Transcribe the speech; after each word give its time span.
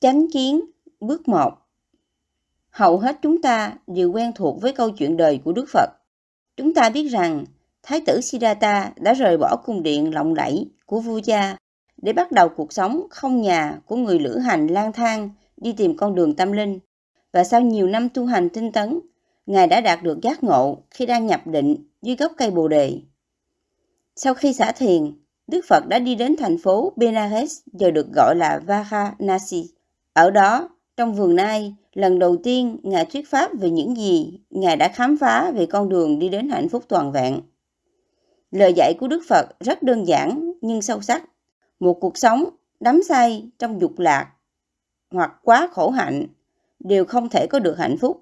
Chánh 0.00 0.26
kiến 0.32 0.60
bước 1.00 1.28
1 1.28 1.52
Hầu 2.70 2.98
hết 2.98 3.18
chúng 3.22 3.42
ta 3.42 3.74
đều 3.86 4.12
quen 4.12 4.32
thuộc 4.34 4.62
với 4.62 4.72
câu 4.72 4.90
chuyện 4.90 5.16
đời 5.16 5.40
của 5.44 5.52
Đức 5.52 5.64
Phật. 5.68 5.90
Chúng 6.56 6.74
ta 6.74 6.90
biết 6.90 7.08
rằng 7.08 7.44
Thái 7.82 8.00
tử 8.06 8.20
Siddhartha 8.20 8.92
đã 8.96 9.14
rời 9.14 9.38
bỏ 9.38 9.56
cung 9.64 9.82
điện 9.82 10.14
lộng 10.14 10.34
lẫy 10.34 10.66
của 10.86 11.00
vua 11.00 11.20
cha 11.20 11.56
để 12.02 12.12
bắt 12.12 12.32
đầu 12.32 12.48
cuộc 12.48 12.72
sống 12.72 13.06
không 13.10 13.42
nhà 13.42 13.78
của 13.86 13.96
người 13.96 14.18
lữ 14.18 14.38
hành 14.38 14.66
lang 14.66 14.92
thang 14.92 15.30
đi 15.56 15.72
tìm 15.72 15.96
con 15.96 16.14
đường 16.14 16.34
tâm 16.34 16.52
linh. 16.52 16.78
Và 17.32 17.44
sau 17.44 17.60
nhiều 17.60 17.86
năm 17.86 18.08
tu 18.08 18.26
hành 18.26 18.48
tinh 18.48 18.72
tấn, 18.72 19.00
Ngài 19.46 19.66
đã 19.66 19.80
đạt 19.80 20.02
được 20.02 20.18
giác 20.22 20.44
ngộ 20.44 20.78
khi 20.90 21.06
đang 21.06 21.26
nhập 21.26 21.46
định 21.46 21.76
dưới 22.02 22.16
gốc 22.16 22.32
cây 22.36 22.50
bồ 22.50 22.68
đề. 22.68 23.00
Sau 24.16 24.34
khi 24.34 24.52
xả 24.52 24.72
thiền, 24.72 25.12
Đức 25.46 25.64
Phật 25.68 25.86
đã 25.88 25.98
đi 25.98 26.14
đến 26.14 26.36
thành 26.38 26.58
phố 26.58 26.92
Benares 26.96 27.60
giờ 27.72 27.90
được 27.90 28.06
gọi 28.14 28.34
là 28.36 28.60
Varanasi. 28.66 29.75
Ở 30.16 30.30
đó, 30.30 30.68
trong 30.96 31.14
vườn 31.14 31.36
nai, 31.36 31.74
lần 31.92 32.18
đầu 32.18 32.36
tiên 32.36 32.78
Ngài 32.82 33.04
thuyết 33.04 33.30
pháp 33.30 33.50
về 33.60 33.70
những 33.70 33.96
gì 33.96 34.40
Ngài 34.50 34.76
đã 34.76 34.88
khám 34.88 35.16
phá 35.16 35.50
về 35.50 35.66
con 35.66 35.88
đường 35.88 36.18
đi 36.18 36.28
đến 36.28 36.48
hạnh 36.48 36.68
phúc 36.68 36.84
toàn 36.88 37.12
vẹn. 37.12 37.40
Lời 38.50 38.72
dạy 38.76 38.94
của 39.00 39.08
Đức 39.08 39.22
Phật 39.28 39.46
rất 39.60 39.82
đơn 39.82 40.06
giản 40.06 40.52
nhưng 40.60 40.82
sâu 40.82 41.00
sắc. 41.00 41.24
Một 41.80 41.94
cuộc 42.00 42.18
sống 42.18 42.44
đắm 42.80 43.02
say 43.02 43.50
trong 43.58 43.80
dục 43.80 43.98
lạc 43.98 44.30
hoặc 45.10 45.32
quá 45.42 45.68
khổ 45.72 45.90
hạnh 45.90 46.26
đều 46.78 47.04
không 47.04 47.28
thể 47.28 47.46
có 47.50 47.58
được 47.58 47.78
hạnh 47.78 47.96
phúc. 47.98 48.20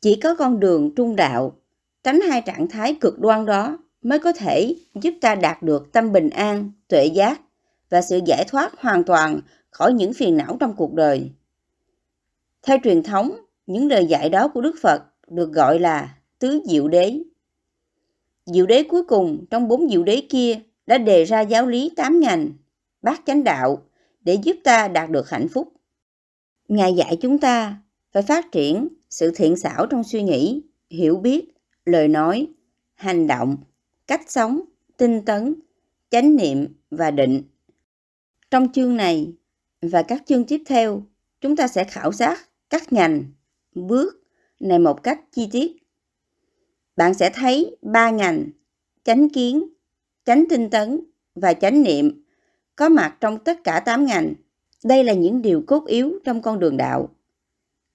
Chỉ 0.00 0.20
có 0.22 0.34
con 0.34 0.60
đường 0.60 0.94
trung 0.94 1.16
đạo, 1.16 1.52
tránh 2.02 2.20
hai 2.20 2.42
trạng 2.42 2.68
thái 2.68 2.94
cực 3.00 3.18
đoan 3.18 3.46
đó 3.46 3.78
mới 4.02 4.18
có 4.18 4.32
thể 4.32 4.74
giúp 4.94 5.14
ta 5.20 5.34
đạt 5.34 5.62
được 5.62 5.92
tâm 5.92 6.12
bình 6.12 6.30
an, 6.30 6.72
tuệ 6.88 7.04
giác 7.04 7.40
và 7.90 8.02
sự 8.02 8.20
giải 8.26 8.44
thoát 8.48 8.80
hoàn 8.80 9.04
toàn 9.04 9.40
khỏi 9.76 9.92
những 9.92 10.12
phiền 10.12 10.36
não 10.36 10.56
trong 10.60 10.76
cuộc 10.76 10.94
đời. 10.94 11.30
Theo 12.62 12.78
truyền 12.84 13.02
thống, 13.02 13.36
những 13.66 13.88
lời 13.88 14.06
dạy 14.06 14.28
đó 14.28 14.48
của 14.48 14.60
Đức 14.60 14.76
Phật 14.82 15.02
được 15.28 15.52
gọi 15.52 15.78
là 15.78 16.18
tứ 16.38 16.60
diệu 16.64 16.88
đế. 16.88 17.18
Diệu 18.46 18.66
đế 18.66 18.82
cuối 18.82 19.04
cùng 19.04 19.44
trong 19.50 19.68
bốn 19.68 19.88
diệu 19.88 20.02
đế 20.02 20.22
kia 20.28 20.60
đã 20.86 20.98
đề 20.98 21.24
ra 21.24 21.40
giáo 21.40 21.66
lý 21.66 21.90
tám 21.96 22.20
ngành, 22.20 22.50
bát 23.02 23.20
chánh 23.26 23.44
đạo 23.44 23.82
để 24.20 24.34
giúp 24.34 24.56
ta 24.64 24.88
đạt 24.88 25.10
được 25.10 25.30
hạnh 25.30 25.48
phúc. 25.48 25.72
Ngài 26.68 26.94
dạy 26.94 27.16
chúng 27.20 27.38
ta 27.38 27.76
phải 28.12 28.22
phát 28.22 28.52
triển 28.52 28.88
sự 29.10 29.32
thiện 29.36 29.56
xảo 29.56 29.86
trong 29.86 30.04
suy 30.04 30.22
nghĩ, 30.22 30.62
hiểu 30.90 31.16
biết, 31.16 31.44
lời 31.84 32.08
nói, 32.08 32.46
hành 32.94 33.26
động, 33.26 33.56
cách 34.06 34.30
sống, 34.30 34.60
tinh 34.96 35.24
tấn, 35.24 35.54
chánh 36.10 36.36
niệm 36.36 36.66
và 36.90 37.10
định. 37.10 37.42
Trong 38.50 38.72
chương 38.72 38.96
này 38.96 39.32
và 39.82 40.02
các 40.02 40.22
chương 40.26 40.44
tiếp 40.44 40.62
theo, 40.66 41.02
chúng 41.40 41.56
ta 41.56 41.68
sẽ 41.68 41.84
khảo 41.84 42.12
sát 42.12 42.48
các 42.70 42.92
ngành, 42.92 43.24
bước 43.74 44.22
này 44.60 44.78
một 44.78 45.02
cách 45.02 45.20
chi 45.32 45.48
tiết. 45.52 45.76
Bạn 46.96 47.14
sẽ 47.14 47.30
thấy 47.34 47.76
ba 47.82 48.10
ngành 48.10 48.50
chánh 49.04 49.28
kiến, 49.28 49.64
chánh 50.24 50.44
tinh 50.48 50.70
tấn 50.70 51.00
và 51.34 51.54
chánh 51.54 51.82
niệm 51.82 52.22
có 52.76 52.88
mặt 52.88 53.16
trong 53.20 53.38
tất 53.38 53.64
cả 53.64 53.80
8 53.80 54.06
ngành. 54.06 54.34
Đây 54.84 55.04
là 55.04 55.12
những 55.12 55.42
điều 55.42 55.62
cốt 55.66 55.86
yếu 55.86 56.18
trong 56.24 56.42
con 56.42 56.58
đường 56.58 56.76
đạo. 56.76 57.08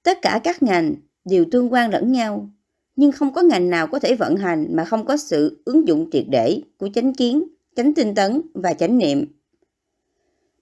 Tất 0.04 0.18
cả 0.22 0.42
các 0.44 0.64
ngành 0.64 0.96
đều 1.26 1.46
tương 1.52 1.74
quan 1.74 1.92
lẫn 1.92 2.12
nhau, 2.12 2.50
nhưng 2.96 3.12
không 3.12 3.34
có 3.34 3.42
ngành 3.42 3.70
nào 3.70 3.88
có 3.88 4.00
thể 4.00 4.16
vận 4.16 4.36
hành 4.36 4.68
mà 4.72 4.86
không 4.86 5.06
có 5.06 5.18
sự 5.18 5.62
ứng 5.66 5.88
dụng 5.88 6.10
triệt 6.12 6.26
để 6.30 6.62
của 6.78 6.90
chánh 6.94 7.14
kiến, 7.14 7.44
chánh 7.76 7.94
tinh 7.94 8.16
tấn 8.16 8.42
và 8.54 8.74
chánh 8.74 8.98
niệm. 8.98 9.26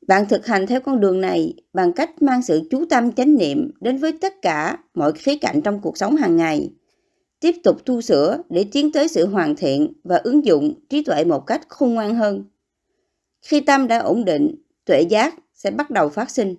Bạn 0.09 0.27
thực 0.27 0.45
hành 0.45 0.67
theo 0.67 0.81
con 0.81 0.99
đường 0.99 1.21
này 1.21 1.53
bằng 1.73 1.93
cách 1.93 2.21
mang 2.21 2.41
sự 2.41 2.61
chú 2.69 2.85
tâm 2.89 3.11
chánh 3.11 3.37
niệm 3.37 3.71
đến 3.81 3.97
với 3.97 4.11
tất 4.21 4.41
cả 4.41 4.77
mọi 4.93 5.11
khía 5.11 5.37
cạnh 5.37 5.61
trong 5.61 5.79
cuộc 5.81 5.97
sống 5.97 6.15
hàng 6.15 6.37
ngày. 6.37 6.71
Tiếp 7.39 7.55
tục 7.63 7.85
tu 7.85 8.01
sửa 8.01 8.37
để 8.49 8.65
tiến 8.71 8.91
tới 8.91 9.07
sự 9.07 9.25
hoàn 9.25 9.55
thiện 9.55 9.93
và 10.03 10.17
ứng 10.17 10.45
dụng 10.45 10.73
trí 10.89 11.03
tuệ 11.03 11.25
một 11.25 11.47
cách 11.47 11.61
khôn 11.69 11.93
ngoan 11.93 12.15
hơn. 12.15 12.43
Khi 13.41 13.61
tâm 13.61 13.87
đã 13.87 13.99
ổn 13.99 14.25
định, 14.25 14.55
tuệ 14.85 15.01
giác 15.01 15.35
sẽ 15.53 15.71
bắt 15.71 15.89
đầu 15.89 16.09
phát 16.09 16.29
sinh. 16.29 16.55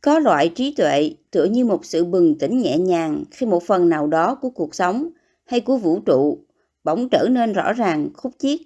Có 0.00 0.18
loại 0.18 0.48
trí 0.48 0.74
tuệ 0.74 1.14
tựa 1.30 1.44
như 1.44 1.64
một 1.64 1.84
sự 1.84 2.04
bừng 2.04 2.38
tỉnh 2.38 2.58
nhẹ 2.58 2.78
nhàng 2.78 3.24
khi 3.30 3.46
một 3.46 3.62
phần 3.62 3.88
nào 3.88 4.06
đó 4.06 4.34
của 4.34 4.50
cuộc 4.50 4.74
sống 4.74 5.08
hay 5.44 5.60
của 5.60 5.76
vũ 5.76 6.00
trụ 6.00 6.38
bỗng 6.84 7.08
trở 7.08 7.28
nên 7.30 7.52
rõ 7.52 7.72
ràng 7.72 8.08
khúc 8.14 8.32
chiết. 8.38 8.60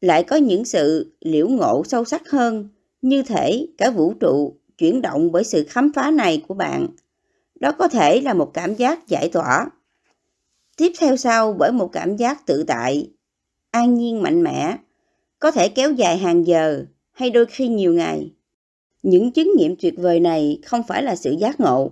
Lại 0.00 0.22
có 0.22 0.36
những 0.36 0.64
sự 0.64 1.12
liễu 1.20 1.48
ngộ 1.48 1.82
sâu 1.84 2.04
sắc 2.04 2.30
hơn 2.30 2.68
như 3.02 3.22
thể 3.22 3.66
cả 3.78 3.90
vũ 3.90 4.14
trụ 4.14 4.56
chuyển 4.78 5.02
động 5.02 5.32
bởi 5.32 5.44
sự 5.44 5.64
khám 5.68 5.92
phá 5.94 6.10
này 6.10 6.42
của 6.48 6.54
bạn. 6.54 6.86
Đó 7.60 7.72
có 7.72 7.88
thể 7.88 8.20
là 8.20 8.34
một 8.34 8.50
cảm 8.54 8.74
giác 8.74 9.08
giải 9.08 9.28
tỏa. 9.28 9.66
Tiếp 10.76 10.92
theo 10.98 11.16
sau 11.16 11.52
bởi 11.52 11.72
một 11.72 11.88
cảm 11.92 12.16
giác 12.16 12.46
tự 12.46 12.64
tại, 12.66 13.10
an 13.70 13.94
nhiên 13.94 14.22
mạnh 14.22 14.42
mẽ, 14.42 14.76
có 15.38 15.50
thể 15.50 15.68
kéo 15.68 15.92
dài 15.92 16.18
hàng 16.18 16.46
giờ 16.46 16.84
hay 17.12 17.30
đôi 17.30 17.46
khi 17.46 17.68
nhiều 17.68 17.94
ngày. 17.94 18.32
Những 19.02 19.32
chứng 19.32 19.52
nghiệm 19.56 19.76
tuyệt 19.76 19.94
vời 19.96 20.20
này 20.20 20.58
không 20.64 20.82
phải 20.88 21.02
là 21.02 21.16
sự 21.16 21.30
giác 21.30 21.60
ngộ. 21.60 21.90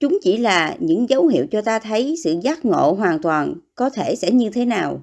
Chúng 0.00 0.18
chỉ 0.22 0.36
là 0.36 0.76
những 0.80 1.08
dấu 1.08 1.26
hiệu 1.26 1.46
cho 1.50 1.62
ta 1.62 1.78
thấy 1.78 2.14
sự 2.24 2.36
giác 2.42 2.64
ngộ 2.64 2.92
hoàn 2.92 3.22
toàn 3.22 3.54
có 3.74 3.90
thể 3.90 4.16
sẽ 4.16 4.30
như 4.30 4.50
thế 4.50 4.64
nào 4.64 5.02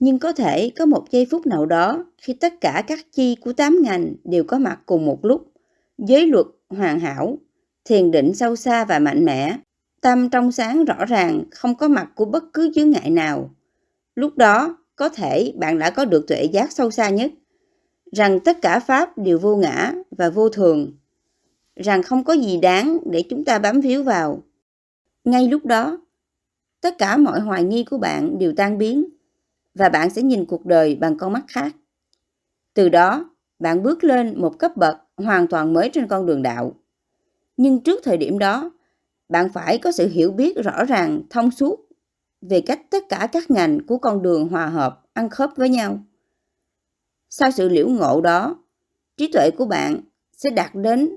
nhưng 0.00 0.18
có 0.18 0.32
thể 0.32 0.70
có 0.78 0.86
một 0.86 1.04
giây 1.10 1.26
phút 1.30 1.46
nào 1.46 1.66
đó 1.66 2.04
khi 2.18 2.34
tất 2.34 2.60
cả 2.60 2.84
các 2.86 2.98
chi 3.12 3.36
của 3.40 3.52
tám 3.52 3.78
ngành 3.82 4.14
đều 4.24 4.44
có 4.44 4.58
mặt 4.58 4.78
cùng 4.86 5.06
một 5.06 5.24
lúc, 5.24 5.52
giới 5.98 6.26
luật 6.26 6.46
hoàn 6.68 7.00
hảo, 7.00 7.38
thiền 7.84 8.10
định 8.10 8.34
sâu 8.34 8.56
xa 8.56 8.84
và 8.84 8.98
mạnh 8.98 9.24
mẽ, 9.24 9.56
tâm 10.00 10.30
trong 10.30 10.52
sáng 10.52 10.84
rõ 10.84 11.04
ràng 11.04 11.44
không 11.50 11.74
có 11.74 11.88
mặt 11.88 12.08
của 12.14 12.24
bất 12.24 12.44
cứ 12.52 12.72
chướng 12.74 12.90
ngại 12.90 13.10
nào. 13.10 13.50
Lúc 14.14 14.36
đó, 14.36 14.76
có 14.96 15.08
thể 15.08 15.52
bạn 15.56 15.78
đã 15.78 15.90
có 15.90 16.04
được 16.04 16.26
tuệ 16.28 16.44
giác 16.44 16.72
sâu 16.72 16.90
xa 16.90 17.10
nhất, 17.10 17.32
rằng 18.12 18.40
tất 18.40 18.62
cả 18.62 18.80
pháp 18.80 19.18
đều 19.18 19.38
vô 19.38 19.56
ngã 19.56 19.92
và 20.10 20.30
vô 20.30 20.48
thường, 20.48 20.92
rằng 21.76 22.02
không 22.02 22.24
có 22.24 22.32
gì 22.32 22.56
đáng 22.56 22.98
để 23.10 23.22
chúng 23.30 23.44
ta 23.44 23.58
bám 23.58 23.80
víu 23.80 24.02
vào. 24.02 24.42
Ngay 25.24 25.48
lúc 25.48 25.66
đó, 25.66 25.98
tất 26.80 26.98
cả 26.98 27.16
mọi 27.16 27.40
hoài 27.40 27.64
nghi 27.64 27.84
của 27.84 27.98
bạn 27.98 28.38
đều 28.38 28.52
tan 28.56 28.78
biến 28.78 29.04
và 29.74 29.88
bạn 29.88 30.10
sẽ 30.10 30.22
nhìn 30.22 30.44
cuộc 30.44 30.66
đời 30.66 30.96
bằng 30.96 31.18
con 31.18 31.32
mắt 31.32 31.44
khác. 31.48 31.76
Từ 32.74 32.88
đó, 32.88 33.30
bạn 33.58 33.82
bước 33.82 34.04
lên 34.04 34.40
một 34.40 34.58
cấp 34.58 34.76
bậc 34.76 34.96
hoàn 35.16 35.46
toàn 35.46 35.72
mới 35.72 35.90
trên 35.92 36.08
con 36.08 36.26
đường 36.26 36.42
đạo. 36.42 36.74
Nhưng 37.56 37.80
trước 37.80 38.00
thời 38.04 38.16
điểm 38.16 38.38
đó, 38.38 38.70
bạn 39.28 39.52
phải 39.52 39.78
có 39.78 39.92
sự 39.92 40.08
hiểu 40.08 40.32
biết 40.32 40.56
rõ 40.64 40.84
ràng, 40.84 41.22
thông 41.30 41.50
suốt 41.50 41.88
về 42.40 42.60
cách 42.60 42.80
tất 42.90 43.04
cả 43.08 43.28
các 43.32 43.50
ngành 43.50 43.86
của 43.86 43.98
con 43.98 44.22
đường 44.22 44.48
hòa 44.48 44.66
hợp, 44.66 45.02
ăn 45.12 45.30
khớp 45.30 45.50
với 45.56 45.68
nhau. 45.68 45.98
Sau 47.30 47.50
sự 47.50 47.68
liễu 47.68 47.88
ngộ 47.88 48.20
đó, 48.20 48.56
trí 49.16 49.32
tuệ 49.32 49.50
của 49.50 49.64
bạn 49.64 50.00
sẽ 50.32 50.50
đạt 50.50 50.70
đến 50.74 51.16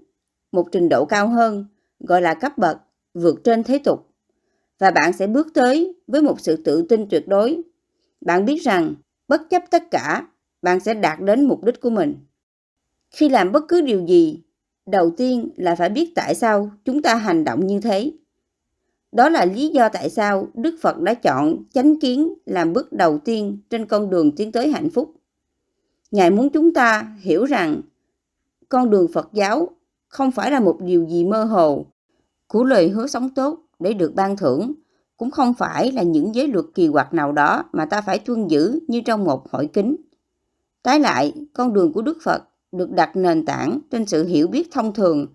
một 0.52 0.68
trình 0.72 0.90
độ 0.90 1.06
cao 1.06 1.28
hơn, 1.28 1.66
gọi 2.00 2.22
là 2.22 2.34
cấp 2.34 2.58
bậc 2.58 2.78
vượt 3.14 3.44
trên 3.44 3.64
thế 3.64 3.80
tục. 3.80 4.08
Và 4.80 4.92
bạn 4.92 5.14
sẽ 5.14 5.28
bước 5.28 5.48
tới 5.54 5.96
với 6.08 6.22
một 6.22 6.40
sự 6.40 6.56
tự 6.56 6.86
tin 6.90 7.10
tuyệt 7.10 7.28
đối 7.28 7.64
bạn 8.26 8.46
biết 8.46 8.62
rằng 8.62 8.96
bất 9.28 9.50
chấp 9.50 9.64
tất 9.70 9.92
cả, 9.92 10.28
bạn 10.62 10.80
sẽ 10.80 10.94
đạt 10.94 11.22
đến 11.22 11.46
mục 11.46 11.64
đích 11.64 11.82
của 11.82 11.90
mình. 11.90 12.16
Khi 13.12 13.30
làm 13.30 13.52
bất 13.52 13.64
cứ 13.68 13.82
điều 13.82 14.06
gì, 14.06 14.42
đầu 14.86 15.12
tiên 15.18 15.50
là 15.56 15.76
phải 15.76 15.90
biết 15.90 16.12
tại 16.16 16.36
sao 16.36 16.72
chúng 16.86 17.02
ta 17.02 17.16
hành 17.16 17.44
động 17.44 17.68
như 17.68 17.80
thế. 17.80 18.12
Đó 19.12 19.30
là 19.30 19.46
lý 19.46 19.70
do 19.70 19.90
tại 19.90 20.10
sao 20.10 20.48
Đức 20.54 20.76
Phật 20.82 21.00
đã 21.00 21.14
chọn 21.14 21.64
chánh 21.74 22.00
kiến 22.00 22.34
làm 22.46 22.74
bước 22.74 22.94
đầu 22.94 23.18
tiên 23.18 23.58
trên 23.70 23.86
con 23.86 24.10
đường 24.10 24.32
tiến 24.36 24.52
tới 24.52 24.72
hạnh 24.72 24.90
phúc. 24.90 25.14
Ngài 26.12 26.32
muốn 26.32 26.50
chúng 26.50 26.74
ta 26.74 27.16
hiểu 27.20 27.46
rằng 27.46 27.82
con 28.70 28.90
đường 28.90 29.08
Phật 29.14 29.30
giáo 29.34 29.70
không 30.08 30.32
phải 30.32 30.52
là 30.52 30.60
một 30.60 30.78
điều 30.82 31.08
gì 31.08 31.26
mơ 31.26 31.44
hồ 31.44 31.86
của 32.48 32.64
lời 32.64 32.90
hứa 32.90 33.08
sống 33.08 33.30
tốt 33.30 33.60
để 33.80 33.94
được 33.94 34.16
ban 34.16 34.38
thưởng 34.38 34.74
cũng 35.18 35.32
không 35.32 35.54
phải 35.54 35.92
là 35.92 36.04
những 36.04 36.36
giới 36.36 36.48
luật 36.48 36.66
kỳ 36.76 36.90
quặc 36.90 37.14
nào 37.14 37.32
đó 37.32 37.64
mà 37.72 37.86
ta 37.86 38.02
phải 38.02 38.20
tuân 38.20 38.48
giữ 38.48 38.80
như 38.88 39.02
trong 39.02 39.24
một 39.24 39.52
hội 39.52 39.70
kính. 39.74 39.96
Trái 40.84 41.00
lại, 41.00 41.34
con 41.54 41.74
đường 41.74 41.94
của 41.94 42.02
Đức 42.02 42.18
Phật 42.24 42.44
được 42.72 42.92
đặt 42.92 43.16
nền 43.16 43.46
tảng 43.46 43.80
trên 43.92 44.06
sự 44.06 44.26
hiểu 44.26 44.48
biết 44.48 44.72
thông 44.72 44.94
thường 44.94 45.28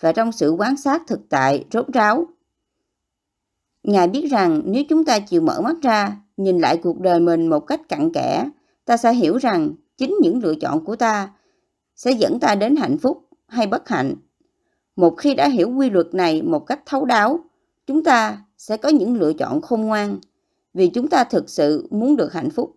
và 0.00 0.12
trong 0.12 0.32
sự 0.32 0.50
quan 0.50 0.76
sát 0.76 1.02
thực 1.06 1.20
tại 1.28 1.64
rốt 1.72 1.86
ráo. 1.92 2.26
Ngài 3.82 4.08
biết 4.08 4.30
rằng 4.30 4.62
nếu 4.64 4.82
chúng 4.88 5.04
ta 5.04 5.18
chịu 5.18 5.40
mở 5.40 5.60
mắt 5.60 5.76
ra, 5.82 6.16
nhìn 6.36 6.58
lại 6.58 6.80
cuộc 6.82 7.00
đời 7.00 7.20
mình 7.20 7.46
một 7.46 7.60
cách 7.60 7.88
cặn 7.88 8.12
kẽ, 8.12 8.50
ta 8.84 8.96
sẽ 8.96 9.12
hiểu 9.12 9.36
rằng 9.36 9.70
chính 9.96 10.14
những 10.22 10.42
lựa 10.42 10.54
chọn 10.54 10.84
của 10.84 10.96
ta 10.96 11.30
sẽ 11.96 12.10
dẫn 12.10 12.40
ta 12.40 12.54
đến 12.54 12.76
hạnh 12.76 12.98
phúc 12.98 13.28
hay 13.46 13.66
bất 13.66 13.88
hạnh. 13.88 14.14
Một 14.96 15.14
khi 15.18 15.34
đã 15.34 15.48
hiểu 15.48 15.70
quy 15.70 15.90
luật 15.90 16.14
này 16.14 16.42
một 16.42 16.66
cách 16.66 16.80
thấu 16.86 17.04
đáo, 17.04 17.40
chúng 17.86 18.04
ta 18.04 18.43
sẽ 18.66 18.76
có 18.76 18.88
những 18.88 19.14
lựa 19.14 19.32
chọn 19.32 19.60
khôn 19.60 19.80
ngoan 19.80 20.18
vì 20.74 20.88
chúng 20.88 21.08
ta 21.08 21.24
thực 21.24 21.50
sự 21.50 21.88
muốn 21.90 22.16
được 22.16 22.32
hạnh 22.32 22.50
phúc. 22.50 22.76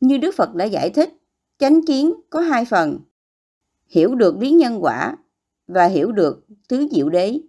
Như 0.00 0.18
Đức 0.18 0.34
Phật 0.34 0.54
đã 0.54 0.64
giải 0.64 0.90
thích, 0.90 1.14
chánh 1.58 1.86
kiến 1.86 2.14
có 2.30 2.40
hai 2.40 2.64
phần. 2.64 2.98
Hiểu 3.86 4.14
được 4.14 4.38
lý 4.38 4.50
nhân 4.50 4.84
quả 4.84 5.16
và 5.66 5.86
hiểu 5.86 6.12
được 6.12 6.46
tứ 6.68 6.88
diệu 6.90 7.08
đế. 7.08 7.40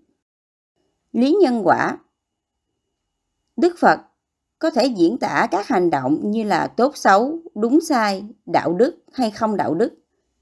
Lý 1.11 1.37
nhân 1.41 1.61
quả 1.63 1.97
Đức 3.57 3.75
Phật 3.79 3.99
có 4.59 4.69
thể 4.69 4.85
diễn 4.85 5.17
tả 5.17 5.47
các 5.51 5.67
hành 5.67 5.89
động 5.89 6.31
như 6.31 6.43
là 6.43 6.67
tốt 6.67 6.97
xấu, 6.97 7.39
đúng 7.55 7.81
sai, 7.81 8.25
đạo 8.45 8.73
đức 8.73 8.95
hay 9.13 9.31
không 9.31 9.57
đạo 9.57 9.73
đức, 9.73 9.93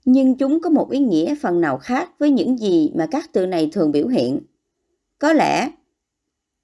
nhưng 0.06 0.38
chúng 0.38 0.62
có 0.62 0.70
một 0.70 0.90
ý 0.92 1.00
nghĩa 1.00 1.36
phần 1.42 1.62
nào 1.62 1.78
khác 1.78 2.10
với 2.20 2.32
những 2.32 2.58
gì 2.58 2.92
mà 2.96 3.08
các 3.12 3.30
từ 3.34 3.46
này 3.46 3.70
thường 3.74 3.92
biểu 3.92 4.08
hiện. 4.08 4.40
Có 5.20 5.34
lẽ 5.34 5.72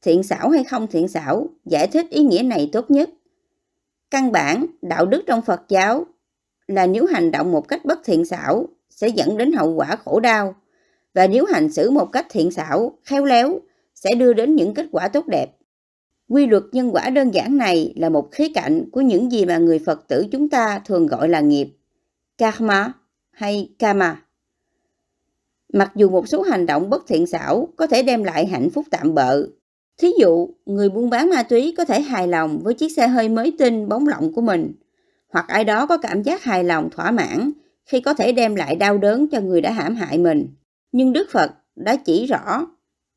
thiện 0.06 0.24
xảo 0.24 0.50
hay 0.50 0.64
không 0.64 0.88
thiện 0.88 1.08
xảo 1.08 1.48
giải 1.66 1.88
thích 1.88 2.10
ý 2.10 2.24
nghĩa 2.24 2.42
này 2.44 2.70
tốt 2.72 2.92
nhất. 2.92 3.10
Căn 4.12 4.32
bản, 4.32 4.66
đạo 4.82 5.06
đức 5.06 5.24
trong 5.28 5.42
Phật 5.42 5.62
giáo 5.70 6.06
là 6.68 6.88
nếu 6.88 7.06
hành 7.06 7.32
động 7.32 7.52
một 7.52 7.68
cách 7.68 7.86
bất 7.86 8.00
thiện 8.06 8.26
xảo 8.26 8.68
sẽ 8.90 9.08
dẫn 9.08 9.38
đến 9.38 9.52
hậu 9.52 9.74
quả 9.74 9.96
khổ 10.06 10.20
đau 10.20 10.56
và 11.14 11.28
nếu 11.28 11.46
hành 11.46 11.70
xử 11.70 11.92
một 11.92 12.12
cách 12.12 12.26
thiện 12.30 12.52
xảo, 12.52 12.98
khéo 13.04 13.26
léo 13.26 13.60
sẽ 13.96 14.16
đưa 14.16 14.34
đến 14.34 14.56
những 14.56 14.74
kết 14.74 14.86
quả 14.92 15.08
tốt 15.08 15.28
đẹp. 15.28 15.56
Quy 16.30 16.48
luật 16.48 16.64
nhân 16.72 16.90
quả 16.94 17.10
đơn 17.10 17.32
giản 17.34 17.58
này 17.58 17.94
là 17.96 18.10
một 18.10 18.32
khía 18.32 18.48
cạnh 18.54 18.90
của 18.92 19.02
những 19.02 19.32
gì 19.32 19.46
mà 19.46 19.58
người 19.58 19.80
Phật 19.80 20.08
tử 20.08 20.26
chúng 20.32 20.50
ta 20.50 20.82
thường 20.86 21.08
gọi 21.08 21.30
là 21.30 21.40
nghiệp, 21.40 21.78
karma 22.38 22.94
hay 23.32 23.76
kama. 23.80 24.22
Mặc 25.74 25.92
dù 25.96 26.10
một 26.10 26.28
số 26.28 26.42
hành 26.42 26.66
động 26.66 26.90
bất 26.90 27.04
thiện 27.08 27.28
xảo 27.28 27.68
có 27.76 27.88
thể 27.88 28.04
đem 28.04 28.24
lại 28.24 28.46
hạnh 28.46 28.70
phúc 28.70 28.86
tạm 28.92 29.14
bợ, 29.14 29.48
thí 29.98 30.12
dụ 30.20 30.50
người 30.66 30.90
buôn 30.90 31.10
bán 31.10 31.30
ma 31.30 31.44
túy 31.44 31.74
có 31.78 31.86
thể 31.86 32.02
hài 32.02 32.28
lòng 32.28 32.60
với 32.64 32.74
chiếc 32.74 32.90
xe 32.90 33.08
hơi 33.08 33.30
mới 33.30 33.56
tinh 33.60 33.90
bóng 33.90 34.08
lộng 34.08 34.34
của 34.34 34.42
mình, 34.42 34.74
hoặc 35.30 35.48
ai 35.48 35.64
đó 35.64 35.86
có 35.86 35.98
cảm 35.98 36.24
giác 36.24 36.44
hài 36.44 36.64
lòng 36.64 36.90
thỏa 36.90 37.12
mãn 37.12 37.52
khi 37.86 38.02
có 38.02 38.14
thể 38.14 38.32
đem 38.32 38.56
lại 38.56 38.76
đau 38.76 38.98
đớn 38.98 39.28
cho 39.32 39.42
người 39.42 39.62
đã 39.62 39.72
hãm 39.72 39.96
hại 39.96 40.18
mình. 40.18 40.48
Nhưng 40.92 41.14
Đức 41.14 41.28
Phật 41.32 41.52
đã 41.76 41.96
chỉ 41.96 42.26
rõ 42.26 42.68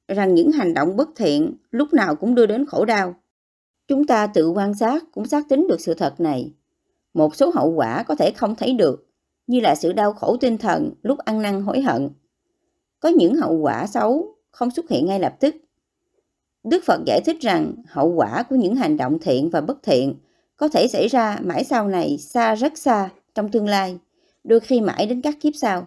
rằng 0.09 0.35
những 0.35 0.53
hành 0.53 0.75
động 0.75 0.97
bất 0.97 1.09
thiện 1.17 1.55
lúc 1.71 1.95
nào 1.95 2.15
cũng 2.15 2.35
đưa 2.35 2.47
đến 2.47 2.67
khổ 2.67 2.85
đau. 2.85 3.15
Chúng 3.89 4.07
ta 4.07 4.27
tự 4.27 4.51
quan 4.51 4.75
sát 4.75 5.05
cũng 5.13 5.27
xác 5.27 5.49
tính 5.49 5.67
được 5.69 5.81
sự 5.81 5.95
thật 5.95 6.21
này. 6.21 6.53
Một 7.15 7.37
số 7.37 7.51
hậu 7.55 7.71
quả 7.71 8.03
có 8.03 8.15
thể 8.15 8.31
không 8.31 8.57
thấy 8.57 8.73
được, 8.73 9.09
như 9.47 9.61
là 9.61 9.75
sự 9.75 9.93
đau 9.93 10.13
khổ 10.13 10.37
tinh 10.37 10.59
thần 10.59 10.91
lúc 11.03 11.19
ăn 11.19 11.43
năn 11.43 11.63
hối 11.63 11.81
hận. 11.81 12.11
Có 13.01 13.09
những 13.09 13.35
hậu 13.35 13.55
quả 13.55 13.87
xấu 13.87 14.35
không 14.51 14.71
xuất 14.71 14.89
hiện 14.91 15.07
ngay 15.07 15.21
lập 15.21 15.35
tức. 15.41 15.55
Đức 16.69 16.85
Phật 16.85 17.01
giải 17.07 17.21
thích 17.27 17.41
rằng 17.41 17.75
hậu 17.87 18.09
quả 18.09 18.43
của 18.43 18.57
những 18.57 18.75
hành 18.75 18.97
động 18.97 19.19
thiện 19.19 19.51
và 19.51 19.61
bất 19.61 19.83
thiện 19.83 20.15
có 20.57 20.69
thể 20.69 20.89
xảy 20.89 21.09
ra 21.09 21.39
mãi 21.45 21.65
sau 21.65 21.89
này 21.89 22.19
xa 22.19 22.55
rất 22.55 22.79
xa 22.79 23.11
trong 23.35 23.51
tương 23.51 23.69
lai, 23.69 23.99
đôi 24.45 24.61
khi 24.61 24.81
mãi 24.81 25.07
đến 25.07 25.21
các 25.21 25.35
kiếp 25.41 25.53
sau. 25.57 25.87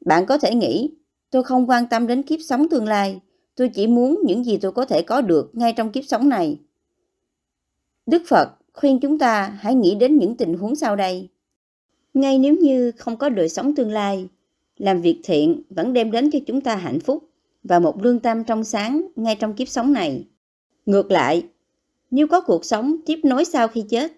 Bạn 0.00 0.26
có 0.26 0.38
thể 0.38 0.54
nghĩ 0.54 0.90
Tôi 1.32 1.42
không 1.42 1.70
quan 1.70 1.86
tâm 1.86 2.06
đến 2.06 2.22
kiếp 2.22 2.40
sống 2.48 2.68
tương 2.68 2.86
lai. 2.86 3.20
Tôi 3.54 3.68
chỉ 3.68 3.86
muốn 3.86 4.20
những 4.24 4.44
gì 4.44 4.56
tôi 4.56 4.72
có 4.72 4.86
thể 4.86 5.02
có 5.02 5.20
được 5.20 5.50
ngay 5.52 5.72
trong 5.72 5.92
kiếp 5.92 6.04
sống 6.04 6.28
này. 6.28 6.58
Đức 8.06 8.22
Phật 8.28 8.48
khuyên 8.72 9.00
chúng 9.00 9.18
ta 9.18 9.56
hãy 9.60 9.74
nghĩ 9.74 9.94
đến 9.94 10.16
những 10.16 10.36
tình 10.36 10.54
huống 10.54 10.76
sau 10.76 10.96
đây. 10.96 11.28
Ngay 12.14 12.38
nếu 12.38 12.54
như 12.54 12.90
không 12.90 13.16
có 13.16 13.28
đời 13.28 13.48
sống 13.48 13.74
tương 13.74 13.90
lai, 13.90 14.28
làm 14.76 15.02
việc 15.02 15.20
thiện 15.24 15.62
vẫn 15.70 15.92
đem 15.92 16.10
đến 16.10 16.30
cho 16.30 16.38
chúng 16.46 16.60
ta 16.60 16.76
hạnh 16.76 17.00
phúc 17.00 17.24
và 17.62 17.78
một 17.78 18.02
lương 18.02 18.20
tâm 18.20 18.44
trong 18.44 18.64
sáng 18.64 19.06
ngay 19.16 19.36
trong 19.36 19.54
kiếp 19.54 19.68
sống 19.68 19.92
này. 19.92 20.28
Ngược 20.86 21.10
lại, 21.10 21.46
nếu 22.10 22.26
có 22.26 22.40
cuộc 22.40 22.64
sống 22.64 22.96
tiếp 23.06 23.20
nối 23.22 23.44
sau 23.44 23.68
khi 23.68 23.84
chết, 23.90 24.12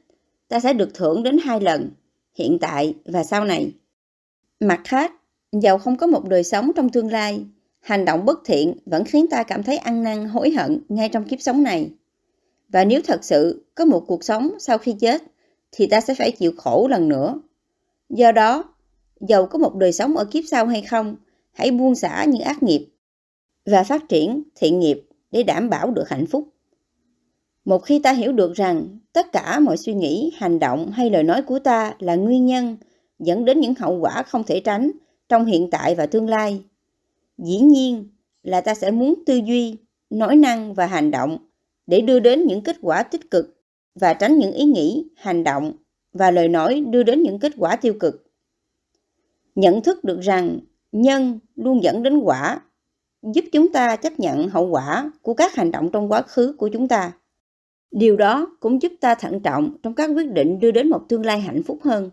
ta 0.49 0.61
sẽ 0.61 0.73
được 0.73 0.95
thưởng 0.95 1.23
đến 1.23 1.39
hai 1.45 1.61
lần, 1.61 1.91
hiện 2.35 2.59
tại 2.61 2.95
và 3.05 3.25
sau 3.25 3.45
này. 3.45 3.73
Mặt 4.61 4.81
khác, 4.85 5.13
Dầu 5.63 5.79
không 5.79 5.97
có 5.97 6.07
một 6.07 6.29
đời 6.29 6.45
sống 6.45 6.71
trong 6.77 6.89
tương 6.89 7.11
lai, 7.11 7.45
hành 7.81 8.05
động 8.05 8.25
bất 8.25 8.39
thiện 8.45 8.75
vẫn 8.87 9.05
khiến 9.05 9.27
ta 9.31 9.43
cảm 9.43 9.63
thấy 9.63 9.79
ăn 9.79 10.03
năn 10.03 10.29
hối 10.29 10.51
hận 10.51 10.81
ngay 10.89 11.09
trong 11.09 11.25
kiếp 11.25 11.41
sống 11.41 11.63
này. 11.63 11.91
Và 12.69 12.85
nếu 12.85 13.01
thật 13.05 13.25
sự 13.25 13.65
có 13.75 13.85
một 13.85 14.05
cuộc 14.07 14.25
sống 14.25 14.51
sau 14.59 14.79
khi 14.79 14.97
chết, 15.01 15.23
thì 15.73 15.87
ta 15.87 16.01
sẽ 16.01 16.15
phải 16.15 16.31
chịu 16.31 16.53
khổ 16.57 16.89
lần 16.91 17.09
nữa. 17.09 17.35
Do 18.09 18.33
đó, 18.33 18.65
dầu 19.21 19.47
có 19.47 19.59
một 19.59 19.75
đời 19.75 19.93
sống 19.93 20.17
ở 20.17 20.25
kiếp 20.25 20.45
sau 20.51 20.67
hay 20.67 20.83
không, 20.83 21.17
hãy 21.53 21.71
buông 21.71 21.95
xả 21.95 22.25
những 22.25 22.43
ác 22.43 22.63
nghiệp 22.63 22.89
và 23.67 23.85
phát 23.85 24.09
triển 24.09 24.43
thiện 24.55 24.81
nghiệp 24.81 25.03
để 25.31 25.43
đảm 25.43 25.71
bảo 25.71 25.91
được 25.91 26.09
hạnh 26.09 26.27
phúc. 26.27 26.49
Một 27.65 27.79
khi 27.79 27.99
ta 27.99 28.13
hiểu 28.13 28.33
được 28.33 28.53
rằng 28.53 28.99
tất 29.13 29.33
cả 29.33 29.61
mọi 29.61 29.77
suy 29.77 29.95
nghĩ, 29.95 30.33
hành 30.37 30.59
động 30.59 30.91
hay 30.91 31.11
lời 31.11 31.23
nói 31.23 31.43
của 31.43 31.59
ta 31.59 31.95
là 31.99 32.15
nguyên 32.15 32.47
nhân 32.47 32.77
dẫn 33.19 33.45
đến 33.45 33.61
những 33.61 33.75
hậu 33.75 33.99
quả 33.99 34.23
không 34.23 34.45
thể 34.45 34.61
tránh 34.61 34.91
trong 35.29 35.45
hiện 35.45 35.71
tại 35.71 35.95
và 35.95 36.07
tương 36.07 36.29
lai. 36.29 36.65
Dĩ 37.39 37.59
nhiên 37.59 38.09
là 38.43 38.61
ta 38.61 38.75
sẽ 38.75 38.91
muốn 38.91 39.15
tư 39.27 39.37
duy, 39.37 39.77
nói 40.11 40.37
năng 40.37 40.75
và 40.75 40.87
hành 40.87 41.11
động 41.11 41.39
để 41.87 42.01
đưa 42.01 42.21
đến 42.21 42.47
những 42.47 42.63
kết 42.63 42.77
quả 42.83 43.03
tích 43.03 43.31
cực 43.31 43.61
và 43.95 44.15
tránh 44.15 44.39
những 44.39 44.53
ý 44.53 44.65
nghĩ, 44.65 45.05
hành 45.17 45.45
động 45.45 45.73
và 46.13 46.31
lời 46.31 46.49
nói 46.49 46.81
đưa 46.91 47.03
đến 47.03 47.23
những 47.23 47.39
kết 47.39 47.53
quả 47.57 47.77
tiêu 47.77 47.95
cực. 48.01 48.27
Nhận 49.55 49.83
thức 49.83 50.05
được 50.05 50.21
rằng 50.21 50.59
nhân 50.93 51.39
luôn 51.57 51.83
dẫn 51.83 52.03
đến 52.03 52.19
quả, 52.19 52.61
giúp 53.33 53.45
chúng 53.53 53.73
ta 53.73 53.97
chấp 53.97 54.21
nhận 54.21 54.49
hậu 54.49 54.69
quả 54.69 55.11
của 55.23 55.35
các 55.35 55.55
hành 55.55 55.71
động 55.71 55.91
trong 55.93 56.13
quá 56.13 56.23
khứ 56.23 56.55
của 56.59 56.69
chúng 56.73 56.89
ta. 56.89 57.13
Điều 57.91 58.17
đó 58.17 58.57
cũng 58.61 58.83
giúp 58.83 58.93
ta 59.01 59.15
thận 59.15 59.41
trọng 59.41 59.77
trong 59.83 59.95
các 59.95 60.11
quyết 60.15 60.33
định 60.33 60.61
đưa 60.61 60.71
đến 60.71 60.91
một 60.91 61.01
tương 61.09 61.27
lai 61.27 61.41
hạnh 61.41 61.63
phúc 61.63 61.79
hơn. 61.83 62.11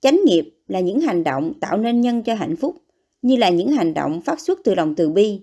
Chánh 0.00 0.20
nghiệp 0.24 0.54
là 0.68 0.80
những 0.80 1.00
hành 1.00 1.24
động 1.24 1.52
tạo 1.60 1.78
nên 1.78 2.00
nhân 2.00 2.22
cho 2.22 2.34
hạnh 2.34 2.56
phúc, 2.56 2.76
như 3.22 3.36
là 3.36 3.48
những 3.48 3.68
hành 3.68 3.94
động 3.94 4.20
phát 4.20 4.40
xuất 4.40 4.60
từ 4.64 4.74
lòng 4.74 4.94
từ 4.94 5.10
bi. 5.10 5.40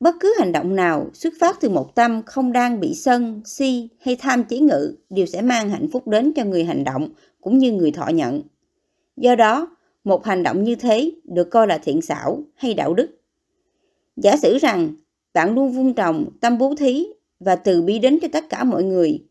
Bất 0.00 0.14
cứ 0.20 0.34
hành 0.38 0.52
động 0.52 0.76
nào 0.76 1.06
xuất 1.14 1.34
phát 1.40 1.60
từ 1.60 1.68
một 1.68 1.94
tâm 1.94 2.22
không 2.26 2.52
đang 2.52 2.80
bị 2.80 2.94
sân, 2.94 3.40
si 3.44 3.88
hay 4.00 4.16
tham 4.16 4.44
chế 4.44 4.58
ngự 4.58 4.96
đều 5.10 5.26
sẽ 5.26 5.42
mang 5.42 5.70
hạnh 5.70 5.88
phúc 5.92 6.08
đến 6.08 6.32
cho 6.36 6.44
người 6.44 6.64
hành 6.64 6.84
động 6.84 7.08
cũng 7.40 7.58
như 7.58 7.72
người 7.72 7.90
thọ 7.90 8.08
nhận. 8.08 8.42
Do 9.16 9.34
đó, 9.34 9.76
một 10.04 10.24
hành 10.24 10.42
động 10.42 10.64
như 10.64 10.74
thế 10.74 11.12
được 11.24 11.50
coi 11.50 11.66
là 11.66 11.78
thiện 11.78 12.02
xảo 12.02 12.42
hay 12.54 12.74
đạo 12.74 12.94
đức. 12.94 13.21
Giả 14.16 14.36
sử 14.36 14.58
rằng 14.58 14.94
bạn 15.34 15.54
luôn 15.54 15.72
vun 15.72 15.94
trồng 15.94 16.26
tâm 16.40 16.58
bố 16.58 16.74
thí 16.78 17.06
và 17.40 17.56
từ 17.56 17.82
bi 17.82 17.98
đến 17.98 18.18
cho 18.22 18.28
tất 18.32 18.48
cả 18.48 18.64
mọi 18.64 18.84
người. 18.84 19.24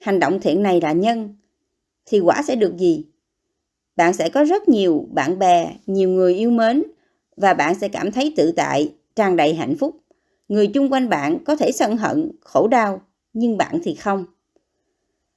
Hành 0.00 0.20
động 0.20 0.40
thiện 0.40 0.62
này 0.62 0.80
là 0.80 0.92
nhân, 0.92 1.34
thì 2.06 2.20
quả 2.20 2.42
sẽ 2.42 2.56
được 2.56 2.76
gì? 2.76 3.04
bạn 4.00 4.12
sẽ 4.12 4.28
có 4.28 4.44
rất 4.44 4.68
nhiều 4.68 5.08
bạn 5.10 5.38
bè, 5.38 5.76
nhiều 5.86 6.08
người 6.08 6.34
yêu 6.34 6.50
mến 6.50 6.82
và 7.36 7.54
bạn 7.54 7.74
sẽ 7.74 7.88
cảm 7.88 8.12
thấy 8.12 8.34
tự 8.36 8.52
tại, 8.56 8.94
tràn 9.16 9.36
đầy 9.36 9.54
hạnh 9.54 9.76
phúc. 9.76 9.96
Người 10.48 10.66
chung 10.66 10.92
quanh 10.92 11.08
bạn 11.08 11.44
có 11.44 11.56
thể 11.56 11.72
sân 11.72 11.96
hận, 11.96 12.30
khổ 12.40 12.68
đau, 12.68 13.02
nhưng 13.32 13.56
bạn 13.56 13.80
thì 13.82 13.94
không. 13.94 14.24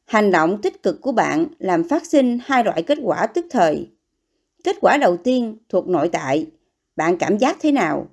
Hành 0.05 0.31
động 0.31 0.61
tích 0.61 0.83
cực 0.83 1.01
của 1.01 1.11
bạn 1.11 1.45
làm 1.59 1.89
phát 1.89 2.05
sinh 2.05 2.39
hai 2.45 2.63
loại 2.63 2.83
kết 2.83 2.97
quả 3.01 3.27
tức 3.27 3.45
thời. 3.49 3.89
Kết 4.63 4.75
quả 4.81 4.97
đầu 4.97 5.17
tiên 5.17 5.57
thuộc 5.69 5.87
nội 5.87 6.09
tại, 6.09 6.45
bạn 6.95 7.17
cảm 7.17 7.37
giác 7.37 7.57
thế 7.61 7.71
nào? 7.71 8.07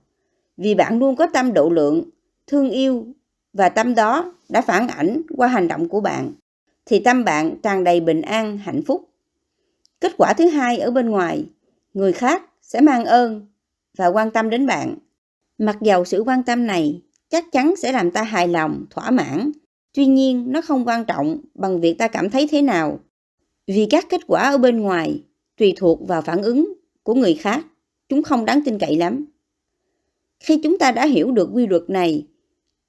Vì 0.62 0.75
bạn 0.75 0.99
luôn 0.99 1.17
có 1.17 1.26
tâm 1.26 1.52
độ 1.52 1.71
lượng, 1.71 2.02
thương 2.47 2.71
yêu 2.71 3.07
và 3.52 3.69
tâm 3.69 3.95
đó 3.95 4.33
đã 4.49 4.61
phản 4.62 4.88
ảnh 4.88 5.23
qua 5.37 5.49
hành 5.49 5.69
động 5.69 5.88
của 5.88 6.00
bạn 6.00 6.33
thì 6.87 7.00
tâm 7.00 7.25
bạn 7.25 7.57
tràn 7.62 7.85
đầy 7.85 8.00
bình 8.00 8.23
an, 8.23 8.59
hạnh 8.59 8.83
phúc. 8.87 9.09
Kết 10.00 10.12
quả 10.17 10.33
thứ 10.33 10.49
hai 10.49 10.79
ở 10.79 10.90
bên 10.90 11.11
ngoài, 11.11 11.45
người 11.95 12.12
khác 12.12 12.43
sẽ 12.62 12.81
mang 12.81 13.05
ơn 13.05 13.47
và 13.97 14.07
quan 14.07 14.31
tâm 14.31 14.50
đến 14.50 14.67
bạn. 14.67 14.97
Mặc 15.59 15.76
dầu 15.81 16.05
sự 16.05 16.23
quan 16.26 16.43
tâm 16.43 16.67
này 16.67 17.00
chắc 17.29 17.52
chắn 17.52 17.75
sẽ 17.76 17.93
làm 17.93 18.11
ta 18.11 18.23
hài 18.23 18.49
lòng, 18.49 18.85
thỏa 18.90 19.11
mãn. 19.11 19.50
Tuy 19.95 20.07
nhiên, 20.07 20.52
nó 20.52 20.61
không 20.61 20.85
quan 20.85 21.05
trọng 21.05 21.40
bằng 21.55 21.81
việc 21.81 21.99
ta 21.99 22.09
cảm 22.09 22.31
thấy 22.31 22.49
thế 22.50 22.62
nào. 22.62 23.00
Vì 23.67 23.87
các 23.90 24.07
kết 24.09 24.21
quả 24.26 24.50
ở 24.50 24.59
bên 24.59 24.81
ngoài 24.81 25.23
tùy 25.57 25.75
thuộc 25.76 26.09
vào 26.09 26.23
phản 26.23 26.43
ứng 26.43 26.73
của 27.02 27.14
người 27.14 27.35
khác, 27.35 27.64
chúng 28.09 28.23
không 28.23 28.45
đáng 28.45 28.61
tin 28.64 28.79
cậy 28.79 28.97
lắm. 28.97 29.26
Khi 30.40 30.61
chúng 30.62 30.78
ta 30.78 30.92
đã 30.92 31.06
hiểu 31.06 31.32
được 31.32 31.50
quy 31.52 31.66
luật 31.66 31.90
này, 31.90 32.26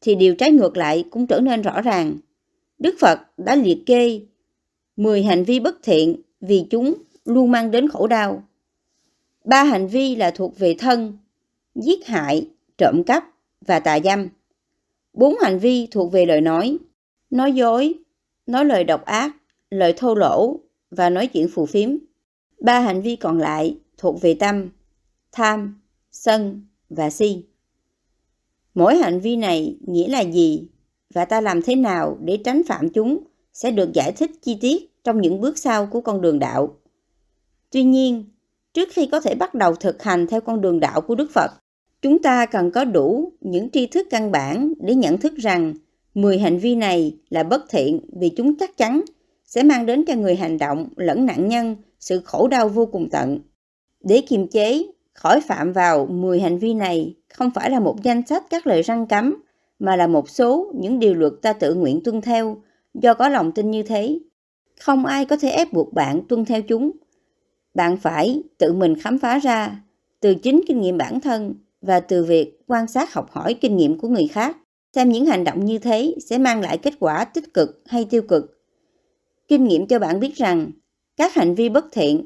thì 0.02 0.16
điều 0.16 0.36
trái 0.36 0.52
ngược 0.52 0.78
lại 0.78 1.06
cũng 1.12 1.28
trở 1.28 1.40
nên 1.40 1.62
rõ 1.62 1.82
ràng. 1.82 2.18
Đức 2.80 2.96
Phật 3.00 3.20
đã 3.38 3.56
liệt 3.56 3.84
kê 3.86 4.22
10 4.96 5.24
hành 5.24 5.44
vi 5.44 5.60
bất 5.60 5.76
thiện 5.84 6.22
vì 6.42 6.66
chúng 6.70 6.94
luôn 7.26 7.52
mang 7.52 7.72
đến 7.72 7.90
khổ 7.90 8.08
đau. 8.08 8.44
Ba 9.44 9.64
hành 9.64 9.88
vi 9.88 10.16
là 10.16 10.32
thuộc 10.32 10.60
về 10.60 10.76
thân, 10.80 11.18
giết 11.76 12.08
hại, 12.08 12.48
trộm 12.78 13.04
cắp 13.04 13.24
và 13.66 13.80
tà 13.80 14.00
dâm. 14.00 14.28
Bốn 15.14 15.36
hành 15.42 15.60
vi 15.60 15.88
thuộc 15.92 16.12
về 16.12 16.26
lời 16.26 16.42
nói, 16.42 16.78
nói 17.30 17.54
dối, 17.54 17.94
nói 18.46 18.66
lời 18.66 18.84
độc 18.84 19.06
ác, 19.06 19.36
lời 19.70 19.94
thô 19.98 20.16
lỗ 20.16 20.60
và 20.92 21.10
nói 21.10 21.28
chuyện 21.28 21.50
phù 21.54 21.66
phiếm. 21.66 21.90
Ba 22.60 22.80
hành 22.80 23.02
vi 23.02 23.16
còn 23.16 23.38
lại 23.38 23.78
thuộc 23.98 24.22
về 24.22 24.34
tâm, 24.34 24.70
tham, 25.32 25.82
sân 26.12 26.66
và 26.96 27.10
si. 27.10 27.46
Mỗi 28.74 28.96
hành 28.96 29.20
vi 29.20 29.36
này 29.36 29.78
nghĩa 29.88 30.08
là 30.08 30.22
gì 30.22 30.68
và 31.14 31.26
ta 31.26 31.42
làm 31.42 31.62
thế 31.62 31.76
nào 31.76 32.18
để 32.22 32.38
tránh 32.46 32.62
phạm 32.68 32.90
chúng 32.90 33.24
sẽ 33.54 33.72
được 33.72 33.94
giải 33.94 34.12
thích 34.12 34.32
chi 34.42 34.58
tiết 34.62 35.04
trong 35.04 35.22
những 35.22 35.42
bước 35.42 35.58
sau 35.58 35.86
của 35.86 36.02
con 36.02 36.22
đường 36.22 36.40
đạo. 36.40 36.78
Tuy 37.72 37.84
nhiên, 37.84 38.26
Trước 38.74 38.90
khi 38.92 39.08
có 39.12 39.20
thể 39.20 39.36
bắt 39.36 39.54
đầu 39.54 39.76
thực 39.76 40.04
hành 40.04 40.28
theo 40.28 40.42
con 40.42 40.62
đường 40.62 40.80
đạo 40.80 41.02
của 41.02 41.16
Đức 41.16 41.32
Phật, 41.34 41.52
chúng 42.02 42.22
ta 42.22 42.46
cần 42.46 42.72
có 42.72 42.86
đủ 42.86 43.32
những 43.42 43.70
tri 43.70 43.88
thức 43.88 44.08
căn 44.10 44.32
bản 44.32 44.74
để 44.80 44.96
nhận 44.96 45.18
thức 45.18 45.34
rằng 45.36 45.74
10 46.14 46.40
hành 46.40 46.58
vi 46.58 46.76
này 46.76 47.18
là 47.30 47.44
bất 47.44 47.70
thiện 47.70 48.00
vì 48.20 48.30
chúng 48.30 48.58
chắc 48.58 48.78
chắn 48.78 49.02
sẽ 49.46 49.64
mang 49.64 49.86
đến 49.86 50.06
cho 50.06 50.16
người 50.16 50.36
hành 50.36 50.58
động 50.58 50.88
lẫn 50.96 51.26
nạn 51.26 51.48
nhân 51.48 51.76
sự 52.00 52.22
khổ 52.26 52.48
đau 52.48 52.70
vô 52.70 52.86
cùng 52.86 53.10
tận. 53.12 53.40
Để 54.02 54.22
kiềm 54.22 54.48
chế, 54.48 54.84
khỏi 55.14 55.42
phạm 55.42 55.74
vào 55.74 56.06
10 56.06 56.40
hành 56.40 56.60
vi 56.60 56.74
này 56.74 57.16
không 57.34 57.52
phải 57.52 57.70
là 57.70 57.80
một 57.80 58.04
danh 58.04 58.28
sách 58.28 58.44
các 58.50 58.68
lời 58.68 58.82
răng 58.82 59.08
cấm, 59.08 59.36
mà 59.80 59.96
là 59.96 60.08
một 60.08 60.30
số 60.30 60.72
những 60.76 61.00
điều 61.00 61.14
luật 61.14 61.34
ta 61.42 61.54
tự 61.54 61.74
nguyện 61.74 62.02
tuân 62.04 62.22
theo 62.22 62.62
do 62.94 63.14
có 63.14 63.30
lòng 63.30 63.52
tin 63.52 63.72
như 63.72 63.84
thế. 63.84 64.20
Không 64.80 65.06
ai 65.06 65.26
có 65.26 65.38
thể 65.38 65.50
ép 65.50 65.74
buộc 65.74 65.94
bạn 65.94 66.22
tuân 66.30 66.46
theo 66.46 66.62
chúng. 66.62 66.92
Bạn 67.74 67.98
phải 67.98 68.44
tự 68.58 68.74
mình 68.74 68.96
khám 69.00 69.20
phá 69.20 69.40
ra 69.40 69.82
từ 70.20 70.36
chính 70.36 70.62
kinh 70.68 70.82
nghiệm 70.82 70.98
bản 70.98 71.20
thân 71.20 71.56
và 71.82 72.00
từ 72.00 72.24
việc 72.24 72.60
quan 72.68 72.88
sát 72.88 73.14
học 73.14 73.32
hỏi 73.32 73.54
kinh 73.54 73.78
nghiệm 73.78 74.00
của 74.00 74.08
người 74.08 74.28
khác 74.28 74.58
xem 74.96 75.10
những 75.10 75.26
hành 75.26 75.44
động 75.44 75.66
như 75.66 75.78
thế 75.78 76.16
sẽ 76.30 76.38
mang 76.38 76.62
lại 76.62 76.78
kết 76.78 76.94
quả 77.00 77.26
tích 77.26 77.54
cực 77.54 77.82
hay 77.86 78.06
tiêu 78.06 78.22
cực. 78.22 78.64
Kinh 79.48 79.64
nghiệm 79.64 79.88
cho 79.88 80.00
bạn 80.00 80.20
biết 80.20 80.36
rằng 80.36 80.72
các 81.18 81.34
hành 81.34 81.56
vi 81.56 81.70
bất 81.70 81.86
thiện 81.92 82.26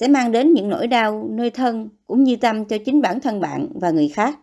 sẽ 0.00 0.08
mang 0.08 0.32
đến 0.32 0.52
những 0.52 0.68
nỗi 0.68 0.86
đau 0.86 1.28
nơi 1.30 1.50
thân 1.50 1.88
cũng 2.06 2.24
như 2.24 2.36
tâm 2.36 2.64
cho 2.64 2.76
chính 2.84 3.00
bản 3.00 3.20
thân 3.20 3.40
bạn 3.40 3.68
và 3.74 3.90
người 3.90 4.08
khác. 4.08 4.38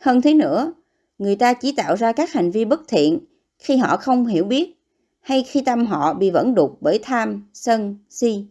Hơn 0.00 0.22
thế 0.22 0.34
nữa, 0.34 0.72
người 1.18 1.36
ta 1.36 1.54
chỉ 1.54 1.72
tạo 1.72 1.96
ra 1.96 2.12
các 2.12 2.32
hành 2.32 2.50
vi 2.50 2.64
bất 2.64 2.88
thiện 2.88 3.18
khi 3.58 3.76
họ 3.76 3.96
không 3.96 4.26
hiểu 4.26 4.44
biết 4.44 4.74
hay 5.20 5.42
khi 5.42 5.60
tâm 5.60 5.86
họ 5.86 6.14
bị 6.14 6.30
vẫn 6.30 6.54
đục 6.54 6.78
bởi 6.80 6.98
tham, 7.02 7.48
sân, 7.54 7.98
si. 8.10 8.44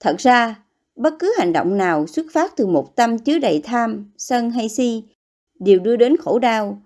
Thật 0.00 0.16
ra, 0.18 0.64
bất 0.96 1.14
cứ 1.18 1.34
hành 1.38 1.52
động 1.52 1.76
nào 1.76 2.06
xuất 2.06 2.26
phát 2.32 2.56
từ 2.56 2.66
một 2.66 2.96
tâm 2.96 3.18
chứa 3.18 3.38
đầy 3.38 3.60
tham, 3.64 4.10
sân 4.16 4.50
hay 4.50 4.68
si 4.68 5.02
đều 5.58 5.78
đưa 5.78 5.96
đến 5.96 6.16
khổ 6.16 6.38
đau 6.38 6.82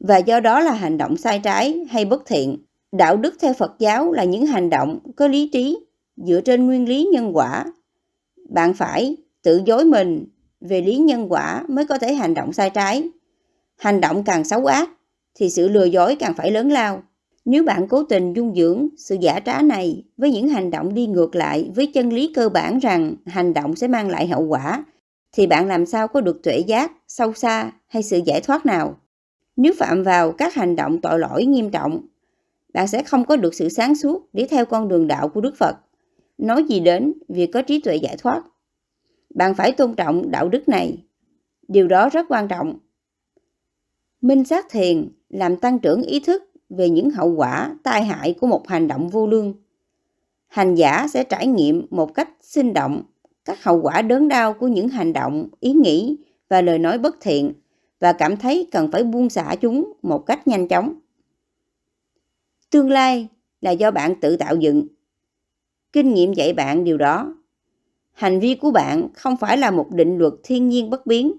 và 0.00 0.18
do 0.18 0.40
đó 0.40 0.60
là 0.60 0.72
hành 0.72 0.98
động 0.98 1.16
sai 1.16 1.40
trái 1.44 1.86
hay 1.90 2.04
bất 2.04 2.22
thiện. 2.26 2.56
Đạo 2.92 3.16
đức 3.16 3.34
theo 3.40 3.52
Phật 3.52 3.72
giáo 3.78 4.12
là 4.12 4.24
những 4.24 4.46
hành 4.46 4.70
động 4.70 4.98
có 5.16 5.28
lý 5.28 5.48
trí 5.52 5.85
dựa 6.16 6.40
trên 6.40 6.66
nguyên 6.66 6.88
lý 6.88 7.08
nhân 7.12 7.36
quả. 7.36 7.64
Bạn 8.48 8.74
phải 8.74 9.16
tự 9.42 9.62
dối 9.66 9.84
mình 9.84 10.24
về 10.60 10.80
lý 10.80 10.96
nhân 10.96 11.32
quả 11.32 11.64
mới 11.68 11.86
có 11.86 11.98
thể 11.98 12.14
hành 12.14 12.34
động 12.34 12.52
sai 12.52 12.70
trái. 12.70 13.10
Hành 13.76 14.00
động 14.00 14.24
càng 14.24 14.44
xấu 14.44 14.66
ác 14.66 14.90
thì 15.34 15.50
sự 15.50 15.68
lừa 15.68 15.84
dối 15.84 16.16
càng 16.16 16.34
phải 16.34 16.50
lớn 16.50 16.70
lao. 16.70 17.02
Nếu 17.44 17.64
bạn 17.64 17.88
cố 17.88 18.02
tình 18.02 18.32
dung 18.32 18.54
dưỡng 18.54 18.88
sự 18.98 19.16
giả 19.20 19.40
trá 19.40 19.62
này 19.62 20.04
với 20.16 20.30
những 20.32 20.48
hành 20.48 20.70
động 20.70 20.94
đi 20.94 21.06
ngược 21.06 21.34
lại 21.34 21.70
với 21.74 21.86
chân 21.86 22.12
lý 22.12 22.32
cơ 22.34 22.48
bản 22.48 22.78
rằng 22.78 23.14
hành 23.26 23.54
động 23.54 23.76
sẽ 23.76 23.88
mang 23.88 24.08
lại 24.08 24.28
hậu 24.28 24.42
quả, 24.42 24.84
thì 25.32 25.46
bạn 25.46 25.66
làm 25.66 25.86
sao 25.86 26.08
có 26.08 26.20
được 26.20 26.42
tuệ 26.42 26.58
giác, 26.58 26.92
sâu 27.08 27.32
xa 27.32 27.72
hay 27.86 28.02
sự 28.02 28.20
giải 28.26 28.40
thoát 28.40 28.66
nào? 28.66 28.96
Nếu 29.56 29.72
phạm 29.78 30.02
vào 30.02 30.32
các 30.32 30.54
hành 30.54 30.76
động 30.76 31.00
tội 31.00 31.18
lỗi 31.18 31.44
nghiêm 31.44 31.70
trọng, 31.70 32.00
bạn 32.74 32.88
sẽ 32.88 33.02
không 33.02 33.24
có 33.24 33.36
được 33.36 33.54
sự 33.54 33.68
sáng 33.68 33.94
suốt 33.94 34.28
để 34.32 34.46
theo 34.50 34.64
con 34.66 34.88
đường 34.88 35.06
đạo 35.06 35.28
của 35.28 35.40
Đức 35.40 35.56
Phật. 35.56 35.76
Nói 36.38 36.64
gì 36.64 36.80
đến 36.80 37.12
việc 37.28 37.50
có 37.52 37.62
trí 37.62 37.80
tuệ 37.80 37.96
giải 37.96 38.16
thoát. 38.18 38.42
Bạn 39.34 39.54
phải 39.54 39.72
tôn 39.72 39.94
trọng 39.94 40.30
đạo 40.30 40.48
đức 40.48 40.68
này. 40.68 41.04
Điều 41.68 41.88
đó 41.88 42.08
rất 42.08 42.26
quan 42.28 42.48
trọng. 42.48 42.78
Minh 44.20 44.44
sát 44.44 44.66
thiền 44.70 45.08
làm 45.28 45.56
tăng 45.56 45.78
trưởng 45.78 46.02
ý 46.02 46.20
thức 46.20 46.42
về 46.68 46.88
những 46.90 47.10
hậu 47.10 47.34
quả 47.34 47.76
tai 47.82 48.04
hại 48.04 48.34
của 48.40 48.46
một 48.46 48.68
hành 48.68 48.88
động 48.88 49.08
vô 49.08 49.26
lương. 49.26 49.54
Hành 50.46 50.74
giả 50.74 51.08
sẽ 51.08 51.24
trải 51.24 51.46
nghiệm 51.46 51.86
một 51.90 52.14
cách 52.14 52.30
sinh 52.40 52.72
động 52.72 53.02
các 53.46 53.64
hậu 53.64 53.80
quả 53.82 54.02
đớn 54.02 54.28
đau 54.28 54.54
của 54.54 54.68
những 54.68 54.88
hành 54.88 55.12
động, 55.12 55.48
ý 55.60 55.72
nghĩ 55.72 56.16
và 56.48 56.60
lời 56.60 56.78
nói 56.78 56.98
bất 56.98 57.16
thiện 57.20 57.52
và 58.00 58.12
cảm 58.12 58.36
thấy 58.36 58.68
cần 58.72 58.90
phải 58.92 59.04
buông 59.04 59.30
xả 59.30 59.54
chúng 59.60 59.92
một 60.02 60.26
cách 60.26 60.48
nhanh 60.48 60.68
chóng. 60.68 60.94
Tương 62.70 62.90
lai 62.90 63.28
là 63.60 63.70
do 63.70 63.90
bạn 63.90 64.20
tự 64.20 64.36
tạo 64.36 64.56
dựng. 64.56 64.86
Kinh 65.96 66.14
nghiệm 66.14 66.32
dạy 66.32 66.52
bạn 66.52 66.84
điều 66.84 66.96
đó. 66.96 67.34
Hành 68.12 68.40
vi 68.40 68.54
của 68.54 68.70
bạn 68.70 69.08
không 69.14 69.36
phải 69.36 69.58
là 69.58 69.70
một 69.70 69.90
định 69.90 70.18
luật 70.18 70.32
thiên 70.42 70.68
nhiên 70.68 70.90
bất 70.90 71.06
biến. 71.06 71.32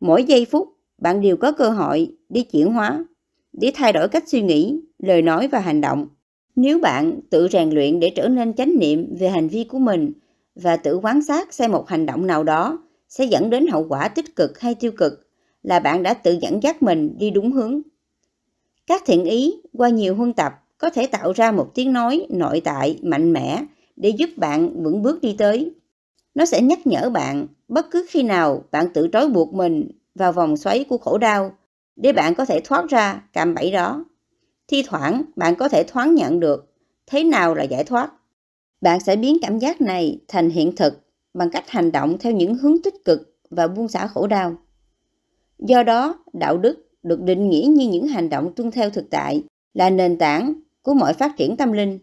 Mỗi 0.00 0.24
giây 0.24 0.44
phút, 0.44 0.68
bạn 0.98 1.20
đều 1.20 1.36
có 1.36 1.52
cơ 1.52 1.70
hội 1.70 2.12
để 2.28 2.40
chuyển 2.40 2.72
hóa, 2.72 3.04
để 3.52 3.72
thay 3.74 3.92
đổi 3.92 4.08
cách 4.08 4.28
suy 4.28 4.42
nghĩ, 4.42 4.80
lời 4.98 5.22
nói 5.22 5.48
và 5.48 5.58
hành 5.58 5.80
động. 5.80 6.08
Nếu 6.56 6.78
bạn 6.78 7.20
tự 7.30 7.48
rèn 7.48 7.70
luyện 7.70 8.00
để 8.00 8.10
trở 8.10 8.28
nên 8.28 8.54
chánh 8.54 8.78
niệm 8.78 9.14
về 9.18 9.28
hành 9.28 9.48
vi 9.48 9.64
của 9.64 9.78
mình 9.78 10.12
và 10.54 10.76
tự 10.76 10.98
quan 11.02 11.22
sát 11.22 11.54
xem 11.54 11.72
một 11.72 11.88
hành 11.88 12.06
động 12.06 12.26
nào 12.26 12.44
đó 12.44 12.78
sẽ 13.08 13.24
dẫn 13.24 13.50
đến 13.50 13.66
hậu 13.66 13.86
quả 13.88 14.08
tích 14.08 14.36
cực 14.36 14.60
hay 14.60 14.74
tiêu 14.74 14.92
cực, 14.92 15.28
là 15.62 15.80
bạn 15.80 16.02
đã 16.02 16.14
tự 16.14 16.38
dẫn 16.40 16.62
dắt 16.62 16.82
mình 16.82 17.18
đi 17.18 17.30
đúng 17.30 17.52
hướng. 17.52 17.80
Các 18.86 19.02
thiện 19.06 19.24
ý 19.24 19.54
qua 19.72 19.88
nhiều 19.88 20.14
huân 20.14 20.32
tập 20.32 20.52
có 20.78 20.90
thể 20.90 21.06
tạo 21.06 21.32
ra 21.32 21.52
một 21.52 21.70
tiếng 21.74 21.92
nói 21.92 22.26
nội 22.30 22.60
tại 22.64 22.98
mạnh 23.02 23.32
mẽ 23.32 23.64
để 23.96 24.08
giúp 24.08 24.30
bạn 24.36 24.82
vững 24.82 25.02
bước 25.02 25.20
đi 25.20 25.34
tới. 25.38 25.74
Nó 26.34 26.44
sẽ 26.44 26.62
nhắc 26.62 26.86
nhở 26.86 27.10
bạn 27.10 27.46
bất 27.68 27.90
cứ 27.90 28.06
khi 28.10 28.22
nào 28.22 28.64
bạn 28.70 28.92
tự 28.94 29.08
trói 29.12 29.28
buộc 29.28 29.54
mình 29.54 29.88
vào 30.14 30.32
vòng 30.32 30.56
xoáy 30.56 30.84
của 30.84 30.98
khổ 30.98 31.18
đau 31.18 31.52
để 31.96 32.12
bạn 32.12 32.34
có 32.34 32.44
thể 32.44 32.60
thoát 32.64 32.88
ra 32.88 33.22
cạm 33.32 33.54
bẫy 33.54 33.70
đó. 33.70 34.04
Thi 34.68 34.82
thoảng 34.86 35.22
bạn 35.36 35.54
có 35.54 35.68
thể 35.68 35.84
thoáng 35.88 36.14
nhận 36.14 36.40
được 36.40 36.72
thế 37.06 37.24
nào 37.24 37.54
là 37.54 37.62
giải 37.62 37.84
thoát. 37.84 38.12
Bạn 38.80 39.00
sẽ 39.00 39.16
biến 39.16 39.36
cảm 39.42 39.58
giác 39.58 39.80
này 39.80 40.20
thành 40.28 40.50
hiện 40.50 40.76
thực 40.76 41.00
bằng 41.34 41.50
cách 41.50 41.70
hành 41.70 41.92
động 41.92 42.16
theo 42.18 42.32
những 42.32 42.54
hướng 42.54 42.82
tích 42.82 43.04
cực 43.04 43.36
và 43.50 43.68
buông 43.68 43.88
xả 43.88 44.06
khổ 44.06 44.26
đau. 44.26 44.56
Do 45.58 45.82
đó, 45.82 46.24
đạo 46.32 46.58
đức 46.58 46.88
được 47.02 47.22
định 47.22 47.48
nghĩa 47.48 47.66
như 47.70 47.88
những 47.88 48.06
hành 48.06 48.28
động 48.28 48.52
tuân 48.56 48.70
theo 48.70 48.90
thực 48.90 49.10
tại 49.10 49.42
là 49.74 49.90
nền 49.90 50.18
tảng 50.18 50.54
của 50.86 50.94
mọi 50.94 51.12
phát 51.12 51.36
triển 51.36 51.56
tâm 51.56 51.72
linh. 51.72 51.98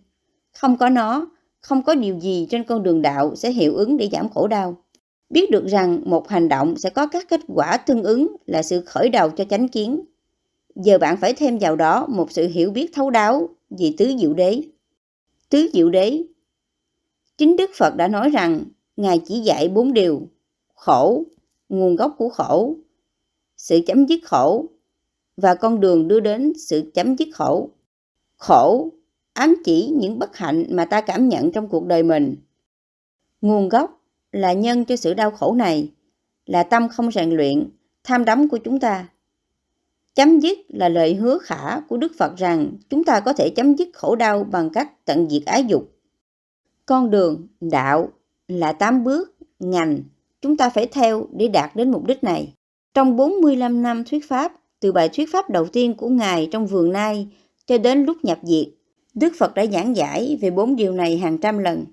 Không 0.54 0.78
có 0.78 0.90
nó, 0.90 1.28
không 1.60 1.84
có 1.84 1.96
điều 1.96 2.20
gì 2.20 2.48
trên 2.50 2.64
con 2.64 2.84
đường 2.84 3.02
đạo 3.02 3.36
sẽ 3.36 3.52
hiệu 3.52 3.76
ứng 3.76 3.98
để 3.98 4.10
giảm 4.12 4.30
khổ 4.30 4.48
đau. 4.48 4.78
Biết 5.30 5.52
được 5.52 5.66
rằng 5.66 6.02
một 6.06 6.30
hành 6.30 6.50
động 6.50 6.76
sẽ 6.78 6.90
có 6.90 7.08
các 7.08 7.30
kết 7.30 7.40
quả 7.48 7.78
tương 7.78 8.04
ứng 8.04 8.36
là 8.46 8.64
sự 8.64 8.82
khởi 8.82 9.10
đầu 9.10 9.30
cho 9.30 9.46
chánh 9.50 9.68
kiến. 9.68 10.02
Giờ 10.76 10.98
bạn 10.98 11.18
phải 11.18 11.34
thêm 11.34 11.58
vào 11.58 11.76
đó 11.76 12.08
một 12.10 12.32
sự 12.32 12.48
hiểu 12.48 12.72
biết 12.72 12.94
thấu 12.94 13.10
đáo 13.10 13.50
về 13.70 13.94
tứ 13.98 14.14
diệu 14.20 14.34
đế. 14.34 14.62
Tứ 15.50 15.70
diệu 15.74 15.90
đế 15.90 16.24
Chính 17.38 17.56
Đức 17.56 17.70
Phật 17.78 17.96
đã 17.96 18.08
nói 18.08 18.30
rằng 18.30 18.64
Ngài 18.98 19.22
chỉ 19.26 19.40
dạy 19.40 19.70
bốn 19.70 19.94
điều 19.94 20.28
khổ, 20.74 21.24
nguồn 21.70 21.96
gốc 21.96 22.16
của 22.18 22.30
khổ, 22.30 22.76
sự 23.58 23.80
chấm 23.88 24.06
dứt 24.06 24.20
khổ 24.24 24.66
và 25.38 25.56
con 25.56 25.80
đường 25.80 26.08
đưa 26.08 26.20
đến 26.20 26.54
sự 26.58 26.92
chấm 26.94 27.16
dứt 27.16 27.28
khổ. 27.34 27.70
Khổ 28.44 28.90
ám 29.34 29.56
chỉ 29.66 29.94
những 29.96 30.20
bất 30.20 30.38
hạnh 30.38 30.66
mà 30.70 30.86
ta 30.86 31.02
cảm 31.02 31.30
nhận 31.30 31.52
trong 31.52 31.68
cuộc 31.68 31.86
đời 31.86 32.04
mình. 32.04 32.36
Nguồn 33.42 33.70
gốc 33.70 34.02
là 34.32 34.54
nhân 34.54 34.86
cho 34.86 34.96
sự 34.96 35.14
đau 35.14 35.32
khổ 35.32 35.54
này, 35.54 35.92
là 36.46 36.64
tâm 36.64 36.90
không 36.90 37.12
rèn 37.12 37.32
luyện, 37.32 37.70
tham 38.04 38.26
đắm 38.26 38.50
của 38.50 38.58
chúng 38.58 38.80
ta. 38.80 39.08
Chấm 40.16 40.40
dứt 40.40 40.58
là 40.68 40.90
lời 40.90 41.16
hứa 41.16 41.38
khả 41.38 41.80
của 41.80 41.98
Đức 41.98 42.12
Phật 42.18 42.38
rằng 42.38 42.72
chúng 42.90 43.04
ta 43.04 43.20
có 43.20 43.34
thể 43.34 43.50
chấm 43.50 43.76
dứt 43.76 43.90
khổ 43.94 44.16
đau 44.16 44.44
bằng 44.44 44.70
cách 44.70 45.06
tận 45.06 45.30
diệt 45.30 45.46
ái 45.46 45.64
dục. 45.64 45.92
Con 46.86 47.10
đường, 47.10 47.48
đạo 47.62 48.10
là 48.48 48.74
tám 48.74 49.04
bước, 49.04 49.36
ngành 49.60 50.00
chúng 50.42 50.58
ta 50.58 50.70
phải 50.70 50.88
theo 50.88 51.28
để 51.32 51.48
đạt 51.48 51.76
đến 51.76 51.92
mục 51.92 52.06
đích 52.06 52.24
này. 52.24 52.54
Trong 52.94 53.16
45 53.16 53.82
năm 53.82 54.04
thuyết 54.04 54.30
pháp, 54.30 54.52
từ 54.80 54.92
bài 54.92 55.10
thuyết 55.14 55.30
pháp 55.32 55.50
đầu 55.50 55.68
tiên 55.68 55.96
của 55.96 56.10
Ngài 56.10 56.48
trong 56.52 56.68
vườn 56.68 56.92
nai 56.92 57.28
cho 57.68 57.78
đến 57.78 58.04
lúc 58.04 58.18
nhập 58.24 58.40
diệt, 58.44 58.68
Đức 59.14 59.34
Phật 59.40 59.54
đã 59.54 59.66
giảng 59.66 59.96
giải 59.96 60.38
về 60.42 60.52
bốn 60.52 60.76
điều 60.76 60.92
này 60.94 61.18
hàng 61.18 61.38
trăm 61.38 61.58
lần. 61.58 61.86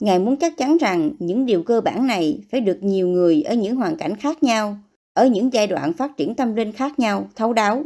Ngài 0.00 0.18
muốn 0.18 0.36
chắc 0.36 0.56
chắn 0.56 0.76
rằng 0.76 1.10
những 1.18 1.46
điều 1.46 1.62
cơ 1.62 1.80
bản 1.80 2.06
này 2.06 2.40
phải 2.50 2.60
được 2.60 2.78
nhiều 2.82 3.08
người 3.08 3.42
ở 3.42 3.54
những 3.54 3.76
hoàn 3.76 3.96
cảnh 3.96 4.16
khác 4.16 4.42
nhau, 4.42 4.76
ở 5.12 5.26
những 5.26 5.52
giai 5.52 5.66
đoạn 5.66 5.92
phát 5.92 6.16
triển 6.16 6.34
tâm 6.34 6.54
linh 6.54 6.72
khác 6.72 6.98
nhau, 6.98 7.28
thấu 7.36 7.52
đáo. 7.52 7.82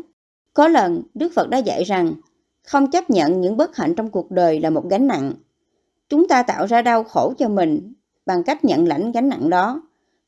Có 0.54 0.68
lần, 0.68 1.02
Đức 1.14 1.32
Phật 1.34 1.48
đã 1.48 1.58
dạy 1.58 1.84
rằng 1.84 2.14
không 2.62 2.90
chấp 2.90 3.10
nhận 3.10 3.40
những 3.40 3.56
bất 3.56 3.76
hạnh 3.76 3.94
trong 3.94 4.10
cuộc 4.10 4.30
đời 4.30 4.60
là 4.60 4.70
một 4.70 4.88
gánh 4.90 5.06
nặng. 5.06 5.32
Chúng 6.08 6.28
ta 6.28 6.42
tạo 6.42 6.66
ra 6.66 6.82
đau 6.82 7.04
khổ 7.04 7.34
cho 7.38 7.48
mình 7.48 7.92
bằng 8.26 8.42
cách 8.42 8.64
nhận 8.64 8.88
lãnh 8.88 9.12
gánh 9.12 9.28
nặng 9.28 9.50
đó. 9.50 9.82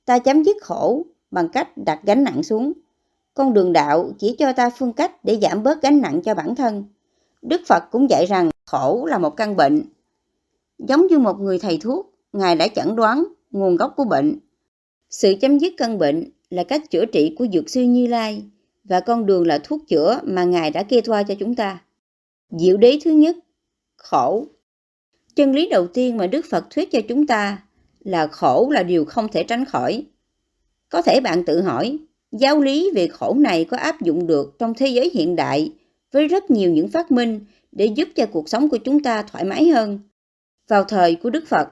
Ta 0.05 0.19
chấm 0.19 0.43
dứt 0.43 0.57
khổ 0.63 1.07
bằng 1.31 1.49
cách 1.49 1.69
đặt 1.77 2.01
gánh 2.03 2.25
nặng 2.25 2.43
xuống. 2.43 2.73
Con 3.35 3.55
đường 3.55 3.73
đạo 3.73 4.11
chỉ 4.19 4.37
cho 4.39 4.53
ta 4.53 4.71
phương 4.71 4.93
cách 4.93 5.25
để 5.25 5.39
giảm 5.43 5.63
bớt 5.63 5.83
gánh 5.83 6.01
nặng 6.01 6.23
cho 6.25 6.35
bản 6.35 6.55
thân. 6.55 6.85
Đức 7.45 7.61
Phật 7.67 7.83
cũng 7.91 8.11
dạy 8.11 8.27
rằng 8.27 8.51
khổ 8.65 9.07
là 9.07 9.19
một 9.19 9.31
căn 9.31 9.57
bệnh. 9.57 9.83
Giống 10.79 11.07
như 11.07 11.19
một 11.19 11.41
người 11.41 11.59
thầy 11.59 11.79
thuốc, 11.79 12.15
Ngài 12.33 12.57
đã 12.57 12.69
chẩn 12.69 12.97
đoán 12.97 13.25
nguồn 13.51 13.77
gốc 13.77 13.95
của 13.97 14.05
bệnh. 14.05 14.39
Sự 15.11 15.35
chấm 15.41 15.59
dứt 15.59 15.73
căn 15.77 15.99
bệnh 15.99 16.31
là 16.51 16.65
cách 16.65 16.91
chữa 16.91 17.05
trị 17.05 17.35
của 17.39 17.47
Dược 17.53 17.71
sư 17.71 17.83
Như 17.83 18.07
Lai 18.07 18.43
và 18.85 19.01
con 19.01 19.27
đường 19.27 19.47
là 19.47 19.59
thuốc 19.59 19.89
chữa 19.89 20.21
mà 20.23 20.45
Ngài 20.45 20.71
đã 20.71 20.83
kê 20.83 21.01
toa 21.01 21.23
cho 21.23 21.35
chúng 21.35 21.55
ta. 21.55 21.83
Diệu 22.51 22.77
đế 22.77 22.99
thứ 23.05 23.11
nhất, 23.11 23.37
khổ. 23.97 24.47
Chân 25.37 25.53
lý 25.53 25.69
đầu 25.69 25.87
tiên 25.87 26.17
mà 26.17 26.27
Đức 26.27 26.45
Phật 26.51 26.65
thuyết 26.71 26.91
cho 26.93 27.01
chúng 27.09 27.27
ta 27.27 27.63
là 28.01 28.27
khổ 28.27 28.71
là 28.71 28.83
điều 28.83 29.05
không 29.05 29.29
thể 29.29 29.45
tránh 29.45 29.65
khỏi. 29.65 30.07
Có 30.89 31.03
thể 31.03 31.21
bạn 31.21 31.45
tự 31.45 31.63
hỏi, 31.63 31.99
giáo 32.33 32.61
lý 32.61 32.91
về 32.95 33.09
khổ 33.09 33.35
này 33.39 33.65
có 33.65 33.77
áp 33.77 34.03
dụng 34.03 34.27
được 34.27 34.59
trong 34.59 34.75
thế 34.75 34.87
giới 34.87 35.11
hiện 35.15 35.37
đại 35.37 35.73
với 36.15 36.29
rất 36.29 36.51
nhiều 36.51 36.71
những 36.71 36.89
phát 36.89 37.11
minh 37.11 37.41
để 37.73 37.87
giúp 37.87 38.09
cho 38.15 38.27
cuộc 38.27 38.49
sống 38.49 38.69
của 38.69 38.77
chúng 38.77 39.03
ta 39.03 39.23
thoải 39.23 39.45
mái 39.45 39.69
hơn. 39.69 40.01
Vào 40.69 40.85
thời 40.85 41.15
của 41.15 41.31
Đức 41.31 41.47
Phật, 41.49 41.69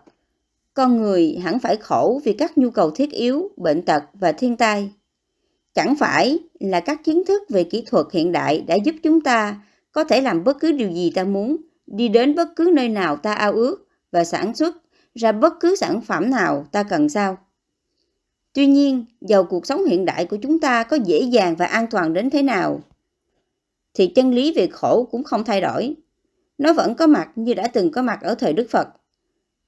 con 0.74 1.02
người 1.02 1.38
hẳn 1.42 1.58
phải 1.58 1.76
khổ 1.76 2.20
vì 2.24 2.32
các 2.32 2.58
nhu 2.58 2.70
cầu 2.70 2.90
thiết 2.90 3.10
yếu, 3.10 3.50
bệnh 3.56 3.82
tật 3.82 4.04
và 4.12 4.32
thiên 4.32 4.56
tai. 4.56 4.90
Chẳng 5.74 5.94
phải 5.96 6.38
là 6.60 6.80
các 6.80 7.04
kiến 7.04 7.22
thức 7.24 7.42
về 7.48 7.64
kỹ 7.64 7.84
thuật 7.86 8.06
hiện 8.12 8.32
đại 8.32 8.60
đã 8.60 8.74
giúp 8.74 8.94
chúng 9.02 9.20
ta 9.20 9.60
có 9.92 10.04
thể 10.04 10.20
làm 10.20 10.44
bất 10.44 10.60
cứ 10.60 10.72
điều 10.72 10.90
gì 10.90 11.10
ta 11.10 11.24
muốn, 11.24 11.56
đi 11.86 12.08
đến 12.08 12.34
bất 12.34 12.48
cứ 12.56 12.72
nơi 12.74 12.88
nào 12.88 13.16
ta 13.16 13.34
ao 13.34 13.52
ước 13.52 13.88
và 14.12 14.24
sản 14.24 14.54
xuất 14.54 14.76
ra 15.14 15.32
bất 15.32 15.52
cứ 15.60 15.76
sản 15.76 16.00
phẩm 16.00 16.30
nào 16.30 16.66
ta 16.72 16.82
cần 16.82 17.08
sao. 17.08 17.36
Tuy 18.54 18.66
nhiên, 18.66 19.04
dầu 19.20 19.44
cuộc 19.44 19.66
sống 19.66 19.84
hiện 19.84 20.04
đại 20.04 20.24
của 20.24 20.36
chúng 20.36 20.60
ta 20.60 20.82
có 20.82 20.96
dễ 21.04 21.20
dàng 21.20 21.56
và 21.56 21.66
an 21.66 21.86
toàn 21.90 22.12
đến 22.12 22.30
thế 22.30 22.42
nào, 22.42 22.80
thì 23.94 24.06
chân 24.06 24.30
lý 24.30 24.52
về 24.56 24.66
khổ 24.66 25.08
cũng 25.10 25.24
không 25.24 25.44
thay 25.44 25.60
đổi. 25.60 25.96
Nó 26.58 26.72
vẫn 26.72 26.94
có 26.94 27.06
mặt 27.06 27.30
như 27.36 27.54
đã 27.54 27.68
từng 27.68 27.90
có 27.90 28.02
mặt 28.02 28.18
ở 28.22 28.34
thời 28.34 28.52
Đức 28.52 28.66
Phật. 28.70 28.88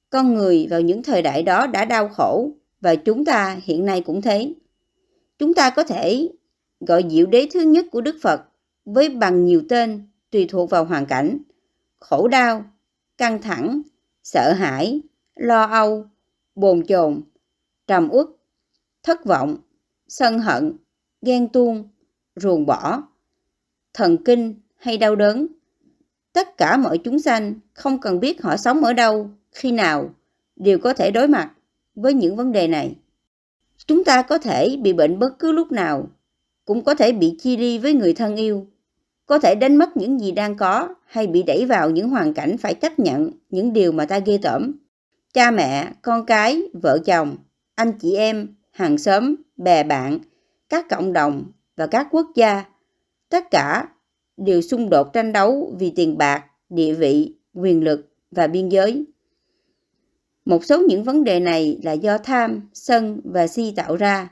Con 0.09 0.33
người 0.33 0.67
vào 0.69 0.81
những 0.81 1.03
thời 1.03 1.21
đại 1.21 1.43
đó 1.43 1.67
đã 1.67 1.85
đau 1.85 2.09
khổ 2.09 2.51
và 2.81 2.95
chúng 2.95 3.25
ta 3.25 3.59
hiện 3.63 3.85
nay 3.85 4.01
cũng 4.01 4.21
thế. 4.21 4.53
Chúng 5.37 5.53
ta 5.53 5.69
có 5.69 5.83
thể 5.83 6.29
gọi 6.79 7.03
diệu 7.09 7.25
đế 7.25 7.47
thứ 7.53 7.59
nhất 7.61 7.85
của 7.91 8.01
Đức 8.01 8.15
Phật 8.21 8.41
với 8.85 9.09
bằng 9.09 9.45
nhiều 9.45 9.63
tên 9.69 10.07
tùy 10.31 10.45
thuộc 10.49 10.69
vào 10.69 10.85
hoàn 10.85 11.05
cảnh. 11.05 11.37
Khổ 11.99 12.27
đau, 12.27 12.65
căng 13.17 13.41
thẳng, 13.41 13.81
sợ 14.23 14.53
hãi, 14.53 15.01
lo 15.35 15.63
âu, 15.63 16.05
bồn 16.55 16.85
chồn, 16.87 17.21
trầm 17.87 18.09
uất, 18.11 18.27
thất 19.03 19.25
vọng, 19.25 19.57
sân 20.07 20.39
hận, 20.39 20.77
ghen 21.21 21.47
tuông, 21.47 21.89
ruồng 22.35 22.65
bỏ, 22.65 23.03
thần 23.95 24.17
kinh 24.17 24.55
hay 24.77 24.97
đau 24.97 25.15
đớn. 25.15 25.47
Tất 26.33 26.57
cả 26.57 26.77
mọi 26.77 26.97
chúng 26.97 27.19
sanh 27.19 27.53
không 27.73 27.99
cần 27.99 28.19
biết 28.19 28.41
họ 28.41 28.57
sống 28.57 28.83
ở 28.83 28.93
đâu, 28.93 29.29
khi 29.51 29.71
nào, 29.71 30.09
đều 30.55 30.79
có 30.79 30.93
thể 30.93 31.11
đối 31.11 31.27
mặt 31.27 31.51
với 31.95 32.13
những 32.13 32.35
vấn 32.35 32.51
đề 32.51 32.67
này. 32.67 32.95
Chúng 33.87 34.03
ta 34.03 34.21
có 34.21 34.37
thể 34.37 34.77
bị 34.81 34.93
bệnh 34.93 35.19
bất 35.19 35.39
cứ 35.39 35.51
lúc 35.51 35.71
nào, 35.71 36.07
cũng 36.65 36.83
có 36.83 36.95
thể 36.95 37.11
bị 37.11 37.37
chia 37.39 37.57
ly 37.57 37.77
với 37.77 37.93
người 37.93 38.13
thân 38.13 38.35
yêu, 38.35 38.67
có 39.25 39.39
thể 39.39 39.55
đánh 39.55 39.75
mất 39.75 39.97
những 39.97 40.19
gì 40.19 40.31
đang 40.31 40.57
có 40.57 40.95
hay 41.05 41.27
bị 41.27 41.43
đẩy 41.43 41.65
vào 41.65 41.89
những 41.89 42.09
hoàn 42.09 42.33
cảnh 42.33 42.57
phải 42.57 42.73
chấp 42.73 42.99
nhận 42.99 43.31
những 43.49 43.73
điều 43.73 43.91
mà 43.91 44.05
ta 44.05 44.19
ghê 44.19 44.39
tởm. 44.41 44.71
Cha 45.33 45.51
mẹ, 45.51 45.91
con 46.01 46.25
cái, 46.25 46.61
vợ 46.73 46.99
chồng, 47.05 47.37
anh 47.75 47.91
chị 47.99 48.15
em, 48.15 48.55
hàng 48.71 48.97
xóm, 48.97 49.35
bè 49.57 49.83
bạn, 49.83 50.19
các 50.69 50.89
cộng 50.89 51.13
đồng 51.13 51.43
và 51.75 51.87
các 51.87 52.07
quốc 52.11 52.27
gia, 52.35 52.63
tất 53.29 53.51
cả 53.51 53.87
đều 54.37 54.61
xung 54.61 54.89
đột 54.89 55.13
tranh 55.13 55.33
đấu 55.33 55.75
vì 55.79 55.93
tiền 55.95 56.17
bạc, 56.17 56.45
địa 56.69 56.93
vị, 56.93 57.35
quyền 57.53 57.83
lực 57.83 58.13
và 58.31 58.47
biên 58.47 58.69
giới. 58.69 59.05
Một 60.45 60.65
số 60.65 60.81
những 60.87 61.03
vấn 61.03 61.23
đề 61.23 61.39
này 61.39 61.79
là 61.83 61.91
do 61.91 62.17
tham, 62.17 62.69
sân 62.73 63.21
và 63.23 63.47
si 63.47 63.73
tạo 63.75 63.95
ra. 63.95 64.29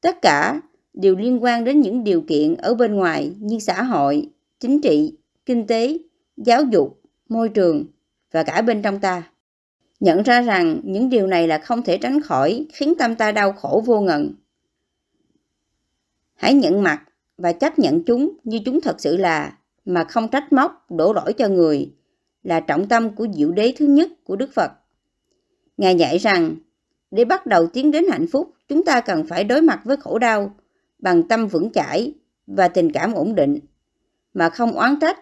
Tất 0.00 0.22
cả 0.22 0.60
đều 0.92 1.16
liên 1.16 1.42
quan 1.42 1.64
đến 1.64 1.80
những 1.80 2.04
điều 2.04 2.20
kiện 2.20 2.54
ở 2.54 2.74
bên 2.74 2.94
ngoài 2.96 3.34
như 3.38 3.58
xã 3.58 3.82
hội, 3.82 4.28
chính 4.60 4.80
trị, 4.80 5.16
kinh 5.46 5.66
tế, 5.66 5.98
giáo 6.36 6.62
dục, 6.62 7.00
môi 7.28 7.48
trường 7.48 7.84
và 8.32 8.42
cả 8.42 8.62
bên 8.62 8.82
trong 8.82 9.00
ta. 9.00 9.30
Nhận 10.00 10.22
ra 10.22 10.42
rằng 10.42 10.80
những 10.84 11.10
điều 11.10 11.26
này 11.26 11.48
là 11.48 11.58
không 11.58 11.82
thể 11.82 11.98
tránh 11.98 12.20
khỏi 12.20 12.66
khiến 12.72 12.94
tâm 12.98 13.14
ta 13.14 13.32
đau 13.32 13.52
khổ 13.52 13.82
vô 13.86 14.00
ngần. 14.00 14.34
Hãy 16.34 16.54
nhận 16.54 16.82
mặt 16.82 17.02
và 17.40 17.52
chấp 17.52 17.78
nhận 17.78 18.04
chúng 18.04 18.36
như 18.44 18.60
chúng 18.64 18.80
thật 18.80 18.96
sự 18.98 19.16
là 19.16 19.56
mà 19.84 20.04
không 20.04 20.28
trách 20.28 20.52
móc 20.52 20.90
đổ 20.90 21.12
lỗi 21.12 21.32
cho 21.32 21.48
người 21.48 21.92
là 22.42 22.60
trọng 22.60 22.88
tâm 22.88 23.14
của 23.14 23.26
diệu 23.34 23.50
đế 23.50 23.74
thứ 23.76 23.86
nhất 23.86 24.10
của 24.24 24.36
Đức 24.36 24.52
Phật. 24.54 24.70
Ngài 25.76 25.96
dạy 25.96 26.18
rằng 26.18 26.54
để 27.10 27.24
bắt 27.24 27.46
đầu 27.46 27.66
tiến 27.66 27.90
đến 27.90 28.04
hạnh 28.10 28.26
phúc, 28.32 28.54
chúng 28.68 28.84
ta 28.84 29.00
cần 29.00 29.26
phải 29.26 29.44
đối 29.44 29.60
mặt 29.60 29.80
với 29.84 29.96
khổ 29.96 30.18
đau 30.18 30.54
bằng 30.98 31.28
tâm 31.28 31.46
vững 31.46 31.72
chãi 31.72 32.14
và 32.46 32.68
tình 32.68 32.92
cảm 32.92 33.12
ổn 33.12 33.34
định, 33.34 33.58
mà 34.34 34.50
không 34.50 34.72
oán 34.72 34.94
trách 35.00 35.18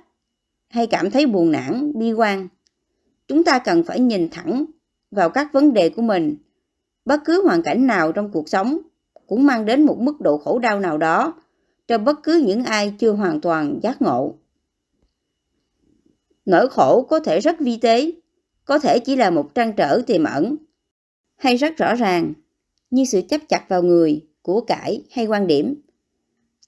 hay 0.68 0.86
cảm 0.86 1.10
thấy 1.10 1.26
buồn 1.26 1.52
nản, 1.52 1.92
bi 1.94 2.12
quan. 2.12 2.48
Chúng 3.28 3.44
ta 3.44 3.58
cần 3.58 3.84
phải 3.84 4.00
nhìn 4.00 4.28
thẳng 4.30 4.64
vào 5.10 5.30
các 5.30 5.52
vấn 5.52 5.72
đề 5.72 5.88
của 5.88 6.02
mình. 6.02 6.36
Bất 7.04 7.20
cứ 7.24 7.42
hoàn 7.44 7.62
cảnh 7.62 7.86
nào 7.86 8.12
trong 8.12 8.30
cuộc 8.32 8.48
sống 8.48 8.78
cũng 9.26 9.46
mang 9.46 9.64
đến 9.64 9.82
một 9.82 9.98
mức 10.00 10.20
độ 10.20 10.38
khổ 10.38 10.58
đau 10.58 10.80
nào 10.80 10.98
đó 10.98 11.34
cho 11.88 11.98
bất 11.98 12.22
cứ 12.22 12.42
những 12.46 12.64
ai 12.64 12.94
chưa 12.98 13.12
hoàn 13.12 13.40
toàn 13.40 13.80
giác 13.82 14.02
ngộ. 14.02 14.34
Nỗi 16.46 16.68
khổ 16.68 17.02
có 17.02 17.20
thể 17.20 17.40
rất 17.40 17.60
vi 17.60 17.76
tế, 17.76 18.12
có 18.64 18.78
thể 18.78 18.98
chỉ 18.98 19.16
là 19.16 19.30
một 19.30 19.54
trăn 19.54 19.72
trở 19.76 20.02
tiềm 20.06 20.24
ẩn, 20.24 20.56
hay 21.36 21.56
rất 21.56 21.76
rõ 21.76 21.94
ràng, 21.94 22.32
như 22.90 23.04
sự 23.04 23.20
chấp 23.28 23.40
chặt 23.48 23.68
vào 23.68 23.82
người, 23.82 24.26
của 24.42 24.60
cải 24.60 25.02
hay 25.10 25.26
quan 25.26 25.46
điểm. 25.46 25.74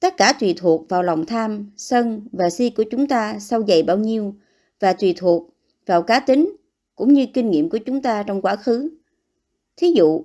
Tất 0.00 0.16
cả 0.16 0.33
tùy 0.40 0.54
thuộc 0.56 0.88
vào 0.88 1.02
lòng 1.02 1.26
tham, 1.26 1.70
sân 1.76 2.26
và 2.33 2.50
si 2.50 2.70
của 2.70 2.85
chúng 2.90 3.06
ta 3.06 3.38
sâu 3.38 3.64
dày 3.68 3.83
bao 3.83 3.98
nhiêu 3.98 4.35
và 4.80 4.92
tùy 4.92 5.14
thuộc 5.16 5.54
vào 5.87 6.02
cá 6.02 6.20
tính 6.20 6.56
cũng 6.94 7.12
như 7.12 7.26
kinh 7.35 7.50
nghiệm 7.50 7.70
của 7.70 7.78
chúng 7.78 8.02
ta 8.02 8.22
trong 8.22 8.42
quá 8.42 8.56
khứ. 8.56 8.90
Thí 9.76 9.92
dụ, 9.96 10.24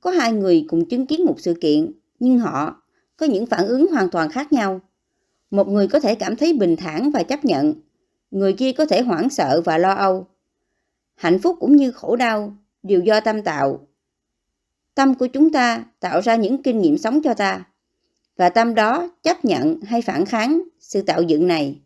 có 0.00 0.10
hai 0.10 0.32
người 0.32 0.64
cùng 0.68 0.88
chứng 0.88 1.06
kiến 1.06 1.24
một 1.24 1.40
sự 1.40 1.54
kiện 1.60 1.92
nhưng 2.18 2.38
họ 2.38 2.82
có 3.16 3.26
những 3.26 3.46
phản 3.46 3.66
ứng 3.66 3.86
hoàn 3.86 4.10
toàn 4.10 4.30
khác 4.30 4.52
nhau. 4.52 4.80
Một 5.50 5.68
người 5.68 5.88
có 5.88 6.00
thể 6.00 6.14
cảm 6.14 6.36
thấy 6.36 6.52
bình 6.52 6.76
thản 6.76 7.10
và 7.10 7.22
chấp 7.22 7.44
nhận, 7.44 7.74
người 8.30 8.52
kia 8.52 8.72
có 8.72 8.86
thể 8.86 9.02
hoảng 9.02 9.30
sợ 9.30 9.62
và 9.64 9.78
lo 9.78 9.92
âu. 9.92 10.26
Hạnh 11.14 11.38
phúc 11.38 11.56
cũng 11.60 11.76
như 11.76 11.92
khổ 11.92 12.16
đau 12.16 12.56
đều 12.82 13.00
do 13.00 13.20
tâm 13.20 13.42
tạo 13.42 13.86
Tâm 14.96 15.14
của 15.14 15.26
chúng 15.26 15.52
ta 15.52 15.84
tạo 16.00 16.20
ra 16.20 16.34
những 16.34 16.62
kinh 16.62 16.82
nghiệm 16.82 16.98
sống 16.98 17.22
cho 17.22 17.34
ta. 17.34 17.64
Và 18.36 18.48
tâm 18.48 18.74
đó 18.74 19.10
chấp 19.22 19.44
nhận 19.44 19.80
hay 19.80 20.02
phản 20.02 20.26
kháng 20.26 20.62
sự 20.80 21.02
tạo 21.02 21.22
dựng 21.22 21.46
này. 21.46 21.78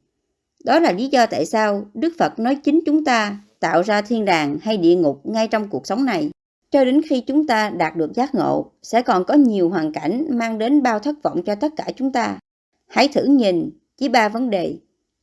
Đó 0.64 0.78
là 0.78 0.92
lý 0.92 1.08
do 1.08 1.26
tại 1.26 1.46
sao 1.46 1.86
Đức 1.94 2.12
Phật 2.18 2.38
nói 2.38 2.54
chính 2.54 2.80
chúng 2.86 3.04
ta 3.04 3.40
tạo 3.60 3.82
ra 3.82 4.02
thiên 4.02 4.24
đàng 4.24 4.58
hay 4.62 4.76
địa 4.76 4.94
ngục 4.94 5.20
ngay 5.24 5.48
trong 5.48 5.68
cuộc 5.68 5.86
sống 5.86 6.04
này. 6.04 6.30
Cho 6.70 6.84
đến 6.84 7.00
khi 7.08 7.20
chúng 7.20 7.46
ta 7.46 7.70
đạt 7.70 7.96
được 7.96 8.12
giác 8.14 8.34
ngộ, 8.34 8.70
sẽ 8.82 9.02
còn 9.02 9.24
có 9.24 9.34
nhiều 9.34 9.68
hoàn 9.68 9.92
cảnh 9.92 10.26
mang 10.30 10.58
đến 10.58 10.82
bao 10.82 10.98
thất 10.98 11.22
vọng 11.22 11.42
cho 11.42 11.54
tất 11.54 11.72
cả 11.76 11.92
chúng 11.96 12.12
ta. 12.12 12.38
Hãy 12.86 13.08
thử 13.08 13.24
nhìn 13.24 13.70
chỉ 13.96 14.08
ba 14.08 14.28
vấn 14.28 14.50
đề, 14.50 14.78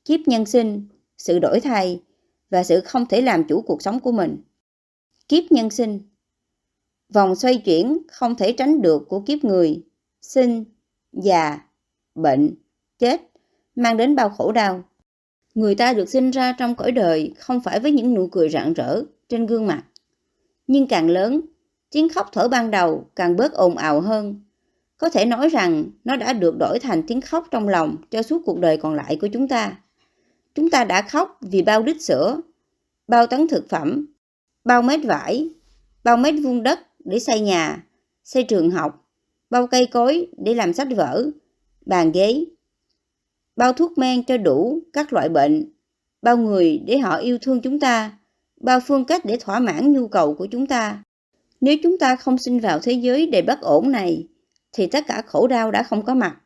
kiếp 0.05 0.19
nhân 0.25 0.45
sinh, 0.45 0.87
sự 1.17 1.39
đổi 1.39 1.59
thay 1.59 2.01
và 2.49 2.63
sự 2.63 2.79
không 2.79 3.05
thể 3.05 3.21
làm 3.21 3.43
chủ 3.43 3.61
cuộc 3.61 3.81
sống 3.81 3.99
của 3.99 4.11
mình. 4.11 4.37
Kiếp 5.27 5.51
nhân 5.51 5.69
sinh 5.69 5.99
Vòng 7.13 7.35
xoay 7.35 7.57
chuyển 7.57 7.97
không 8.11 8.35
thể 8.35 8.51
tránh 8.51 8.81
được 8.81 9.05
của 9.09 9.19
kiếp 9.19 9.43
người, 9.43 9.83
sinh, 10.21 10.65
già, 11.11 11.59
bệnh, 12.15 12.55
chết, 12.99 13.21
mang 13.75 13.97
đến 13.97 14.15
bao 14.15 14.29
khổ 14.29 14.51
đau. 14.51 14.83
Người 15.55 15.75
ta 15.75 15.93
được 15.93 16.09
sinh 16.09 16.31
ra 16.31 16.55
trong 16.57 16.75
cõi 16.75 16.91
đời 16.91 17.33
không 17.37 17.61
phải 17.61 17.79
với 17.79 17.91
những 17.91 18.13
nụ 18.13 18.27
cười 18.27 18.49
rạng 18.49 18.73
rỡ 18.73 19.03
trên 19.29 19.45
gương 19.45 19.67
mặt. 19.67 19.83
Nhưng 20.67 20.87
càng 20.87 21.09
lớn, 21.09 21.41
tiếng 21.91 22.09
khóc 22.09 22.29
thở 22.31 22.47
ban 22.47 22.71
đầu 22.71 23.09
càng 23.15 23.35
bớt 23.35 23.53
ồn 23.53 23.77
ào 23.77 24.01
hơn. 24.01 24.41
Có 24.97 25.09
thể 25.09 25.25
nói 25.25 25.49
rằng 25.49 25.85
nó 26.03 26.15
đã 26.15 26.33
được 26.33 26.57
đổi 26.59 26.79
thành 26.79 27.03
tiếng 27.07 27.21
khóc 27.21 27.47
trong 27.51 27.67
lòng 27.67 27.95
cho 28.11 28.21
suốt 28.21 28.41
cuộc 28.45 28.59
đời 28.59 28.77
còn 28.77 28.93
lại 28.93 29.17
của 29.21 29.27
chúng 29.27 29.47
ta. 29.47 29.77
Chúng 30.55 30.69
ta 30.69 30.83
đã 30.83 31.01
khóc 31.01 31.37
vì 31.41 31.61
bao 31.61 31.83
đít 31.83 32.01
sữa, 32.01 32.41
bao 33.07 33.27
tấn 33.27 33.47
thực 33.47 33.69
phẩm, 33.69 34.05
bao 34.63 34.81
mét 34.81 34.99
vải, 35.03 35.49
bao 36.03 36.17
mét 36.17 36.33
vuông 36.43 36.63
đất 36.63 36.79
để 36.99 37.19
xây 37.19 37.39
nhà, 37.39 37.83
xây 38.23 38.43
trường 38.43 38.69
học, 38.69 39.09
bao 39.49 39.67
cây 39.67 39.85
cối 39.85 40.27
để 40.37 40.53
làm 40.53 40.73
sách 40.73 40.87
vở, 40.95 41.29
bàn 41.85 42.11
ghế, 42.11 42.45
bao 43.55 43.73
thuốc 43.73 43.97
men 43.97 44.23
cho 44.23 44.37
đủ 44.37 44.79
các 44.93 45.13
loại 45.13 45.29
bệnh, 45.29 45.71
bao 46.21 46.37
người 46.37 46.81
để 46.85 46.97
họ 46.97 47.17
yêu 47.17 47.37
thương 47.41 47.61
chúng 47.61 47.79
ta, 47.79 48.17
bao 48.59 48.79
phương 48.79 49.05
cách 49.05 49.25
để 49.25 49.37
thỏa 49.39 49.59
mãn 49.59 49.93
nhu 49.93 50.07
cầu 50.07 50.33
của 50.33 50.45
chúng 50.45 50.67
ta. 50.67 51.03
Nếu 51.61 51.75
chúng 51.83 51.97
ta 51.97 52.15
không 52.15 52.37
sinh 52.37 52.59
vào 52.59 52.79
thế 52.79 52.91
giới 52.91 53.27
đầy 53.27 53.41
bất 53.41 53.61
ổn 53.61 53.91
này, 53.91 54.27
thì 54.73 54.87
tất 54.87 55.07
cả 55.07 55.21
khổ 55.25 55.47
đau 55.47 55.71
đã 55.71 55.83
không 55.83 56.05
có 56.05 56.13
mặt. 56.13 56.37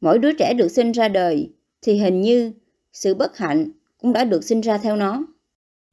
Mỗi 0.00 0.18
đứa 0.18 0.32
trẻ 0.32 0.54
được 0.54 0.68
sinh 0.68 0.92
ra 0.92 1.08
đời, 1.08 1.50
thì 1.82 1.98
hình 1.98 2.20
như 2.20 2.52
sự 2.92 3.14
bất 3.14 3.36
hạnh 3.36 3.70
cũng 3.98 4.12
đã 4.12 4.24
được 4.24 4.44
sinh 4.44 4.60
ra 4.60 4.78
theo 4.78 4.96
nó. 4.96 5.26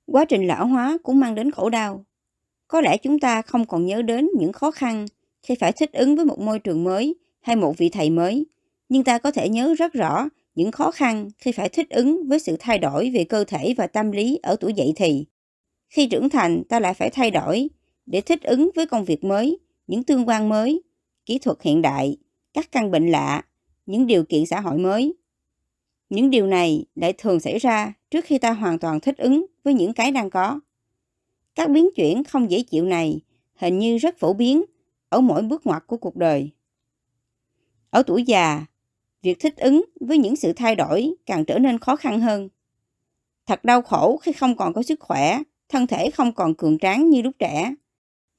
Quá 0.05 0.25
trình 0.25 0.47
lão 0.47 0.65
hóa 0.67 0.97
cũng 1.03 1.19
mang 1.19 1.35
đến 1.35 1.51
khổ 1.51 1.69
đau. 1.69 2.05
Có 2.67 2.81
lẽ 2.81 2.97
chúng 2.97 3.19
ta 3.19 3.41
không 3.41 3.65
còn 3.65 3.85
nhớ 3.85 4.01
đến 4.01 4.29
những 4.37 4.51
khó 4.51 4.71
khăn 4.71 5.05
khi 5.43 5.55
phải 5.55 5.71
thích 5.71 5.93
ứng 5.93 6.15
với 6.15 6.25
một 6.25 6.39
môi 6.39 6.59
trường 6.59 6.83
mới 6.83 7.15
hay 7.41 7.55
một 7.55 7.77
vị 7.77 7.89
thầy 7.89 8.09
mới, 8.09 8.45
nhưng 8.89 9.03
ta 9.03 9.17
có 9.17 9.31
thể 9.31 9.49
nhớ 9.49 9.73
rất 9.77 9.93
rõ 9.93 10.29
những 10.55 10.71
khó 10.71 10.91
khăn 10.91 11.29
khi 11.37 11.51
phải 11.51 11.69
thích 11.69 11.89
ứng 11.89 12.27
với 12.27 12.39
sự 12.39 12.57
thay 12.59 12.79
đổi 12.79 13.11
về 13.13 13.23
cơ 13.23 13.43
thể 13.43 13.73
và 13.77 13.87
tâm 13.87 14.11
lý 14.11 14.39
ở 14.43 14.55
tuổi 14.59 14.73
dậy 14.73 14.93
thì. 14.95 15.25
Khi 15.89 16.07
trưởng 16.07 16.29
thành, 16.29 16.63
ta 16.69 16.79
lại 16.79 16.93
phải 16.93 17.09
thay 17.09 17.31
đổi 17.31 17.69
để 18.05 18.21
thích 18.21 18.43
ứng 18.43 18.69
với 18.75 18.85
công 18.85 19.05
việc 19.05 19.23
mới, 19.23 19.59
những 19.87 20.03
tương 20.03 20.27
quan 20.27 20.49
mới, 20.49 20.81
kỹ 21.25 21.39
thuật 21.39 21.61
hiện 21.61 21.81
đại, 21.81 22.17
các 22.53 22.71
căn 22.71 22.91
bệnh 22.91 23.11
lạ, 23.11 23.43
những 23.85 24.07
điều 24.07 24.23
kiện 24.23 24.45
xã 24.45 24.59
hội 24.59 24.77
mới. 24.77 25.13
Những 26.09 26.29
điều 26.29 26.47
này 26.47 26.85
lại 26.95 27.13
thường 27.17 27.39
xảy 27.39 27.59
ra 27.59 27.93
trước 28.11 28.25
khi 28.25 28.37
ta 28.37 28.51
hoàn 28.51 28.79
toàn 28.79 28.99
thích 28.99 29.17
ứng 29.17 29.45
với 29.63 29.73
những 29.73 29.93
cái 29.93 30.11
đang 30.11 30.29
có. 30.29 30.59
Các 31.55 31.69
biến 31.69 31.89
chuyển 31.95 32.23
không 32.23 32.51
dễ 32.51 32.63
chịu 32.63 32.85
này 32.85 33.19
hình 33.55 33.79
như 33.79 33.97
rất 33.97 34.19
phổ 34.19 34.33
biến 34.33 34.63
ở 35.09 35.21
mỗi 35.21 35.41
bước 35.41 35.65
ngoặt 35.65 35.83
của 35.87 35.97
cuộc 35.97 36.15
đời. 36.15 36.49
Ở 37.89 38.03
tuổi 38.03 38.23
già, 38.23 38.65
việc 39.21 39.39
thích 39.39 39.57
ứng 39.57 39.85
với 39.99 40.17
những 40.17 40.35
sự 40.35 40.53
thay 40.53 40.75
đổi 40.75 41.13
càng 41.25 41.45
trở 41.45 41.59
nên 41.59 41.79
khó 41.79 41.95
khăn 41.95 42.21
hơn. 42.21 42.49
Thật 43.45 43.63
đau 43.63 43.81
khổ 43.81 44.17
khi 44.17 44.31
không 44.31 44.55
còn 44.57 44.73
có 44.73 44.83
sức 44.83 44.99
khỏe, 44.99 45.39
thân 45.69 45.87
thể 45.87 46.11
không 46.11 46.33
còn 46.33 46.55
cường 46.55 46.77
tráng 46.79 47.09
như 47.09 47.21
lúc 47.21 47.35
trẻ. 47.39 47.75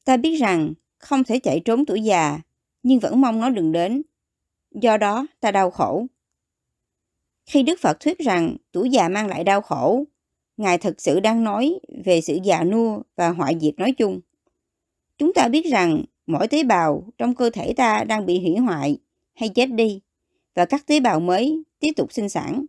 Ta 0.05 0.16
biết 0.16 0.37
rằng 0.37 0.73
không 0.99 1.25
thể 1.25 1.38
chạy 1.38 1.61
trốn 1.61 1.87
tuổi 1.87 2.03
già, 2.03 2.40
nhưng 2.83 2.99
vẫn 2.99 3.21
mong 3.21 3.40
nó 3.40 3.51
đừng 3.51 3.73
đến. 3.73 4.03
Do 4.71 4.97
đó, 4.97 5.27
ta 5.40 5.51
đau 5.51 5.71
khổ. 5.71 6.07
Khi 7.47 7.62
Đức 7.62 7.81
Phật 7.81 8.01
thuyết 8.01 8.18
rằng 8.18 8.57
tuổi 8.73 8.90
già 8.90 9.09
mang 9.09 9.27
lại 9.27 9.45
đau 9.45 9.61
khổ, 9.61 10.05
Ngài 10.57 10.79
thực 10.79 11.01
sự 11.01 11.21
đang 11.21 11.45
nói 11.45 11.79
về 12.05 12.21
sự 12.21 12.38
già 12.42 12.64
nua 12.64 13.03
và 13.16 13.29
hoại 13.29 13.59
diệt 13.61 13.75
nói 13.79 13.92
chung. 13.92 14.21
Chúng 15.18 15.33
ta 15.35 15.49
biết 15.49 15.66
rằng 15.66 16.05
mỗi 16.27 16.49
tế 16.49 16.64
bào 16.64 17.05
trong 17.18 17.35
cơ 17.35 17.51
thể 17.51 17.75
ta 17.77 18.05
đang 18.05 18.27
bị 18.27 18.40
hủy 18.40 18.57
hoại 18.57 18.99
hay 19.35 19.49
chết 19.49 19.66
đi 19.66 20.01
và 20.55 20.65
các 20.65 20.87
tế 20.87 21.01
bào 21.01 21.21
mới 21.21 21.62
tiếp 21.79 21.93
tục 21.97 22.12
sinh 22.12 22.29
sản. 22.29 22.65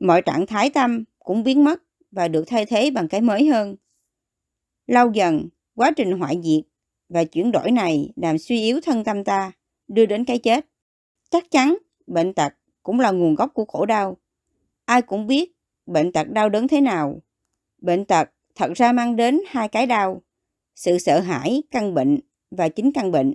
Mọi 0.00 0.22
trạng 0.22 0.46
thái 0.46 0.70
tâm 0.70 1.04
cũng 1.18 1.44
biến 1.44 1.64
mất 1.64 1.82
và 2.10 2.28
được 2.28 2.44
thay 2.46 2.66
thế 2.66 2.90
bằng 2.90 3.08
cái 3.08 3.20
mới 3.20 3.46
hơn. 3.46 3.76
Lâu 4.86 5.12
dần, 5.12 5.48
quá 5.74 5.90
trình 5.96 6.12
hoại 6.12 6.40
diệt 6.44 6.64
và 7.08 7.24
chuyển 7.24 7.52
đổi 7.52 7.70
này 7.70 8.12
làm 8.16 8.38
suy 8.38 8.60
yếu 8.60 8.80
thân 8.80 9.04
tâm 9.04 9.24
ta, 9.24 9.52
đưa 9.88 10.06
đến 10.06 10.24
cái 10.24 10.38
chết. 10.38 10.66
Chắc 11.30 11.50
chắn, 11.50 11.76
bệnh 12.06 12.34
tật 12.34 12.52
cũng 12.82 13.00
là 13.00 13.10
nguồn 13.10 13.34
gốc 13.34 13.50
của 13.54 13.64
khổ 13.64 13.86
đau. 13.86 14.16
Ai 14.84 15.02
cũng 15.02 15.26
biết 15.26 15.52
bệnh 15.86 16.12
tật 16.12 16.30
đau 16.30 16.48
đớn 16.48 16.68
thế 16.68 16.80
nào. 16.80 17.22
Bệnh 17.78 18.04
tật 18.04 18.30
thật 18.54 18.72
ra 18.74 18.92
mang 18.92 19.16
đến 19.16 19.40
hai 19.46 19.68
cái 19.68 19.86
đau, 19.86 20.22
sự 20.74 20.98
sợ 20.98 21.20
hãi 21.20 21.62
căn 21.70 21.94
bệnh 21.94 22.20
và 22.50 22.68
chính 22.68 22.92
căn 22.92 23.10
bệnh. 23.10 23.34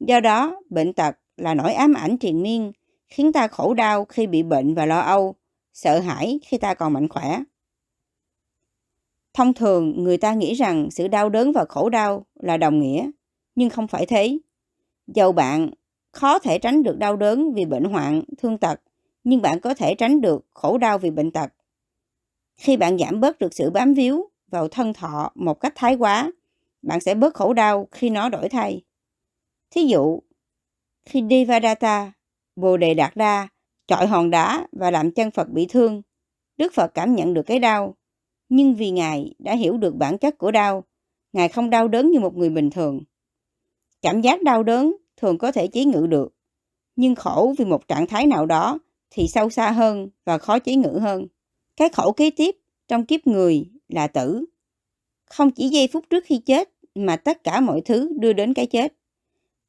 Do 0.00 0.20
đó, 0.20 0.60
bệnh 0.70 0.92
tật 0.92 1.16
là 1.36 1.54
nỗi 1.54 1.74
ám 1.74 1.94
ảnh 1.94 2.18
triền 2.18 2.42
miên, 2.42 2.72
khiến 3.08 3.32
ta 3.32 3.48
khổ 3.48 3.74
đau 3.74 4.04
khi 4.04 4.26
bị 4.26 4.42
bệnh 4.42 4.74
và 4.74 4.86
lo 4.86 5.00
âu, 5.00 5.34
sợ 5.72 6.00
hãi 6.00 6.40
khi 6.42 6.58
ta 6.58 6.74
còn 6.74 6.92
mạnh 6.92 7.08
khỏe. 7.08 7.42
Thông 9.34 9.54
thường, 9.54 10.04
người 10.04 10.16
ta 10.16 10.34
nghĩ 10.34 10.54
rằng 10.54 10.90
sự 10.90 11.08
đau 11.08 11.28
đớn 11.28 11.52
và 11.52 11.64
khổ 11.68 11.88
đau 11.88 12.26
là 12.34 12.56
đồng 12.56 12.80
nghĩa, 12.80 13.10
nhưng 13.54 13.70
không 13.70 13.88
phải 13.88 14.06
thế. 14.06 14.38
Dầu 15.06 15.32
bạn 15.32 15.70
khó 16.12 16.38
thể 16.38 16.58
tránh 16.58 16.82
được 16.82 16.98
đau 16.98 17.16
đớn 17.16 17.52
vì 17.54 17.64
bệnh 17.64 17.84
hoạn, 17.84 18.22
thương 18.38 18.58
tật, 18.58 18.80
nhưng 19.24 19.42
bạn 19.42 19.60
có 19.60 19.74
thể 19.74 19.94
tránh 19.94 20.20
được 20.20 20.46
khổ 20.54 20.78
đau 20.78 20.98
vì 20.98 21.10
bệnh 21.10 21.30
tật. 21.30 21.52
Khi 22.56 22.76
bạn 22.76 22.98
giảm 22.98 23.20
bớt 23.20 23.38
được 23.38 23.54
sự 23.54 23.70
bám 23.70 23.94
víu 23.94 24.28
vào 24.48 24.68
thân 24.68 24.92
thọ 24.92 25.32
một 25.34 25.60
cách 25.60 25.72
thái 25.76 25.94
quá, 25.94 26.32
bạn 26.82 27.00
sẽ 27.00 27.14
bớt 27.14 27.34
khổ 27.34 27.52
đau 27.52 27.88
khi 27.92 28.10
nó 28.10 28.28
đổi 28.28 28.48
thay. 28.48 28.82
Thí 29.70 29.84
dụ, 29.84 30.20
khi 31.04 31.22
Devadatta, 31.30 32.12
Bồ 32.56 32.76
Đề 32.76 32.94
Đạt 32.94 33.16
Đa, 33.16 33.48
chọi 33.86 34.06
hòn 34.06 34.30
đá 34.30 34.66
và 34.72 34.90
làm 34.90 35.10
chân 35.10 35.30
Phật 35.30 35.48
bị 35.48 35.66
thương, 35.66 36.02
Đức 36.56 36.72
Phật 36.74 36.94
cảm 36.94 37.14
nhận 37.14 37.34
được 37.34 37.42
cái 37.42 37.58
đau. 37.58 37.96
Nhưng 38.48 38.74
vì 38.74 38.90
Ngài 38.90 39.34
đã 39.38 39.54
hiểu 39.54 39.76
được 39.76 39.94
bản 39.94 40.18
chất 40.18 40.38
của 40.38 40.50
đau, 40.50 40.84
Ngài 41.32 41.48
không 41.48 41.70
đau 41.70 41.88
đớn 41.88 42.10
như 42.10 42.20
một 42.20 42.36
người 42.36 42.50
bình 42.50 42.70
thường. 42.70 43.00
Cảm 44.02 44.20
giác 44.20 44.42
đau 44.42 44.62
đớn 44.62 44.96
thường 45.16 45.38
có 45.38 45.52
thể 45.52 45.66
chế 45.66 45.84
ngự 45.84 46.06
được, 46.06 46.34
nhưng 46.96 47.14
khổ 47.14 47.54
vì 47.58 47.64
một 47.64 47.88
trạng 47.88 48.06
thái 48.06 48.26
nào 48.26 48.46
đó 48.46 48.78
thì 49.10 49.28
sâu 49.28 49.50
xa 49.50 49.70
hơn 49.70 50.08
và 50.24 50.38
khó 50.38 50.58
chế 50.58 50.74
ngự 50.74 50.98
hơn. 50.98 51.26
Cái 51.76 51.88
khổ 51.88 52.12
kế 52.12 52.30
tiếp 52.30 52.56
trong 52.88 53.06
kiếp 53.06 53.26
người 53.26 53.64
là 53.88 54.06
tử. 54.06 54.44
Không 55.30 55.50
chỉ 55.50 55.68
giây 55.68 55.88
phút 55.92 56.04
trước 56.10 56.24
khi 56.26 56.38
chết 56.38 56.70
mà 56.94 57.16
tất 57.16 57.44
cả 57.44 57.60
mọi 57.60 57.80
thứ 57.80 58.12
đưa 58.20 58.32
đến 58.32 58.54
cái 58.54 58.66
chết. 58.66 58.94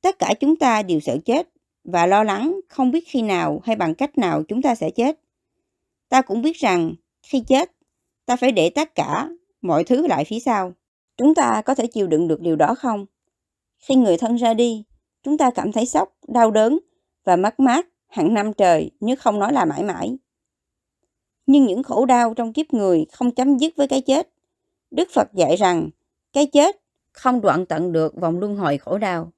Tất 0.03 0.19
cả 0.19 0.33
chúng 0.39 0.55
ta 0.55 0.81
đều 0.81 0.99
sợ 0.99 1.17
chết 1.25 1.49
và 1.83 2.05
lo 2.05 2.23
lắng 2.23 2.59
không 2.69 2.91
biết 2.91 3.07
khi 3.07 3.21
nào 3.21 3.61
hay 3.63 3.75
bằng 3.75 3.95
cách 3.95 4.17
nào 4.17 4.43
chúng 4.47 4.61
ta 4.61 4.75
sẽ 4.75 4.89
chết. 4.89 5.19
Ta 6.09 6.21
cũng 6.21 6.41
biết 6.41 6.57
rằng 6.57 6.93
khi 7.21 7.43
chết, 7.47 7.71
ta 8.25 8.35
phải 8.35 8.51
để 8.51 8.69
tất 8.69 8.95
cả 8.95 9.29
mọi 9.61 9.83
thứ 9.83 10.07
lại 10.07 10.25
phía 10.25 10.39
sau. 10.39 10.73
Chúng 11.17 11.35
ta 11.35 11.61
có 11.65 11.75
thể 11.75 11.87
chịu 11.87 12.07
đựng 12.07 12.27
được 12.27 12.41
điều 12.41 12.55
đó 12.55 12.75
không? 12.75 13.05
Khi 13.79 13.95
người 13.95 14.17
thân 14.17 14.35
ra 14.35 14.53
đi, 14.53 14.83
chúng 15.23 15.37
ta 15.37 15.51
cảm 15.55 15.71
thấy 15.71 15.85
sốc, 15.85 16.17
đau 16.27 16.51
đớn 16.51 16.79
và 17.23 17.35
mất 17.35 17.59
mát 17.59 17.87
hàng 18.07 18.33
năm 18.33 18.53
trời 18.53 18.91
nếu 18.99 19.15
không 19.15 19.39
nói 19.39 19.53
là 19.53 19.65
mãi 19.65 19.83
mãi. 19.83 20.17
Nhưng 21.45 21.65
những 21.65 21.83
khổ 21.83 22.05
đau 22.05 22.33
trong 22.33 22.53
kiếp 22.53 22.73
người 22.73 23.05
không 23.11 23.31
chấm 23.31 23.57
dứt 23.57 23.75
với 23.75 23.87
cái 23.87 24.01
chết. 24.01 24.29
Đức 24.91 25.09
Phật 25.13 25.33
dạy 25.33 25.55
rằng 25.55 25.89
cái 26.33 26.45
chết 26.45 26.81
không 27.11 27.41
đoạn 27.41 27.65
tận 27.65 27.91
được 27.91 28.15
vòng 28.15 28.39
luân 28.39 28.55
hồi 28.55 28.77
khổ 28.77 28.97
đau. 28.97 29.32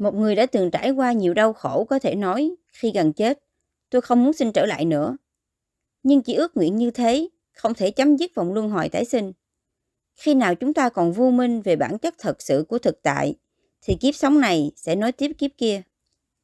Một 0.00 0.14
người 0.14 0.34
đã 0.34 0.46
từng 0.46 0.70
trải 0.70 0.90
qua 0.90 1.12
nhiều 1.12 1.34
đau 1.34 1.52
khổ 1.52 1.84
có 1.84 1.98
thể 1.98 2.14
nói 2.14 2.54
khi 2.72 2.92
gần 2.94 3.12
chết, 3.12 3.38
tôi 3.90 4.00
không 4.00 4.24
muốn 4.24 4.32
sinh 4.32 4.52
trở 4.52 4.66
lại 4.66 4.84
nữa. 4.84 5.16
Nhưng 6.02 6.22
chỉ 6.22 6.34
ước 6.34 6.56
nguyện 6.56 6.76
như 6.76 6.90
thế 6.90 7.28
không 7.52 7.74
thể 7.74 7.90
chấm 7.90 8.16
dứt 8.16 8.34
vòng 8.34 8.52
luân 8.52 8.70
hồi 8.70 8.88
tái 8.88 9.04
sinh. 9.04 9.32
Khi 10.16 10.34
nào 10.34 10.54
chúng 10.54 10.74
ta 10.74 10.88
còn 10.88 11.12
vô 11.12 11.30
minh 11.30 11.62
về 11.62 11.76
bản 11.76 11.98
chất 11.98 12.14
thật 12.18 12.42
sự 12.42 12.64
của 12.68 12.78
thực 12.78 13.02
tại, 13.02 13.34
thì 13.82 13.94
kiếp 13.94 14.14
sống 14.14 14.40
này 14.40 14.72
sẽ 14.76 14.96
nối 14.96 15.12
tiếp 15.12 15.32
kiếp 15.38 15.50
kia. 15.58 15.82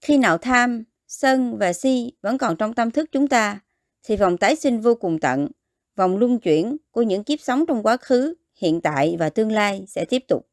Khi 0.01 0.19
nào 0.19 0.39
tham, 0.39 0.85
sân 1.07 1.59
và 1.59 1.73
si 1.73 2.13
vẫn 2.23 2.39
còn 2.39 2.57
trong 2.57 2.75
tâm 2.75 2.91
thức 2.91 3.09
chúng 3.13 3.29
ta, 3.29 3.61
thì 4.03 4.17
vòng 4.17 4.37
tái 4.37 4.57
sinh 4.57 4.81
vô 4.81 4.95
cùng 4.95 5.21
tận, 5.21 5.49
vòng 5.97 6.17
luân 6.17 6.39
chuyển 6.39 6.77
của 6.91 7.03
những 7.03 7.25
kiếp 7.25 7.41
sống 7.41 7.67
trong 7.67 7.83
quá 7.83 7.97
khứ, 7.97 8.35
hiện 8.57 8.81
tại 8.81 9.17
và 9.19 9.31
tương 9.31 9.53
lai 9.53 9.85
sẽ 9.89 10.05
tiếp 10.05 10.23
tục. 10.29 10.47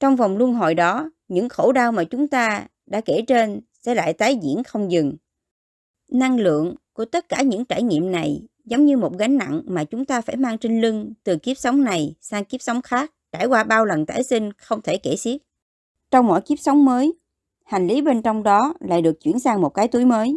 Trong 0.00 0.16
vòng 0.16 0.36
luân 0.36 0.54
hồi 0.54 0.74
đó, 0.74 1.10
những 1.28 1.48
khổ 1.48 1.72
đau 1.72 1.92
mà 1.92 2.04
chúng 2.04 2.28
ta 2.28 2.66
đã 2.86 3.00
kể 3.00 3.24
trên 3.26 3.60
sẽ 3.72 3.94
lại 3.94 4.12
tái 4.12 4.36
diễn 4.42 4.64
không 4.64 4.90
dừng. 4.90 5.16
Năng 6.10 6.38
lượng 6.38 6.74
của 6.92 7.04
tất 7.04 7.28
cả 7.28 7.42
những 7.42 7.64
trải 7.64 7.82
nghiệm 7.82 8.12
này 8.12 8.42
giống 8.64 8.86
như 8.86 8.96
một 8.96 9.12
gánh 9.18 9.36
nặng 9.36 9.62
mà 9.64 9.84
chúng 9.84 10.04
ta 10.04 10.20
phải 10.20 10.36
mang 10.36 10.58
trên 10.58 10.80
lưng 10.80 11.12
từ 11.24 11.36
kiếp 11.36 11.58
sống 11.58 11.84
này 11.84 12.14
sang 12.20 12.44
kiếp 12.44 12.62
sống 12.62 12.82
khác, 12.82 13.12
trải 13.32 13.46
qua 13.46 13.64
bao 13.64 13.84
lần 13.84 14.06
tái 14.06 14.22
sinh 14.22 14.52
không 14.52 14.82
thể 14.82 14.96
kể 14.96 15.16
xiết. 15.16 15.40
Trong 16.10 16.26
mỗi 16.26 16.40
kiếp 16.40 16.58
sống 16.58 16.84
mới, 16.84 17.14
hành 17.64 17.86
lý 17.86 18.00
bên 18.00 18.22
trong 18.22 18.42
đó 18.42 18.74
lại 18.80 19.02
được 19.02 19.20
chuyển 19.20 19.38
sang 19.38 19.60
một 19.60 19.68
cái 19.68 19.88
túi 19.88 20.04
mới. 20.04 20.36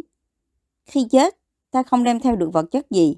Khi 0.86 1.06
chết, 1.10 1.36
ta 1.70 1.82
không 1.82 2.04
đem 2.04 2.20
theo 2.20 2.36
được 2.36 2.52
vật 2.52 2.66
chất 2.70 2.90
gì. 2.90 3.16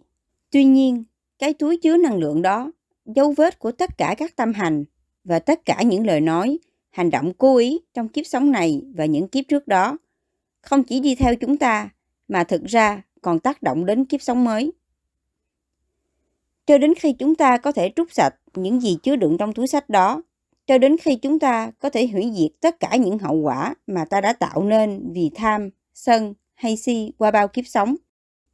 Tuy 0.51 0.65
nhiên, 0.65 1.05
cái 1.39 1.55
túi 1.55 1.77
chứa 1.77 1.97
năng 1.97 2.19
lượng 2.19 2.43
đó, 2.43 2.71
dấu 3.07 3.35
vết 3.37 3.59
của 3.59 3.73
tất 3.73 3.91
cả 3.99 4.15
các 4.19 4.37
tâm 4.37 4.53
hành 4.53 4.85
và 5.25 5.39
tất 5.39 5.65
cả 5.65 5.83
những 5.83 6.07
lời 6.07 6.21
nói, 6.21 6.59
hành 6.91 7.11
động 7.11 7.33
cố 7.39 7.57
ý 7.57 7.81
trong 7.95 8.09
kiếp 8.09 8.27
sống 8.27 8.51
này 8.51 8.83
và 8.95 9.05
những 9.05 9.29
kiếp 9.29 9.45
trước 9.49 9.69
đó, 9.69 9.99
không 10.61 10.85
chỉ 10.85 11.01
đi 11.01 11.15
theo 11.15 11.37
chúng 11.37 11.57
ta, 11.57 11.89
mà 12.29 12.45
thực 12.45 12.65
ra 12.65 13.03
còn 13.23 13.39
tác 13.39 13.63
động 13.63 13.87
đến 13.87 14.05
kiếp 14.05 14.23
sống 14.23 14.45
mới. 14.45 14.73
Cho 16.67 16.79
đến 16.79 16.95
khi 16.95 17.13
chúng 17.13 17.35
ta 17.35 17.57
có 17.57 17.73
thể 17.73 17.93
trút 17.97 18.13
sạch 18.13 18.35
những 18.55 18.81
gì 18.81 18.97
chứa 19.03 19.17
đựng 19.17 19.37
trong 19.39 19.53
túi 19.53 19.67
sách 19.67 19.89
đó, 19.89 20.23
cho 20.67 20.79
đến 20.79 20.97
khi 20.99 21.17
chúng 21.17 21.39
ta 21.39 21.71
có 21.79 21.91
thể 21.91 22.07
hủy 22.07 22.33
diệt 22.37 22.51
tất 22.61 22.81
cả 22.81 22.97
những 22.97 23.19
hậu 23.19 23.37
quả 23.37 23.75
mà 23.87 24.05
ta 24.05 24.21
đã 24.21 24.33
tạo 24.33 24.65
nên 24.65 25.13
vì 25.13 25.31
tham, 25.35 25.71
sân 25.95 26.35
hay 26.55 26.77
si 26.77 27.13
qua 27.19 27.31
bao 27.31 27.49
kiếp 27.49 27.67
sống. 27.67 27.97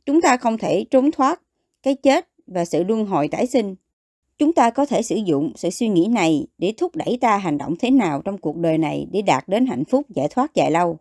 Chúng 0.07 0.20
ta 0.20 0.37
không 0.37 0.59
thể 0.59 0.85
trốn 0.90 1.11
thoát 1.11 1.40
cái 1.83 1.94
chết 1.94 2.28
và 2.46 2.64
sự 2.64 2.85
luân 2.85 3.07
hồi 3.07 3.28
tái 3.28 3.46
sinh. 3.46 3.74
Chúng 4.38 4.53
ta 4.53 4.70
có 4.70 4.87
thể 4.87 5.03
sử 5.03 5.16
dụng 5.16 5.53
sự 5.57 5.70
suy 5.70 5.88
nghĩ 5.88 6.07
này 6.07 6.46
để 6.59 6.74
thúc 6.77 6.96
đẩy 6.96 7.18
ta 7.20 7.37
hành 7.37 7.59
động 7.59 7.74
thế 7.79 7.90
nào 7.90 8.22
trong 8.22 8.38
cuộc 8.38 8.57
đời 8.57 8.79
này 8.79 9.07
để 9.12 9.22
đạt 9.22 9.48
đến 9.48 9.66
hạnh 9.66 9.85
phúc 9.85 10.07
giải 10.09 10.29
thoát 10.31 10.55
dài 10.55 10.70
lâu. 10.70 10.98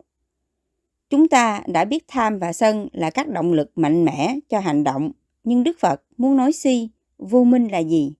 Chúng 1.10 1.28
ta 1.28 1.62
đã 1.66 1.84
biết 1.84 2.04
tham 2.08 2.38
và 2.38 2.52
sân 2.52 2.88
là 2.92 3.10
các 3.10 3.28
động 3.28 3.52
lực 3.52 3.70
mạnh 3.76 4.04
mẽ 4.04 4.38
cho 4.48 4.60
hành 4.60 4.84
động, 4.84 5.10
nhưng 5.44 5.64
Đức 5.64 5.76
Phật 5.80 6.02
muốn 6.16 6.36
nói 6.36 6.52
si, 6.52 6.88
vô 7.18 7.44
minh 7.44 7.68
là 7.68 7.78
gì? 7.78 8.12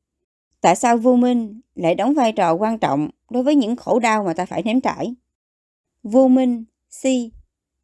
Tại 0.60 0.76
sao 0.76 0.96
vô 0.96 1.16
minh 1.16 1.60
lại 1.74 1.94
đóng 1.94 2.14
vai 2.14 2.32
trò 2.32 2.54
quan 2.54 2.78
trọng 2.78 3.10
đối 3.30 3.42
với 3.42 3.54
những 3.54 3.76
khổ 3.76 3.98
đau 3.98 4.24
mà 4.24 4.34
ta 4.34 4.46
phải 4.46 4.62
nếm 4.62 4.80
trải? 4.80 5.14
Vô 6.02 6.28
minh, 6.28 6.64
si, 6.90 7.30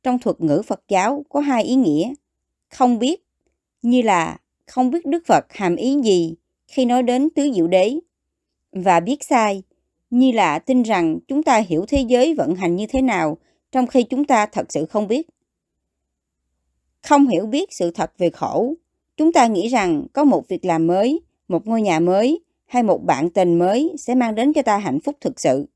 trong 0.02 0.18
thuật 0.18 0.40
ngữ 0.40 0.62
Phật 0.66 0.82
giáo 0.88 1.24
có 1.28 1.40
hai 1.40 1.64
ý 1.64 1.74
nghĩa. 1.74 2.14
Không 2.70 2.98
biết, 2.98 3.26
như 3.82 4.02
là 4.02 4.38
không 4.66 4.90
biết 4.90 5.06
Đức 5.06 5.22
Phật 5.26 5.52
hàm 5.52 5.76
ý 5.76 6.00
gì 6.02 6.34
khi 6.74 6.84
nói 6.84 7.02
đến 7.02 7.30
tứ 7.30 7.50
diệu 7.54 7.66
đế. 7.66 7.98
Và 8.72 9.00
biết 9.00 9.24
sai, 9.24 9.62
như 10.10 10.32
là 10.32 10.58
tin 10.58 10.82
rằng 10.82 11.18
chúng 11.28 11.42
ta 11.42 11.58
hiểu 11.58 11.84
thế 11.88 12.00
giới 12.08 12.34
vận 12.34 12.54
hành 12.54 12.76
như 12.76 12.86
thế 12.86 13.02
nào 13.02 13.38
trong 13.72 13.86
khi 13.86 14.02
chúng 14.02 14.24
ta 14.24 14.46
thật 14.46 14.66
sự 14.68 14.86
không 14.86 15.08
biết. 15.08 15.28
Không 17.02 17.26
hiểu 17.26 17.46
biết 17.46 17.72
sự 17.72 17.90
thật 17.90 18.12
về 18.18 18.30
khổ, 18.30 18.74
chúng 19.16 19.32
ta 19.32 19.46
nghĩ 19.46 19.68
rằng 19.68 20.06
có 20.12 20.24
một 20.24 20.48
việc 20.48 20.64
làm 20.64 20.86
mới, 20.86 21.20
một 21.48 21.66
ngôi 21.66 21.82
nhà 21.82 22.00
mới 22.00 22.40
hay 22.66 22.82
một 22.82 23.04
bạn 23.04 23.30
tình 23.30 23.58
mới 23.58 23.94
sẽ 23.98 24.14
mang 24.14 24.34
đến 24.34 24.52
cho 24.52 24.62
ta 24.62 24.78
hạnh 24.78 25.00
phúc 25.00 25.16
thực 25.20 25.40
sự. 25.40 25.66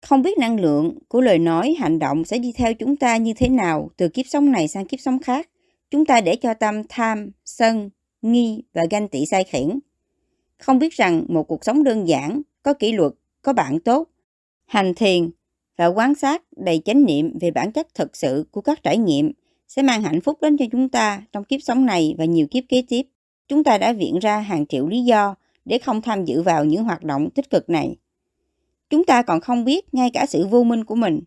Không 0.00 0.22
biết 0.22 0.38
năng 0.38 0.60
lượng 0.60 0.98
của 1.08 1.20
lời 1.20 1.38
nói, 1.38 1.74
hành 1.78 1.98
động 1.98 2.24
sẽ 2.24 2.38
đi 2.38 2.52
theo 2.52 2.74
chúng 2.74 2.96
ta 2.96 3.16
như 3.16 3.32
thế 3.36 3.48
nào 3.48 3.90
từ 3.96 4.08
kiếp 4.08 4.26
sống 4.26 4.52
này 4.52 4.68
sang 4.68 4.86
kiếp 4.86 5.00
sống 5.00 5.18
khác. 5.18 5.48
Chúng 5.90 6.04
ta 6.04 6.20
để 6.20 6.36
cho 6.36 6.54
tâm 6.54 6.82
tham, 6.88 7.30
sân, 7.44 7.90
nghi 8.22 8.62
và 8.72 8.86
ganh 8.90 9.08
tị 9.08 9.26
sai 9.26 9.44
khiển. 9.44 9.78
Không 10.58 10.78
biết 10.78 10.92
rằng 10.92 11.24
một 11.28 11.42
cuộc 11.42 11.64
sống 11.64 11.84
đơn 11.84 12.08
giản, 12.08 12.42
có 12.62 12.74
kỷ 12.74 12.92
luật, 12.92 13.12
có 13.42 13.52
bạn 13.52 13.80
tốt, 13.80 14.08
hành 14.66 14.94
thiền 14.94 15.30
và 15.76 15.86
quan 15.86 16.14
sát 16.14 16.42
đầy 16.56 16.82
chánh 16.84 17.04
niệm 17.04 17.38
về 17.40 17.50
bản 17.50 17.72
chất 17.72 17.94
thực 17.94 18.16
sự 18.16 18.46
của 18.50 18.60
các 18.60 18.82
trải 18.82 18.98
nghiệm 18.98 19.32
sẽ 19.68 19.82
mang 19.82 20.02
hạnh 20.02 20.20
phúc 20.20 20.38
đến 20.42 20.56
cho 20.56 20.64
chúng 20.72 20.88
ta 20.88 21.22
trong 21.32 21.44
kiếp 21.44 21.60
sống 21.62 21.86
này 21.86 22.14
và 22.18 22.24
nhiều 22.24 22.46
kiếp 22.50 22.64
kế 22.68 22.82
tiếp. 22.88 23.02
Chúng 23.48 23.64
ta 23.64 23.78
đã 23.78 23.92
viện 23.92 24.18
ra 24.18 24.38
hàng 24.38 24.66
triệu 24.66 24.88
lý 24.88 25.04
do 25.04 25.34
để 25.64 25.78
không 25.78 26.02
tham 26.02 26.24
dự 26.24 26.42
vào 26.42 26.64
những 26.64 26.84
hoạt 26.84 27.04
động 27.04 27.30
tích 27.30 27.50
cực 27.50 27.70
này. 27.70 27.96
Chúng 28.90 29.04
ta 29.04 29.22
còn 29.22 29.40
không 29.40 29.64
biết 29.64 29.94
ngay 29.94 30.10
cả 30.10 30.26
sự 30.26 30.46
vô 30.46 30.62
minh 30.62 30.84
của 30.84 30.94
mình. 30.94 31.20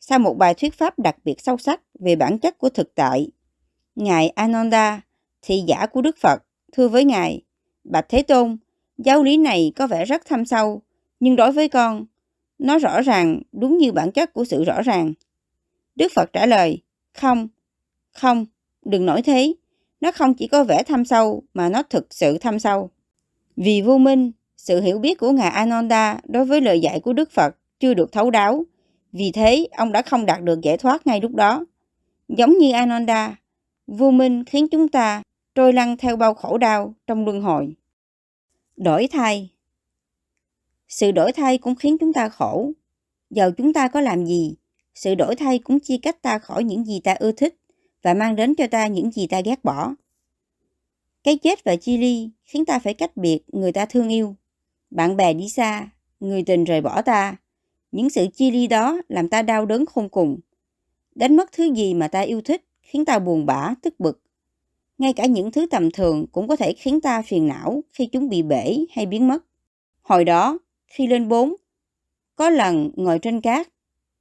Sau 0.00 0.18
một 0.18 0.34
bài 0.38 0.54
thuyết 0.54 0.74
pháp 0.74 0.98
đặc 0.98 1.16
biệt 1.24 1.40
sâu 1.40 1.58
sắc 1.58 1.80
về 1.98 2.16
bản 2.16 2.38
chất 2.38 2.58
của 2.58 2.68
thực 2.68 2.94
tại, 2.94 3.28
Ngài 3.94 4.28
Ananda, 4.28 5.00
thị 5.42 5.62
giả 5.66 5.86
của 5.86 6.02
Đức 6.02 6.16
Phật, 6.18 6.42
thưa 6.72 6.88
với 6.88 7.04
Ngài, 7.04 7.42
Bạch 7.84 8.08
Thế 8.08 8.22
Tôn, 8.22 8.56
giáo 8.98 9.22
lý 9.22 9.36
này 9.36 9.72
có 9.76 9.86
vẻ 9.86 10.04
rất 10.04 10.26
thâm 10.26 10.44
sâu, 10.44 10.82
nhưng 11.20 11.36
đối 11.36 11.52
với 11.52 11.68
con, 11.68 12.06
nó 12.58 12.78
rõ 12.78 13.00
ràng 13.00 13.42
đúng 13.52 13.78
như 13.78 13.92
bản 13.92 14.12
chất 14.12 14.32
của 14.32 14.44
sự 14.44 14.64
rõ 14.64 14.82
ràng. 14.82 15.12
Đức 15.96 16.12
Phật 16.14 16.32
trả 16.32 16.46
lời, 16.46 16.82
không, 17.14 17.48
không, 18.12 18.46
đừng 18.84 19.06
nói 19.06 19.22
thế. 19.22 19.54
Nó 20.00 20.12
không 20.12 20.34
chỉ 20.34 20.46
có 20.46 20.64
vẻ 20.64 20.82
thâm 20.82 21.04
sâu 21.04 21.42
mà 21.54 21.68
nó 21.68 21.82
thực 21.82 22.14
sự 22.14 22.38
thâm 22.38 22.58
sâu. 22.58 22.90
Vì 23.56 23.82
vô 23.82 23.98
minh, 23.98 24.32
sự 24.56 24.80
hiểu 24.80 24.98
biết 24.98 25.18
của 25.18 25.30
Ngài 25.30 25.50
Ananda 25.50 26.20
đối 26.24 26.44
với 26.44 26.60
lời 26.60 26.80
dạy 26.80 27.00
của 27.00 27.12
Đức 27.12 27.30
Phật 27.30 27.56
chưa 27.80 27.94
được 27.94 28.12
thấu 28.12 28.30
đáo. 28.30 28.64
Vì 29.12 29.32
thế, 29.32 29.68
ông 29.76 29.92
đã 29.92 30.02
không 30.02 30.26
đạt 30.26 30.42
được 30.42 30.60
giải 30.60 30.76
thoát 30.76 31.06
ngay 31.06 31.20
lúc 31.20 31.34
đó. 31.34 31.64
Giống 32.28 32.58
như 32.58 32.72
Ananda, 32.72 33.36
vô 33.86 34.10
minh 34.10 34.44
khiến 34.44 34.68
chúng 34.68 34.88
ta 34.88 35.22
trôi 35.60 35.72
lăn 35.72 35.96
theo 35.96 36.16
bao 36.16 36.34
khổ 36.34 36.58
đau 36.58 36.94
trong 37.06 37.24
luân 37.24 37.42
hồi. 37.42 37.74
Đổi 38.76 39.08
thay 39.10 39.50
Sự 40.88 41.12
đổi 41.12 41.32
thay 41.32 41.58
cũng 41.58 41.74
khiến 41.74 41.98
chúng 41.98 42.12
ta 42.12 42.28
khổ. 42.28 42.72
Dầu 43.30 43.50
chúng 43.50 43.72
ta 43.72 43.88
có 43.88 44.00
làm 44.00 44.26
gì, 44.26 44.54
sự 44.94 45.14
đổi 45.14 45.36
thay 45.36 45.58
cũng 45.58 45.80
chia 45.80 45.96
cách 46.02 46.22
ta 46.22 46.38
khỏi 46.38 46.64
những 46.64 46.84
gì 46.84 47.00
ta 47.00 47.14
ưa 47.14 47.32
thích 47.32 47.56
và 48.02 48.14
mang 48.14 48.36
đến 48.36 48.54
cho 48.54 48.66
ta 48.66 48.86
những 48.86 49.10
gì 49.10 49.26
ta 49.26 49.40
ghét 49.40 49.64
bỏ. 49.64 49.94
Cái 51.24 51.38
chết 51.38 51.64
và 51.64 51.76
chia 51.76 51.96
ly 51.96 52.30
khiến 52.44 52.64
ta 52.64 52.78
phải 52.78 52.94
cách 52.94 53.16
biệt 53.16 53.40
người 53.48 53.72
ta 53.72 53.86
thương 53.86 54.08
yêu. 54.08 54.36
Bạn 54.90 55.16
bè 55.16 55.32
đi 55.32 55.48
xa, 55.48 55.88
người 56.20 56.42
tình 56.42 56.64
rời 56.64 56.80
bỏ 56.80 57.02
ta. 57.02 57.36
Những 57.92 58.10
sự 58.10 58.26
chia 58.34 58.50
ly 58.50 58.66
đó 58.66 59.00
làm 59.08 59.28
ta 59.28 59.42
đau 59.42 59.66
đớn 59.66 59.86
khôn 59.86 60.08
cùng. 60.08 60.38
Đánh 61.14 61.36
mất 61.36 61.52
thứ 61.52 61.74
gì 61.74 61.94
mà 61.94 62.08
ta 62.08 62.20
yêu 62.20 62.40
thích 62.40 62.64
khiến 62.82 63.04
ta 63.04 63.18
buồn 63.18 63.46
bã, 63.46 63.74
tức 63.82 64.00
bực. 64.00 64.22
Ngay 65.00 65.12
cả 65.12 65.26
những 65.26 65.52
thứ 65.52 65.66
tầm 65.70 65.90
thường 65.90 66.26
cũng 66.32 66.48
có 66.48 66.56
thể 66.56 66.72
khiến 66.72 67.00
ta 67.00 67.22
phiền 67.22 67.48
não 67.48 67.84
khi 67.92 68.06
chúng 68.06 68.28
bị 68.28 68.42
bể 68.42 68.84
hay 68.90 69.06
biến 69.06 69.28
mất. 69.28 69.44
Hồi 70.02 70.24
đó, 70.24 70.58
khi 70.86 71.06
lên 71.06 71.28
bốn, 71.28 71.54
có 72.36 72.50
lần 72.50 72.90
ngồi 72.96 73.18
trên 73.18 73.40
cát, 73.40 73.68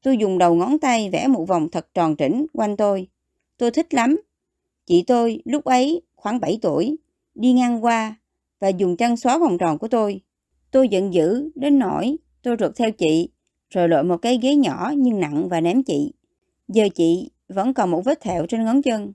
tôi 0.01 0.17
dùng 0.17 0.37
đầu 0.37 0.55
ngón 0.55 0.79
tay 0.79 1.09
vẽ 1.09 1.27
một 1.27 1.45
vòng 1.45 1.69
thật 1.71 1.87
tròn 1.93 2.15
trĩnh 2.17 2.45
quanh 2.53 2.77
tôi. 2.77 3.07
Tôi 3.57 3.71
thích 3.71 3.93
lắm. 3.93 4.21
Chị 4.85 5.03
tôi 5.07 5.41
lúc 5.45 5.63
ấy 5.63 6.01
khoảng 6.15 6.39
7 6.39 6.59
tuổi, 6.61 6.97
đi 7.35 7.51
ngang 7.53 7.83
qua 7.83 8.15
và 8.59 8.67
dùng 8.67 8.97
chân 8.97 9.17
xóa 9.17 9.37
vòng 9.37 9.57
tròn 9.57 9.77
của 9.77 9.87
tôi. 9.87 10.21
Tôi 10.71 10.89
giận 10.89 11.13
dữ 11.13 11.49
đến 11.55 11.79
nỗi 11.79 12.17
tôi 12.41 12.55
rượt 12.59 12.71
theo 12.75 12.91
chị, 12.91 13.29
rồi 13.69 13.89
lội 13.89 14.03
một 14.03 14.17
cái 14.17 14.39
ghế 14.41 14.55
nhỏ 14.55 14.91
nhưng 14.97 15.19
nặng 15.19 15.49
và 15.49 15.61
ném 15.61 15.83
chị. 15.83 16.13
Giờ 16.67 16.87
chị 16.95 17.31
vẫn 17.47 17.73
còn 17.73 17.91
một 17.91 18.01
vết 18.05 18.21
thẹo 18.21 18.45
trên 18.45 18.63
ngón 18.65 18.81
chân. 18.81 19.13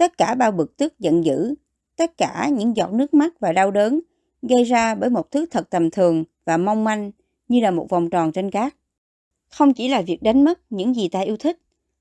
Tất 0.00 0.18
cả 0.18 0.34
bao 0.34 0.52
bực 0.52 0.76
tức 0.76 0.98
giận 0.98 1.24
dữ, 1.24 1.54
tất 1.96 2.16
cả 2.16 2.48
những 2.52 2.76
giọt 2.76 2.92
nước 2.92 3.14
mắt 3.14 3.40
và 3.40 3.52
đau 3.52 3.70
đớn 3.70 4.00
gây 4.42 4.64
ra 4.64 4.94
bởi 4.94 5.10
một 5.10 5.30
thứ 5.30 5.46
thật 5.50 5.70
tầm 5.70 5.90
thường 5.90 6.24
và 6.44 6.56
mong 6.56 6.84
manh 6.84 7.10
như 7.48 7.60
là 7.60 7.70
một 7.70 7.86
vòng 7.88 8.10
tròn 8.10 8.32
trên 8.32 8.50
cát. 8.50 8.74
Không 9.48 9.74
chỉ 9.74 9.88
là 9.88 10.02
việc 10.02 10.22
đánh 10.22 10.44
mất 10.44 10.60
những 10.70 10.96
gì 10.96 11.08
ta 11.08 11.20
yêu 11.20 11.36
thích, 11.36 11.58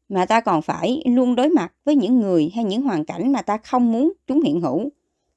mà 0.10 0.26
ta 0.26 0.42
còn 0.42 0.62
phải 0.62 1.02
luôn 1.06 1.36
đối 1.36 1.50
mặt 1.50 1.74
với 1.86 1.96
những 1.96 2.20
người 2.20 2.52
hay 2.56 2.64
những 2.64 2.82
hoàn 2.82 3.06
cảnh 3.06 3.32
mà 3.32 3.42
ta 3.42 3.58
không 3.58 3.92
muốn 3.92 4.14
chúng 4.28 4.42
hiện 4.42 4.62
hữu. 4.62 4.90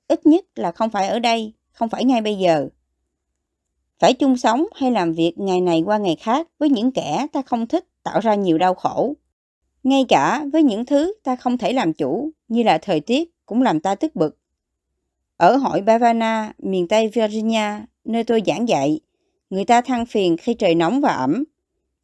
Ít 0.09 0.27
nhất 0.27 0.44
là 0.55 0.72
không 0.72 0.90
phải 0.90 1.09
ở 1.09 1.18
đây, 1.18 1.53
không 1.72 1.88
phải 1.88 2.05
ngay 2.05 2.20
bây 2.20 2.38
giờ. 2.38 2.68
Phải 3.98 4.14
chung 4.14 4.37
sống 4.37 4.66
hay 4.75 4.90
làm 4.90 5.12
việc 5.12 5.33
ngày 5.37 5.61
này 5.61 5.83
qua 5.87 5.98
ngày 5.98 6.16
khác 6.16 6.48
với 6.59 6.70
những 6.70 6.92
kẻ 6.92 7.27
ta 7.33 7.42
không 7.42 7.66
thích 7.66 7.85
tạo 8.03 8.20
ra 8.20 8.35
nhiều 8.35 8.59
đau 8.59 8.75
khổ. 8.75 9.14
Ngay 9.83 10.05
cả 10.09 10.45
với 10.53 10.62
những 10.62 10.87
thứ 10.87 11.14
ta 11.23 11.37
không 11.37 11.59
thể 11.59 11.73
làm 11.73 11.92
chủ 11.92 12.31
như 12.49 12.62
là 12.62 12.79
thời 12.79 13.01
tiết 13.01 13.31
cũng 13.47 13.62
làm 13.62 13.81
ta 13.81 13.95
tức 13.95 14.16
bực. 14.16 14.38
Ở 15.37 15.57
hội 15.57 15.81
Bavana, 15.81 16.53
miền 16.59 16.88
Tây 16.88 17.09
Virginia, 17.09 17.71
nơi 18.05 18.25
tôi 18.25 18.42
giảng 18.47 18.68
dạy, 18.68 19.01
người 19.51 19.64
ta 19.64 19.81
than 19.81 20.07
phiền 20.07 20.37
khi 20.37 20.55
trời 20.55 20.75
nóng 20.75 21.01
và 21.01 21.12
ẩm. 21.12 21.45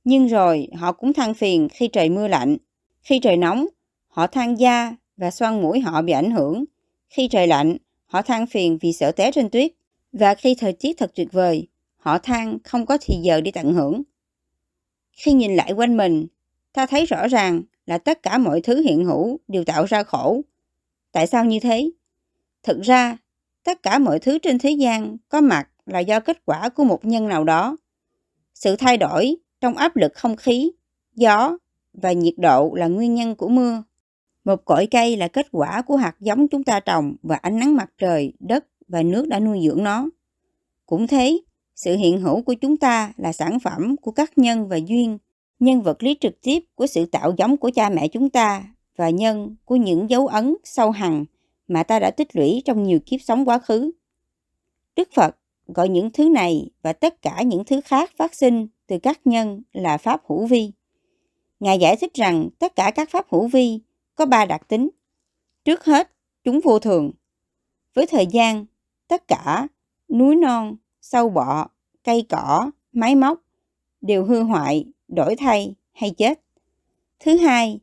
Nhưng 0.04 0.26
rồi 0.26 0.68
họ 0.74 0.92
cũng 0.92 1.12
than 1.12 1.34
phiền 1.34 1.68
khi 1.72 1.88
trời 1.88 2.08
mưa 2.08 2.28
lạnh. 2.28 2.56
Khi 3.00 3.18
trời 3.18 3.36
nóng, 3.36 3.66
họ 4.08 4.26
than 4.26 4.58
da 4.58 4.96
và 5.16 5.30
xoăn 5.30 5.62
mũi 5.62 5.80
họ 5.80 6.02
bị 6.02 6.12
ảnh 6.12 6.30
hưởng. 6.30 6.64
Khi 7.08 7.28
trời 7.28 7.46
lạnh, 7.46 7.76
họ 8.06 8.22
than 8.22 8.46
phiền 8.46 8.78
vì 8.80 8.92
sợ 8.92 9.12
té 9.12 9.32
trên 9.32 9.50
tuyết. 9.50 9.72
Và 10.12 10.34
khi 10.34 10.54
thời 10.54 10.72
tiết 10.72 10.98
thật 10.98 11.10
tuyệt 11.14 11.32
vời, 11.32 11.68
họ 11.96 12.18
than 12.18 12.58
không 12.64 12.86
có 12.86 12.98
thì 13.00 13.14
giờ 13.22 13.40
đi 13.40 13.50
tận 13.50 13.72
hưởng. 13.72 14.02
Khi 15.12 15.32
nhìn 15.32 15.56
lại 15.56 15.72
quanh 15.72 15.96
mình, 15.96 16.26
ta 16.78 16.86
thấy 16.86 17.06
rõ 17.06 17.28
ràng 17.28 17.62
là 17.86 17.98
tất 17.98 18.22
cả 18.22 18.38
mọi 18.38 18.60
thứ 18.60 18.80
hiện 18.82 19.04
hữu 19.04 19.38
đều 19.48 19.64
tạo 19.64 19.84
ra 19.84 20.02
khổ. 20.02 20.40
Tại 21.12 21.26
sao 21.26 21.44
như 21.44 21.60
thế? 21.60 21.90
Thực 22.62 22.80
ra, 22.80 23.18
tất 23.64 23.82
cả 23.82 23.98
mọi 23.98 24.18
thứ 24.18 24.38
trên 24.38 24.58
thế 24.58 24.70
gian 24.70 25.16
có 25.28 25.40
mặt 25.40 25.68
là 25.86 25.98
do 25.98 26.20
kết 26.20 26.44
quả 26.44 26.68
của 26.68 26.84
một 26.84 27.04
nhân 27.04 27.28
nào 27.28 27.44
đó. 27.44 27.76
Sự 28.54 28.76
thay 28.76 28.96
đổi 28.96 29.36
trong 29.60 29.76
áp 29.76 29.96
lực 29.96 30.12
không 30.14 30.36
khí, 30.36 30.70
gió 31.14 31.56
và 31.92 32.12
nhiệt 32.12 32.34
độ 32.36 32.74
là 32.74 32.86
nguyên 32.86 33.14
nhân 33.14 33.34
của 33.34 33.48
mưa. 33.48 33.82
Một 34.44 34.64
cội 34.64 34.86
cây 34.90 35.16
là 35.16 35.28
kết 35.28 35.46
quả 35.52 35.82
của 35.82 35.96
hạt 35.96 36.16
giống 36.20 36.48
chúng 36.48 36.64
ta 36.64 36.80
trồng 36.80 37.16
và 37.22 37.36
ánh 37.36 37.58
nắng 37.58 37.76
mặt 37.76 37.90
trời, 37.98 38.32
đất 38.40 38.66
và 38.88 39.02
nước 39.02 39.28
đã 39.28 39.40
nuôi 39.40 39.60
dưỡng 39.64 39.84
nó. 39.84 40.08
Cũng 40.86 41.06
thế, 41.06 41.40
sự 41.74 41.96
hiện 41.96 42.20
hữu 42.20 42.42
của 42.42 42.54
chúng 42.54 42.76
ta 42.76 43.12
là 43.16 43.32
sản 43.32 43.60
phẩm 43.60 43.96
của 43.96 44.10
các 44.10 44.38
nhân 44.38 44.68
và 44.68 44.76
duyên, 44.76 45.18
nhân 45.60 45.82
vật 45.82 46.02
lý 46.02 46.16
trực 46.20 46.40
tiếp 46.42 46.64
của 46.74 46.86
sự 46.86 47.06
tạo 47.06 47.34
giống 47.36 47.56
của 47.56 47.70
cha 47.74 47.90
mẹ 47.90 48.08
chúng 48.08 48.30
ta 48.30 48.64
và 48.96 49.10
nhân 49.10 49.56
của 49.64 49.76
những 49.76 50.10
dấu 50.10 50.26
ấn 50.26 50.56
sâu 50.64 50.90
hằng 50.90 51.24
mà 51.68 51.82
ta 51.82 51.98
đã 51.98 52.10
tích 52.10 52.36
lũy 52.36 52.62
trong 52.64 52.82
nhiều 52.82 52.98
kiếp 53.06 53.20
sống 53.22 53.44
quá 53.44 53.58
khứ. 53.58 53.90
Đức 54.96 55.08
Phật 55.14 55.36
gọi 55.66 55.88
những 55.88 56.10
thứ 56.10 56.28
này 56.28 56.70
và 56.82 56.92
tất 56.92 57.22
cả 57.22 57.42
những 57.42 57.64
thứ 57.64 57.80
khác 57.80 58.10
phát 58.16 58.34
sinh 58.34 58.66
từ 58.86 58.98
các 58.98 59.20
nhân 59.24 59.62
là 59.72 59.98
pháp 59.98 60.22
hữu 60.28 60.46
vi. 60.46 60.72
Ngài 61.60 61.78
giải 61.78 61.96
thích 61.96 62.14
rằng 62.14 62.48
tất 62.58 62.76
cả 62.76 62.90
các 62.94 63.10
pháp 63.10 63.26
hữu 63.30 63.48
vi 63.48 63.80
có 64.14 64.26
ba 64.26 64.44
đặc 64.44 64.68
tính. 64.68 64.88
Trước 65.64 65.84
hết, 65.84 66.10
chúng 66.44 66.60
vô 66.64 66.78
thường. 66.78 67.10
Với 67.94 68.06
thời 68.06 68.26
gian, 68.26 68.66
tất 69.08 69.28
cả 69.28 69.68
núi 70.08 70.36
non, 70.36 70.76
sâu 71.00 71.28
bọ, 71.28 71.68
cây 72.04 72.26
cỏ, 72.28 72.70
máy 72.92 73.14
móc 73.14 73.42
đều 74.00 74.24
hư 74.24 74.42
hoại, 74.42 74.84
đổi 75.08 75.36
thay 75.36 75.74
hay 75.92 76.10
chết. 76.10 76.40
Thứ 77.20 77.36
hai, 77.36 77.80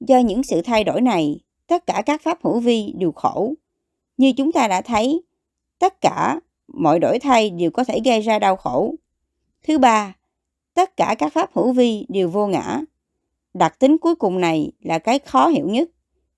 do 0.00 0.18
những 0.18 0.42
sự 0.42 0.62
thay 0.62 0.84
đổi 0.84 1.00
này, 1.00 1.40
tất 1.66 1.86
cả 1.86 2.02
các 2.06 2.22
pháp 2.22 2.38
hữu 2.42 2.60
vi 2.60 2.94
đều 2.96 3.12
khổ. 3.12 3.54
Như 4.16 4.32
chúng 4.32 4.52
ta 4.52 4.68
đã 4.68 4.82
thấy, 4.82 5.22
tất 5.78 6.00
cả 6.00 6.40
mọi 6.68 6.98
đổi 6.98 7.18
thay 7.18 7.50
đều 7.50 7.70
có 7.70 7.84
thể 7.84 8.00
gây 8.04 8.20
ra 8.20 8.38
đau 8.38 8.56
khổ. 8.56 8.94
Thứ 9.62 9.78
ba, 9.78 10.16
tất 10.74 10.96
cả 10.96 11.14
các 11.18 11.32
pháp 11.32 11.50
hữu 11.54 11.72
vi 11.72 12.06
đều 12.08 12.28
vô 12.28 12.46
ngã. 12.46 12.80
Đặc 13.54 13.78
tính 13.78 13.98
cuối 13.98 14.14
cùng 14.14 14.40
này 14.40 14.72
là 14.80 14.98
cái 14.98 15.18
khó 15.18 15.48
hiểu 15.48 15.68
nhất, 15.68 15.90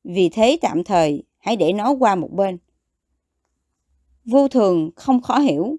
vì 0.04 0.28
thế 0.28 0.58
tạm 0.62 0.84
thời 0.84 1.22
hãy 1.38 1.56
để 1.56 1.72
nó 1.72 1.90
qua 1.90 2.14
một 2.14 2.32
bên. 2.32 2.58
Vô 4.24 4.48
thường 4.48 4.90
không 4.96 5.22
khó 5.22 5.38
hiểu. 5.38 5.76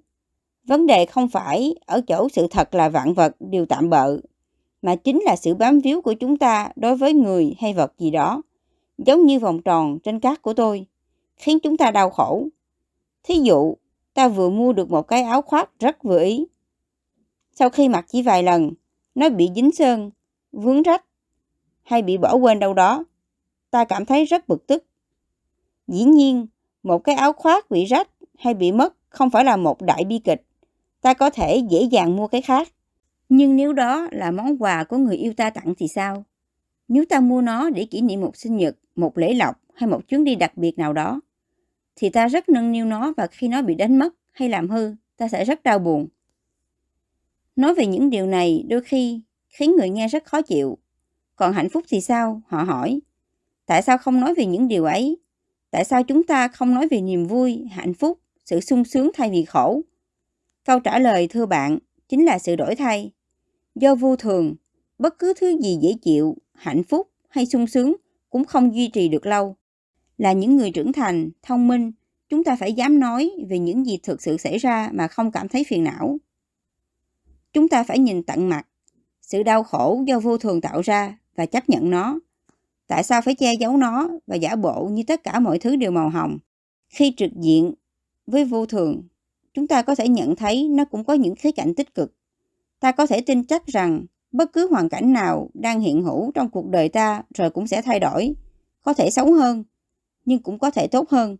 Vấn 0.63 0.85
đề 0.85 1.05
không 1.05 1.27
phải 1.29 1.75
ở 1.85 2.01
chỗ 2.07 2.29
sự 2.29 2.47
thật 2.51 2.75
là 2.75 2.89
vạn 2.89 3.13
vật 3.13 3.35
đều 3.39 3.65
tạm 3.65 3.89
bợ, 3.89 4.17
mà 4.85 4.95
chính 4.95 5.21
là 5.21 5.35
sự 5.35 5.55
bám 5.55 5.79
víu 5.79 6.01
của 6.01 6.13
chúng 6.13 6.37
ta 6.37 6.69
đối 6.75 6.95
với 6.95 7.13
người 7.13 7.55
hay 7.59 7.73
vật 7.73 7.93
gì 7.97 8.11
đó, 8.11 8.41
giống 8.97 9.25
như 9.25 9.39
vòng 9.39 9.61
tròn 9.61 9.99
trên 10.03 10.19
cát 10.19 10.41
của 10.41 10.53
tôi, 10.53 10.85
khiến 11.37 11.59
chúng 11.59 11.77
ta 11.77 11.91
đau 11.91 12.09
khổ. 12.09 12.47
Thí 13.23 13.35
dụ, 13.43 13.75
ta 14.13 14.27
vừa 14.27 14.49
mua 14.49 14.73
được 14.73 14.89
một 14.89 15.01
cái 15.01 15.23
áo 15.23 15.41
khoác 15.41 15.69
rất 15.79 16.03
vừa 16.03 16.23
ý. 16.23 16.45
Sau 17.51 17.69
khi 17.69 17.89
mặc 17.89 18.05
chỉ 18.07 18.21
vài 18.21 18.43
lần, 18.43 18.71
nó 19.15 19.29
bị 19.29 19.49
dính 19.55 19.71
sơn, 19.71 20.11
vướng 20.51 20.83
rách 20.83 21.05
hay 21.83 22.01
bị 22.01 22.17
bỏ 22.17 22.35
quên 22.35 22.59
đâu 22.59 22.73
đó. 22.73 23.03
Ta 23.71 23.85
cảm 23.85 24.05
thấy 24.05 24.25
rất 24.25 24.47
bực 24.47 24.67
tức. 24.67 24.85
Dĩ 25.87 26.03
nhiên, 26.03 26.47
một 26.83 27.03
cái 27.03 27.15
áo 27.15 27.33
khoác 27.33 27.71
bị 27.71 27.85
rách 27.85 28.09
hay 28.37 28.53
bị 28.53 28.71
mất 28.71 28.93
không 29.09 29.29
phải 29.29 29.45
là 29.45 29.57
một 29.57 29.81
đại 29.81 30.05
bi 30.05 30.19
kịch. 30.19 30.41
Ta 31.01 31.13
có 31.13 31.29
thể 31.29 31.57
dễ 31.69 31.81
dàng 31.81 32.15
mua 32.15 32.27
cái 32.27 32.41
khác. 32.41 32.67
Nhưng 33.29 33.55
nếu 33.55 33.73
đó 33.73 34.07
là 34.11 34.31
món 34.31 34.57
quà 34.57 34.83
của 34.83 34.97
người 34.97 35.15
yêu 35.17 35.33
ta 35.37 35.49
tặng 35.49 35.73
thì 35.77 35.87
sao? 35.87 36.25
Nếu 36.87 37.05
ta 37.09 37.19
mua 37.19 37.41
nó 37.41 37.69
để 37.69 37.85
kỷ 37.85 38.01
niệm 38.01 38.21
một 38.21 38.37
sinh 38.37 38.57
nhật, 38.57 38.77
một 38.95 39.17
lễ 39.17 39.33
lộc 39.33 39.55
hay 39.73 39.89
một 39.89 40.07
chuyến 40.07 40.23
đi 40.23 40.35
đặc 40.35 40.57
biệt 40.57 40.77
nào 40.77 40.93
đó, 40.93 41.21
thì 41.95 42.09
ta 42.09 42.27
rất 42.27 42.49
nâng 42.49 42.71
niu 42.71 42.85
nó 42.85 43.13
và 43.17 43.27
khi 43.27 43.47
nó 43.47 43.61
bị 43.61 43.75
đánh 43.75 43.99
mất 43.99 44.13
hay 44.31 44.49
làm 44.49 44.69
hư, 44.69 44.95
ta 45.17 45.27
sẽ 45.27 45.45
rất 45.45 45.63
đau 45.63 45.79
buồn. 45.79 46.07
Nói 47.55 47.75
về 47.75 47.85
những 47.85 48.09
điều 48.09 48.27
này 48.27 48.65
đôi 48.69 48.81
khi 48.81 49.21
khiến 49.49 49.75
người 49.75 49.89
nghe 49.89 50.07
rất 50.07 50.25
khó 50.25 50.41
chịu. 50.41 50.77
Còn 51.35 51.53
hạnh 51.53 51.69
phúc 51.69 51.83
thì 51.89 52.01
sao? 52.01 52.41
Họ 52.47 52.63
hỏi. 52.63 52.99
Tại 53.65 53.81
sao 53.81 53.97
không 53.97 54.19
nói 54.19 54.33
về 54.35 54.45
những 54.45 54.67
điều 54.67 54.85
ấy? 54.85 55.17
Tại 55.71 55.85
sao 55.85 56.03
chúng 56.03 56.23
ta 56.23 56.47
không 56.47 56.73
nói 56.73 56.87
về 56.87 57.01
niềm 57.01 57.27
vui, 57.27 57.65
hạnh 57.71 57.93
phúc, 57.93 58.19
sự 58.45 58.59
sung 58.59 58.85
sướng 58.85 59.11
thay 59.13 59.29
vì 59.29 59.45
khổ? 59.45 59.81
Câu 60.65 60.79
trả 60.79 60.99
lời 60.99 61.27
thưa 61.27 61.45
bạn 61.45 61.77
chính 62.09 62.25
là 62.25 62.39
sự 62.39 62.55
đổi 62.55 62.75
thay. 62.75 63.11
Do 63.75 63.95
vô 63.95 64.15
thường, 64.15 64.55
bất 64.99 65.19
cứ 65.19 65.33
thứ 65.39 65.61
gì 65.61 65.77
dễ 65.81 65.93
chịu, 66.01 66.37
hạnh 66.53 66.83
phúc 66.83 67.09
hay 67.29 67.45
sung 67.45 67.67
sướng 67.67 67.95
cũng 68.29 68.45
không 68.45 68.75
duy 68.75 68.87
trì 68.87 69.09
được 69.09 69.25
lâu. 69.25 69.55
Là 70.17 70.33
những 70.33 70.57
người 70.57 70.71
trưởng 70.71 70.93
thành, 70.93 71.29
thông 71.43 71.67
minh, 71.67 71.91
chúng 72.29 72.43
ta 72.43 72.55
phải 72.55 72.73
dám 72.73 72.99
nói 72.99 73.31
về 73.49 73.59
những 73.59 73.85
gì 73.85 73.99
thực 74.03 74.21
sự 74.21 74.37
xảy 74.37 74.57
ra 74.57 74.89
mà 74.93 75.07
không 75.07 75.31
cảm 75.31 75.47
thấy 75.47 75.63
phiền 75.67 75.83
não. 75.83 76.17
Chúng 77.53 77.67
ta 77.67 77.83
phải 77.83 77.99
nhìn 77.99 78.23
tận 78.23 78.49
mặt 78.49 78.67
sự 79.21 79.43
đau 79.43 79.63
khổ 79.63 80.03
do 80.07 80.19
vô 80.19 80.37
thường 80.37 80.61
tạo 80.61 80.81
ra 80.81 81.17
và 81.35 81.45
chấp 81.45 81.69
nhận 81.69 81.89
nó. 81.89 82.19
Tại 82.87 83.03
sao 83.03 83.21
phải 83.21 83.35
che 83.35 83.53
giấu 83.59 83.77
nó 83.77 84.09
và 84.27 84.35
giả 84.35 84.55
bộ 84.55 84.89
như 84.91 85.03
tất 85.07 85.23
cả 85.23 85.39
mọi 85.39 85.59
thứ 85.59 85.75
đều 85.75 85.91
màu 85.91 86.09
hồng? 86.09 86.37
Khi 86.89 87.13
trực 87.17 87.31
diện 87.41 87.73
với 88.27 88.45
vô 88.45 88.65
thường, 88.65 89.03
chúng 89.53 89.67
ta 89.67 89.81
có 89.81 89.95
thể 89.95 90.07
nhận 90.07 90.35
thấy 90.35 90.67
nó 90.67 90.85
cũng 90.85 91.03
có 91.03 91.13
những 91.13 91.35
khía 91.35 91.51
cạnh 91.51 91.75
tích 91.75 91.95
cực. 91.95 92.13
Ta 92.79 92.91
có 92.91 93.07
thể 93.07 93.21
tin 93.21 93.43
chắc 93.43 93.65
rằng 93.65 94.05
bất 94.31 94.53
cứ 94.53 94.67
hoàn 94.67 94.89
cảnh 94.89 95.13
nào 95.13 95.49
đang 95.53 95.79
hiện 95.79 96.03
hữu 96.03 96.31
trong 96.31 96.49
cuộc 96.49 96.69
đời 96.69 96.89
ta 96.89 97.23
rồi 97.37 97.49
cũng 97.49 97.67
sẽ 97.67 97.81
thay 97.81 97.99
đổi, 97.99 98.35
có 98.81 98.93
thể 98.93 99.09
xấu 99.09 99.33
hơn, 99.33 99.63
nhưng 100.25 100.39
cũng 100.39 100.59
có 100.59 100.71
thể 100.71 100.87
tốt 100.87 101.09
hơn. 101.09 101.37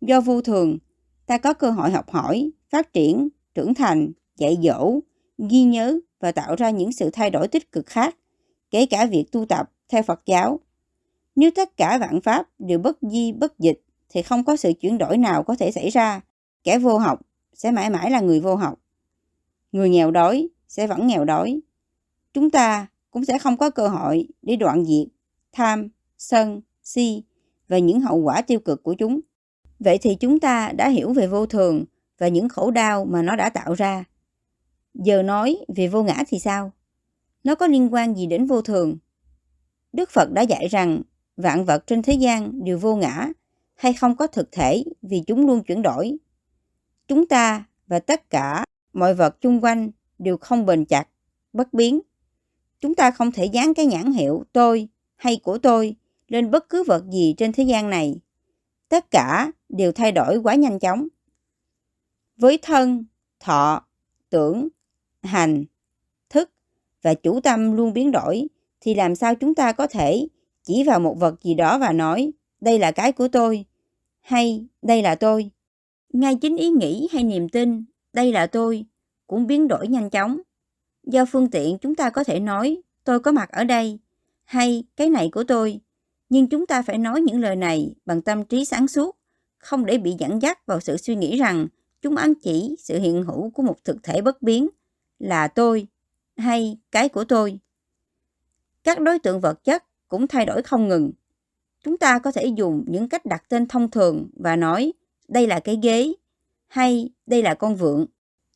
Do 0.00 0.20
vô 0.20 0.40
thường, 0.40 0.78
ta 1.26 1.38
có 1.38 1.54
cơ 1.54 1.70
hội 1.70 1.90
học 1.90 2.10
hỏi, 2.10 2.50
phát 2.70 2.92
triển, 2.92 3.28
trưởng 3.54 3.74
thành, 3.74 4.12
dạy 4.36 4.58
dỗ, 4.62 5.00
ghi 5.38 5.62
nhớ 5.62 5.98
và 6.20 6.32
tạo 6.32 6.56
ra 6.56 6.70
những 6.70 6.92
sự 6.92 7.10
thay 7.10 7.30
đổi 7.30 7.48
tích 7.48 7.72
cực 7.72 7.86
khác, 7.86 8.16
kể 8.70 8.86
cả 8.86 9.06
việc 9.06 9.32
tu 9.32 9.44
tập 9.46 9.70
theo 9.88 10.02
Phật 10.02 10.20
giáo. 10.26 10.60
Nếu 11.36 11.50
tất 11.54 11.76
cả 11.76 11.98
vạn 11.98 12.20
pháp 12.20 12.48
đều 12.58 12.78
bất 12.78 12.98
di 13.02 13.32
bất 13.32 13.58
dịch 13.58 13.80
thì 14.08 14.22
không 14.22 14.44
có 14.44 14.56
sự 14.56 14.72
chuyển 14.80 14.98
đổi 14.98 15.16
nào 15.16 15.42
có 15.42 15.54
thể 15.54 15.70
xảy 15.70 15.90
ra. 15.90 16.20
Kẻ 16.64 16.78
vô 16.78 16.98
học 16.98 17.20
sẽ 17.54 17.70
mãi 17.70 17.90
mãi 17.90 18.10
là 18.10 18.20
người 18.20 18.40
vô 18.40 18.54
học. 18.54 18.78
Người 19.72 19.90
nghèo 19.90 20.10
đói 20.10 20.48
sẽ 20.68 20.86
vẫn 20.86 21.06
nghèo 21.06 21.24
đói. 21.24 21.60
Chúng 22.34 22.50
ta 22.50 22.86
cũng 23.10 23.24
sẽ 23.24 23.38
không 23.38 23.56
có 23.56 23.70
cơ 23.70 23.88
hội 23.88 24.28
để 24.42 24.56
đoạn 24.56 24.84
diệt 24.84 25.08
tham, 25.52 25.88
sân, 26.18 26.60
si 26.82 27.22
và 27.68 27.78
những 27.78 28.00
hậu 28.00 28.16
quả 28.16 28.42
tiêu 28.42 28.60
cực 28.60 28.82
của 28.82 28.94
chúng. 28.94 29.20
Vậy 29.78 29.98
thì 29.98 30.14
chúng 30.14 30.40
ta 30.40 30.72
đã 30.72 30.88
hiểu 30.88 31.12
về 31.12 31.26
vô 31.26 31.46
thường 31.46 31.84
và 32.18 32.28
những 32.28 32.48
khổ 32.48 32.70
đau 32.70 33.04
mà 33.04 33.22
nó 33.22 33.36
đã 33.36 33.50
tạo 33.50 33.74
ra. 33.74 34.04
Giờ 34.94 35.22
nói 35.22 35.58
về 35.76 35.88
vô 35.88 36.02
ngã 36.02 36.24
thì 36.28 36.38
sao? 36.38 36.72
Nó 37.44 37.54
có 37.54 37.66
liên 37.66 37.94
quan 37.94 38.14
gì 38.14 38.26
đến 38.26 38.46
vô 38.46 38.62
thường? 38.62 38.96
Đức 39.92 40.10
Phật 40.10 40.32
đã 40.32 40.42
dạy 40.42 40.68
rằng 40.68 41.02
vạn 41.36 41.64
vật 41.64 41.86
trên 41.86 42.02
thế 42.02 42.12
gian 42.12 42.64
đều 42.64 42.78
vô 42.78 42.96
ngã 42.96 43.28
hay 43.74 43.92
không 43.92 44.16
có 44.16 44.26
thực 44.26 44.52
thể 44.52 44.84
vì 45.02 45.22
chúng 45.26 45.46
luôn 45.46 45.62
chuyển 45.64 45.82
đổi. 45.82 46.18
Chúng 47.08 47.28
ta 47.28 47.64
và 47.86 47.98
tất 47.98 48.30
cả 48.30 48.64
mọi 48.92 49.14
vật 49.14 49.40
chung 49.40 49.60
quanh 49.60 49.90
đều 50.18 50.36
không 50.36 50.66
bền 50.66 50.84
chặt, 50.84 51.08
bất 51.52 51.72
biến. 51.72 52.00
Chúng 52.80 52.94
ta 52.94 53.10
không 53.10 53.32
thể 53.32 53.44
dán 53.44 53.74
cái 53.74 53.86
nhãn 53.86 54.12
hiệu 54.12 54.44
tôi 54.52 54.88
hay 55.16 55.36
của 55.36 55.58
tôi 55.58 55.96
lên 56.28 56.50
bất 56.50 56.68
cứ 56.68 56.84
vật 56.84 57.04
gì 57.12 57.34
trên 57.36 57.52
thế 57.52 57.62
gian 57.62 57.90
này. 57.90 58.20
Tất 58.88 59.10
cả 59.10 59.52
đều 59.68 59.92
thay 59.92 60.12
đổi 60.12 60.38
quá 60.38 60.54
nhanh 60.54 60.78
chóng. 60.78 61.08
Với 62.36 62.58
thân, 62.62 63.04
thọ, 63.40 63.86
tưởng, 64.30 64.68
hành, 65.22 65.64
thức 66.30 66.50
và 67.02 67.14
chủ 67.14 67.40
tâm 67.40 67.72
luôn 67.72 67.92
biến 67.92 68.10
đổi 68.10 68.48
thì 68.80 68.94
làm 68.94 69.14
sao 69.14 69.34
chúng 69.34 69.54
ta 69.54 69.72
có 69.72 69.86
thể 69.86 70.28
chỉ 70.62 70.84
vào 70.84 71.00
một 71.00 71.16
vật 71.18 71.42
gì 71.42 71.54
đó 71.54 71.78
và 71.78 71.92
nói 71.92 72.32
đây 72.60 72.78
là 72.78 72.92
cái 72.92 73.12
của 73.12 73.28
tôi 73.28 73.64
hay 74.20 74.66
đây 74.82 75.02
là 75.02 75.14
tôi. 75.14 75.50
Ngay 76.12 76.34
chính 76.34 76.56
ý 76.56 76.68
nghĩ 76.68 77.08
hay 77.12 77.24
niềm 77.24 77.48
tin 77.48 77.84
đây 78.12 78.32
là 78.32 78.46
tôi 78.46 78.84
cũng 79.28 79.46
biến 79.46 79.68
đổi 79.68 79.88
nhanh 79.88 80.10
chóng. 80.10 80.40
Do 81.06 81.24
phương 81.24 81.50
tiện 81.50 81.78
chúng 81.78 81.94
ta 81.94 82.10
có 82.10 82.24
thể 82.24 82.40
nói 82.40 82.82
tôi 83.04 83.20
có 83.20 83.32
mặt 83.32 83.50
ở 83.52 83.64
đây 83.64 83.98
hay 84.44 84.84
cái 84.96 85.10
này 85.10 85.30
của 85.32 85.44
tôi. 85.44 85.80
Nhưng 86.28 86.48
chúng 86.48 86.66
ta 86.66 86.82
phải 86.82 86.98
nói 86.98 87.20
những 87.20 87.40
lời 87.40 87.56
này 87.56 87.94
bằng 88.06 88.22
tâm 88.22 88.44
trí 88.44 88.64
sáng 88.64 88.88
suốt, 88.88 89.16
không 89.58 89.86
để 89.86 89.98
bị 89.98 90.14
dẫn 90.18 90.42
dắt 90.42 90.66
vào 90.66 90.80
sự 90.80 90.96
suy 90.96 91.16
nghĩ 91.16 91.38
rằng 91.38 91.66
chúng 92.02 92.16
ám 92.16 92.34
chỉ 92.34 92.76
sự 92.78 92.98
hiện 92.98 93.22
hữu 93.22 93.50
của 93.50 93.62
một 93.62 93.84
thực 93.84 94.02
thể 94.02 94.22
bất 94.22 94.42
biến 94.42 94.68
là 95.18 95.48
tôi 95.48 95.86
hay 96.36 96.78
cái 96.90 97.08
của 97.08 97.24
tôi. 97.24 97.58
Các 98.84 99.00
đối 99.00 99.18
tượng 99.18 99.40
vật 99.40 99.64
chất 99.64 99.84
cũng 100.08 100.26
thay 100.26 100.46
đổi 100.46 100.62
không 100.62 100.88
ngừng. 100.88 101.12
Chúng 101.84 101.98
ta 101.98 102.18
có 102.18 102.32
thể 102.32 102.46
dùng 102.46 102.84
những 102.88 103.08
cách 103.08 103.26
đặt 103.26 103.44
tên 103.48 103.66
thông 103.66 103.90
thường 103.90 104.28
và 104.36 104.56
nói 104.56 104.92
đây 105.28 105.46
là 105.46 105.60
cái 105.60 105.78
ghế 105.82 106.12
hay 106.66 107.10
đây 107.26 107.42
là 107.42 107.54
con 107.54 107.76
vượn. 107.76 108.06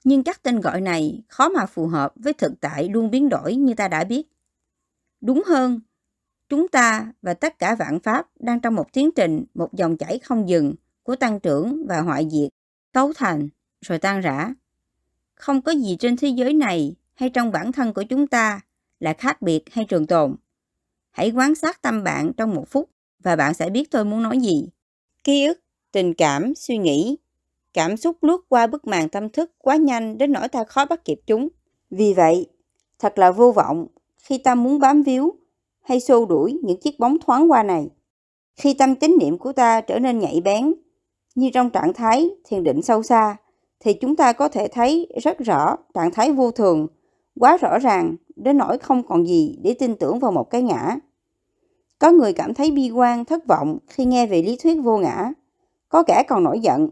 Nhưng 0.04 0.22
các 0.22 0.42
tên 0.42 0.60
gọi 0.60 0.80
này 0.80 1.22
khó 1.28 1.48
mà 1.48 1.66
phù 1.66 1.86
hợp 1.86 2.12
với 2.16 2.32
thực 2.32 2.52
tại 2.60 2.88
luôn 2.88 3.10
biến 3.10 3.28
đổi 3.28 3.54
như 3.54 3.74
ta 3.74 3.88
đã 3.88 4.04
biết. 4.04 4.28
Đúng 5.20 5.42
hơn, 5.46 5.80
chúng 6.48 6.68
ta 6.68 7.12
và 7.22 7.34
tất 7.34 7.58
cả 7.58 7.74
vạn 7.74 8.00
pháp 8.00 8.26
đang 8.40 8.60
trong 8.60 8.74
một 8.74 8.92
tiến 8.92 9.10
trình, 9.16 9.44
một 9.54 9.72
dòng 9.72 9.96
chảy 9.96 10.18
không 10.18 10.48
dừng 10.48 10.74
của 11.02 11.16
tăng 11.16 11.40
trưởng 11.40 11.86
và 11.86 12.00
hoại 12.00 12.28
diệt, 12.30 12.50
cấu 12.92 13.12
thành 13.12 13.48
rồi 13.80 13.98
tan 13.98 14.20
rã. 14.20 14.54
Không 15.34 15.62
có 15.62 15.72
gì 15.72 15.96
trên 16.00 16.16
thế 16.16 16.28
giới 16.28 16.54
này 16.54 16.94
hay 17.14 17.30
trong 17.30 17.52
bản 17.52 17.72
thân 17.72 17.94
của 17.94 18.02
chúng 18.02 18.26
ta 18.26 18.60
là 19.00 19.12
khác 19.12 19.42
biệt 19.42 19.62
hay 19.72 19.84
trường 19.84 20.06
tồn. 20.06 20.36
Hãy 21.10 21.30
quan 21.30 21.54
sát 21.54 21.82
tâm 21.82 22.04
bạn 22.04 22.32
trong 22.36 22.54
một 22.54 22.68
phút 22.68 22.90
và 23.22 23.36
bạn 23.36 23.54
sẽ 23.54 23.70
biết 23.70 23.90
tôi 23.90 24.04
muốn 24.04 24.22
nói 24.22 24.38
gì. 24.38 24.68
Ký 25.24 25.46
ức, 25.46 25.60
tình 25.92 26.14
cảm, 26.14 26.54
suy 26.54 26.78
nghĩ, 26.78 27.16
cảm 27.74 27.96
xúc 27.96 28.16
lướt 28.22 28.40
qua 28.48 28.66
bức 28.66 28.86
màn 28.86 29.08
tâm 29.08 29.28
thức 29.28 29.50
quá 29.58 29.76
nhanh 29.76 30.18
đến 30.18 30.32
nỗi 30.32 30.48
ta 30.48 30.64
khó 30.64 30.84
bắt 30.84 31.04
kịp 31.04 31.20
chúng. 31.26 31.48
Vì 31.90 32.14
vậy, 32.14 32.46
thật 32.98 33.18
là 33.18 33.30
vô 33.30 33.52
vọng 33.52 33.86
khi 34.18 34.38
ta 34.38 34.54
muốn 34.54 34.78
bám 34.78 35.02
víu 35.02 35.34
hay 35.82 36.00
xô 36.00 36.26
đuổi 36.26 36.60
những 36.62 36.80
chiếc 36.80 36.98
bóng 36.98 37.16
thoáng 37.18 37.50
qua 37.50 37.62
này. 37.62 37.90
Khi 38.56 38.74
tâm 38.74 38.96
chánh 38.96 39.18
niệm 39.18 39.38
của 39.38 39.52
ta 39.52 39.80
trở 39.80 39.98
nên 39.98 40.18
nhạy 40.18 40.40
bén, 40.40 40.74
như 41.34 41.50
trong 41.54 41.70
trạng 41.70 41.92
thái 41.92 42.30
thiền 42.44 42.64
định 42.64 42.82
sâu 42.82 43.02
xa, 43.02 43.36
thì 43.80 43.92
chúng 43.92 44.16
ta 44.16 44.32
có 44.32 44.48
thể 44.48 44.68
thấy 44.68 45.08
rất 45.22 45.38
rõ 45.38 45.76
trạng 45.94 46.10
thái 46.10 46.32
vô 46.32 46.50
thường, 46.50 46.86
quá 47.40 47.56
rõ 47.56 47.78
ràng 47.78 48.16
đến 48.36 48.58
nỗi 48.58 48.78
không 48.78 49.02
còn 49.02 49.26
gì 49.26 49.58
để 49.62 49.74
tin 49.74 49.96
tưởng 49.96 50.18
vào 50.18 50.32
một 50.32 50.50
cái 50.50 50.62
ngã. 50.62 50.96
Có 51.98 52.10
người 52.10 52.32
cảm 52.32 52.54
thấy 52.54 52.70
bi 52.70 52.90
quan, 52.90 53.24
thất 53.24 53.46
vọng 53.46 53.78
khi 53.88 54.04
nghe 54.04 54.26
về 54.26 54.42
lý 54.42 54.56
thuyết 54.56 54.74
vô 54.82 54.98
ngã. 54.98 55.32
Có 55.88 56.02
kẻ 56.02 56.22
còn 56.28 56.44
nổi 56.44 56.60
giận. 56.60 56.88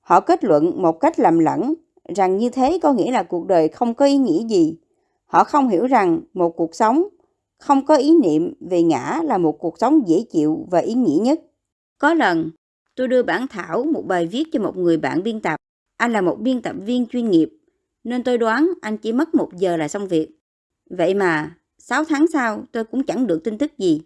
Họ 0.00 0.20
kết 0.20 0.44
luận 0.44 0.82
một 0.82 1.00
cách 1.00 1.18
lầm 1.18 1.38
lẫn 1.38 1.74
rằng 2.16 2.36
như 2.36 2.50
thế 2.50 2.78
có 2.82 2.92
nghĩa 2.92 3.12
là 3.12 3.22
cuộc 3.22 3.46
đời 3.46 3.68
không 3.68 3.94
có 3.94 4.04
ý 4.06 4.16
nghĩa 4.16 4.46
gì. 4.48 4.76
Họ 5.26 5.44
không 5.44 5.68
hiểu 5.68 5.86
rằng 5.86 6.20
một 6.34 6.56
cuộc 6.56 6.74
sống 6.74 7.08
không 7.58 7.86
có 7.86 7.96
ý 7.96 8.14
niệm 8.22 8.54
về 8.60 8.82
ngã 8.82 9.20
là 9.24 9.38
một 9.38 9.58
cuộc 9.58 9.78
sống 9.78 10.08
dễ 10.08 10.24
chịu 10.30 10.66
và 10.70 10.78
ý 10.78 10.94
nghĩa 10.94 11.18
nhất. 11.22 11.40
Có 11.98 12.14
lần, 12.14 12.50
tôi 12.96 13.08
đưa 13.08 13.22
bản 13.22 13.46
thảo 13.48 13.84
một 13.84 14.02
bài 14.06 14.26
viết 14.26 14.44
cho 14.52 14.60
một 14.60 14.76
người 14.76 14.96
bạn 14.96 15.22
biên 15.22 15.40
tập. 15.40 15.56
Anh 15.96 16.12
là 16.12 16.20
một 16.20 16.36
biên 16.40 16.62
tập 16.62 16.76
viên 16.84 17.06
chuyên 17.06 17.30
nghiệp, 17.30 17.50
nên 18.04 18.22
tôi 18.22 18.38
đoán 18.38 18.72
anh 18.80 18.96
chỉ 18.96 19.12
mất 19.12 19.34
một 19.34 19.50
giờ 19.56 19.76
là 19.76 19.88
xong 19.88 20.08
việc. 20.08 20.28
Vậy 20.90 21.14
mà, 21.14 21.56
6 21.78 22.04
tháng 22.04 22.26
sau 22.32 22.64
tôi 22.72 22.84
cũng 22.84 23.02
chẳng 23.02 23.26
được 23.26 23.44
tin 23.44 23.58
tức 23.58 23.78
gì. 23.78 24.02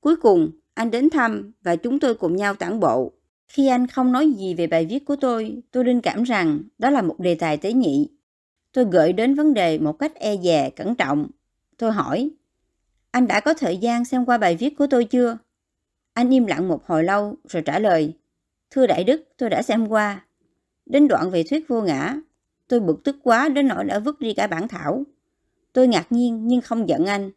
Cuối 0.00 0.16
cùng, 0.16 0.50
anh 0.74 0.90
đến 0.90 1.10
thăm 1.10 1.52
và 1.62 1.76
chúng 1.76 2.00
tôi 2.00 2.14
cùng 2.14 2.36
nhau 2.36 2.54
tản 2.54 2.80
bộ. 2.80 3.12
Khi 3.48 3.66
anh 3.66 3.86
không 3.86 4.12
nói 4.12 4.30
gì 4.30 4.54
về 4.54 4.66
bài 4.66 4.86
viết 4.86 5.04
của 5.04 5.16
tôi, 5.16 5.62
tôi 5.70 5.84
linh 5.84 6.00
cảm 6.00 6.22
rằng 6.22 6.60
đó 6.78 6.90
là 6.90 7.02
một 7.02 7.20
đề 7.20 7.34
tài 7.34 7.56
tế 7.56 7.72
nhị. 7.72 8.10
Tôi 8.72 8.84
gợi 8.92 9.12
đến 9.12 9.34
vấn 9.34 9.54
đề 9.54 9.78
một 9.78 9.92
cách 9.92 10.14
e 10.14 10.36
dè, 10.36 10.70
cẩn 10.70 10.94
trọng. 10.94 11.26
Tôi 11.76 11.92
hỏi, 11.92 12.30
anh 13.10 13.26
đã 13.26 13.40
có 13.40 13.54
thời 13.54 13.76
gian 13.76 14.04
xem 14.04 14.24
qua 14.24 14.38
bài 14.38 14.56
viết 14.56 14.70
của 14.78 14.86
tôi 14.86 15.04
chưa? 15.04 15.38
Anh 16.12 16.30
im 16.30 16.46
lặng 16.46 16.68
một 16.68 16.86
hồi 16.86 17.04
lâu 17.04 17.36
rồi 17.48 17.62
trả 17.62 17.78
lời, 17.78 18.14
Thưa 18.70 18.86
Đại 18.86 19.04
Đức, 19.04 19.22
tôi 19.36 19.50
đã 19.50 19.62
xem 19.62 19.88
qua. 19.88 20.24
Đến 20.86 21.08
đoạn 21.08 21.30
về 21.30 21.42
thuyết 21.50 21.68
vô 21.68 21.80
ngã, 21.80 22.16
tôi 22.68 22.80
bực 22.80 23.04
tức 23.04 23.16
quá 23.22 23.48
đến 23.48 23.68
nỗi 23.68 23.84
đã 23.84 23.98
vứt 23.98 24.20
đi 24.20 24.34
cả 24.34 24.46
bản 24.46 24.68
thảo. 24.68 25.04
Tôi 25.72 25.88
ngạc 25.88 26.12
nhiên 26.12 26.48
nhưng 26.48 26.60
không 26.60 26.88
giận 26.88 27.06
anh. 27.06 27.30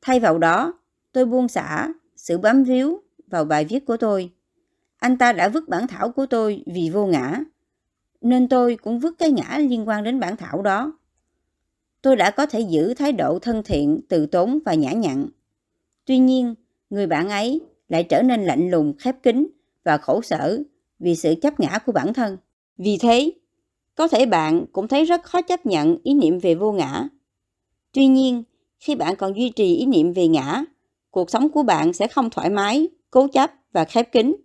Thay 0.00 0.20
vào 0.20 0.38
đó, 0.38 0.74
tôi 1.12 1.26
buông 1.26 1.48
xả 1.48 1.88
sự 2.16 2.38
bám 2.38 2.64
víu 2.64 3.02
vào 3.26 3.44
bài 3.44 3.64
viết 3.64 3.86
của 3.86 3.96
tôi. 3.96 4.30
Anh 4.96 5.18
ta 5.18 5.32
đã 5.32 5.48
vứt 5.48 5.68
bản 5.68 5.86
thảo 5.86 6.12
của 6.12 6.26
tôi 6.26 6.62
vì 6.66 6.90
vô 6.92 7.06
ngã. 7.06 7.40
nên 8.20 8.48
tôi 8.48 8.76
cũng 8.76 8.98
vứt 8.98 9.14
cái 9.18 9.30
ngã 9.30 9.58
liên 9.58 9.88
quan 9.88 10.04
đến 10.04 10.20
bản 10.20 10.36
thảo 10.36 10.62
đó. 10.62 10.98
Tôi 12.02 12.16
đã 12.16 12.30
có 12.30 12.46
thể 12.46 12.60
giữ 12.60 12.94
thái 12.94 13.12
độ 13.12 13.38
thân 13.38 13.62
thiện, 13.62 14.00
từ 14.08 14.26
tốn 14.26 14.58
và 14.64 14.74
nhã 14.74 14.92
nhặn. 14.92 15.26
Tuy 16.04 16.18
nhiên, 16.18 16.54
người 16.90 17.06
bạn 17.06 17.28
ấy 17.28 17.60
lại 17.88 18.04
trở 18.04 18.22
nên 18.22 18.44
lạnh 18.44 18.70
lùng, 18.70 18.94
khép 18.98 19.22
kín 19.22 19.46
và 19.84 19.98
khổ 19.98 20.22
sở 20.22 20.62
vì 20.98 21.14
sự 21.14 21.34
chấp 21.42 21.60
ngã 21.60 21.78
của 21.78 21.92
bản 21.92 22.14
thân. 22.14 22.36
Vì 22.78 22.98
thế, 22.98 23.32
có 23.94 24.08
thể 24.08 24.26
bạn 24.26 24.64
cũng 24.72 24.88
thấy 24.88 25.04
rất 25.04 25.22
khó 25.24 25.42
chấp 25.42 25.66
nhận 25.66 25.96
ý 26.02 26.14
niệm 26.14 26.38
về 26.38 26.54
vô 26.54 26.72
ngã. 26.72 27.08
Tuy 27.92 28.06
nhiên, 28.06 28.42
khi 28.80 28.94
bạn 28.94 29.16
còn 29.16 29.36
duy 29.36 29.50
trì 29.50 29.76
ý 29.76 29.86
niệm 29.86 30.12
về 30.12 30.28
ngã, 30.28 30.64
cuộc 31.10 31.30
sống 31.30 31.48
của 31.48 31.62
bạn 31.62 31.92
sẽ 31.92 32.08
không 32.08 32.30
thoải 32.30 32.50
mái, 32.50 32.88
cố 33.10 33.28
chấp 33.28 33.50
và 33.72 33.84
khép 33.84 34.12
kín. 34.12 34.36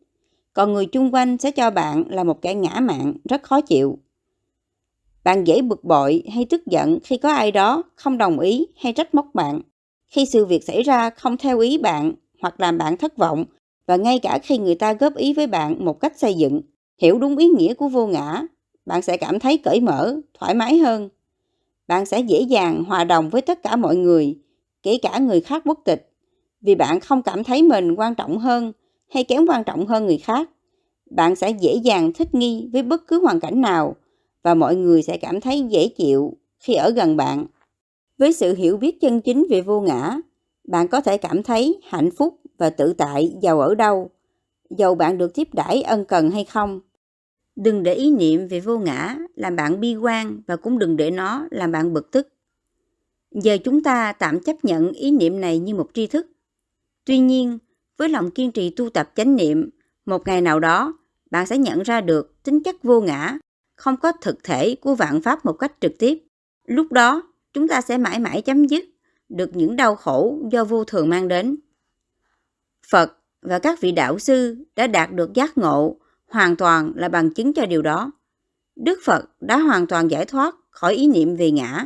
Còn 0.54 0.74
người 0.74 0.86
chung 0.86 1.14
quanh 1.14 1.38
sẽ 1.38 1.52
cho 1.52 1.72
bạn 1.72 2.04
là 2.10 2.24
một 2.24 2.42
kẻ 2.42 2.56
ngã 2.56 2.80
mạn 2.80 3.14
rất 3.30 3.44
khó 3.44 3.62
chịu. 3.62 3.98
Bạn 5.24 5.44
dễ 5.44 5.62
bực 5.62 5.84
bội 5.84 6.24
hay 6.34 6.46
tức 6.46 6.66
giận 6.66 7.00
khi 7.04 7.18
có 7.18 7.32
ai 7.32 7.52
đó 7.52 7.84
không 7.96 8.18
đồng 8.18 8.40
ý 8.40 8.68
hay 8.78 8.94
trách 8.94 9.16
móc 9.16 9.26
bạn. 9.34 9.62
Khi 10.10 10.26
sự 10.26 10.46
việc 10.46 10.64
xảy 10.64 10.84
ra 10.84 11.10
không 11.10 11.38
theo 11.38 11.60
ý 11.60 11.78
bạn 11.78 12.14
hoặc 12.42 12.60
làm 12.60 12.78
bạn 12.78 12.98
thất 12.98 13.18
vọng 13.18 13.46
và 13.86 13.96
ngay 13.96 14.20
cả 14.20 14.40
khi 14.44 14.58
người 14.58 14.76
ta 14.76 14.94
góp 14.94 15.16
ý 15.16 15.34
với 15.34 15.48
bạn 15.48 15.86
một 15.86 16.00
cách 16.00 16.20
xây 16.20 16.34
dựng, 16.34 16.62
hiểu 16.98 17.20
đúng 17.20 17.38
ý 17.38 17.48
nghĩa 17.48 17.74
của 17.74 17.88
vô 17.88 18.08
ngã, 18.08 18.42
bạn 18.86 19.02
sẽ 19.02 19.18
cảm 19.18 19.40
thấy 19.40 19.58
cởi 19.58 19.80
mở, 19.80 20.16
thoải 20.40 20.54
mái 20.54 20.78
hơn. 20.78 21.10
Bạn 21.88 22.06
sẽ 22.06 22.20
dễ 22.20 22.42
dàng 22.42 22.84
hòa 22.84 23.04
đồng 23.04 23.30
với 23.30 23.42
tất 23.42 23.64
cả 23.64 23.76
mọi 23.76 23.96
người, 23.96 24.40
kể 24.84 24.98
cả 25.02 25.20
người 25.20 25.42
khác 25.42 25.62
quốc 25.66 25.80
tịch, 25.86 26.12
vì 26.62 26.76
bạn 26.76 27.00
không 27.00 27.22
cảm 27.22 27.44
thấy 27.44 27.64
mình 27.64 27.96
quan 27.96 28.16
trọng 28.16 28.38
hơn 28.38 28.72
hay 29.12 29.24
kém 29.24 29.46
quan 29.48 29.64
trọng 29.64 29.86
hơn 29.86 30.06
người 30.06 30.18
khác. 30.18 30.50
Bạn 31.10 31.36
sẽ 31.36 31.50
dễ 31.50 31.76
dàng 31.84 32.14
thích 32.14 32.36
nghi 32.36 32.70
với 32.74 32.84
bất 32.84 33.08
cứ 33.08 33.22
hoàn 33.22 33.40
cảnh 33.40 33.62
nào 33.62 33.96
và 34.44 34.54
mọi 34.54 34.76
người 34.76 35.04
sẽ 35.04 35.18
cảm 35.18 35.42
thấy 35.42 35.62
dễ 35.62 35.88
chịu 35.88 36.38
khi 36.60 36.74
ở 36.74 36.90
gần 36.90 37.18
bạn. 37.18 37.46
Với 38.18 38.34
sự 38.34 38.56
hiểu 38.56 38.78
biết 38.78 39.02
chân 39.02 39.22
chính 39.22 39.46
về 39.50 39.62
vô 39.62 39.82
ngã, 39.82 40.18
bạn 40.64 40.88
có 40.88 41.02
thể 41.02 41.18
cảm 41.18 41.44
thấy 41.44 41.80
hạnh 41.84 42.10
phúc 42.18 42.40
và 42.58 42.70
tự 42.70 42.94
tại 42.94 43.34
giàu 43.42 43.60
ở 43.60 43.76
đâu, 43.76 44.10
dầu 44.70 44.96
bạn 44.96 45.18
được 45.18 45.36
tiếp 45.36 45.48
đãi 45.54 45.82
ân 45.82 46.06
cần 46.06 46.32
hay 46.32 46.44
không. 46.44 46.80
Đừng 47.56 47.84
để 47.84 47.94
ý 47.94 48.12
niệm 48.12 48.48
về 48.48 48.60
vô 48.60 48.78
ngã 48.78 49.18
làm 49.36 49.56
bạn 49.56 49.80
bi 49.80 49.96
quan 49.96 50.42
và 50.48 50.56
cũng 50.56 50.80
đừng 50.80 50.98
để 50.98 51.12
nó 51.12 51.48
làm 51.52 51.72
bạn 51.72 51.94
bực 51.94 52.12
tức. 52.12 52.28
Giờ 53.32 53.58
chúng 53.64 53.84
ta 53.84 54.14
tạm 54.14 54.40
chấp 54.40 54.66
nhận 54.66 54.92
ý 54.92 55.12
niệm 55.12 55.42
này 55.42 55.60
như 55.60 55.76
một 55.76 55.90
tri 55.94 56.08
thức. 56.08 56.28
Tuy 57.06 57.20
nhiên, 57.20 57.58
với 58.02 58.10
lòng 58.10 58.32
kiên 58.32 58.52
trì 58.52 58.70
tu 58.70 58.90
tập 58.90 59.12
chánh 59.16 59.36
niệm, 59.36 59.70
một 60.06 60.28
ngày 60.28 60.42
nào 60.42 60.60
đó 60.60 60.94
bạn 61.32 61.46
sẽ 61.46 61.58
nhận 61.58 61.84
ra 61.84 62.02
được 62.02 62.44
tính 62.44 62.64
chất 62.64 62.84
vô 62.84 63.02
ngã, 63.02 63.38
không 63.76 63.98
có 63.98 64.12
thực 64.12 64.44
thể 64.44 64.76
của 64.76 64.96
vạn 64.96 65.22
pháp 65.22 65.46
một 65.46 65.54
cách 65.54 65.72
trực 65.82 65.92
tiếp. 66.00 66.24
Lúc 66.66 66.92
đó, 66.92 67.24
chúng 67.54 67.68
ta 67.68 67.82
sẽ 67.82 67.98
mãi 67.98 68.20
mãi 68.20 68.42
chấm 68.42 68.66
dứt 68.66 68.86
được 69.30 69.56
những 69.56 69.76
đau 69.76 69.96
khổ 69.96 70.40
do 70.52 70.64
vô 70.64 70.84
thường 70.84 71.10
mang 71.10 71.28
đến. 71.28 71.56
Phật 72.92 73.18
và 73.42 73.60
các 73.60 73.82
vị 73.82 73.92
đạo 73.92 74.20
sư 74.20 74.58
đã 74.76 74.88
đạt 74.88 75.12
được 75.12 75.34
giác 75.34 75.58
ngộ 75.58 75.98
hoàn 76.28 76.56
toàn 76.56 76.92
là 76.96 77.10
bằng 77.10 77.34
chứng 77.34 77.54
cho 77.54 77.66
điều 77.66 77.82
đó. 77.82 78.12
Đức 78.76 79.00
Phật 79.04 79.26
đã 79.40 79.58
hoàn 79.58 79.88
toàn 79.88 80.12
giải 80.12 80.26
thoát 80.26 80.56
khỏi 80.70 80.94
ý 80.94 81.08
niệm 81.08 81.36
về 81.36 81.52
ngã. 81.52 81.86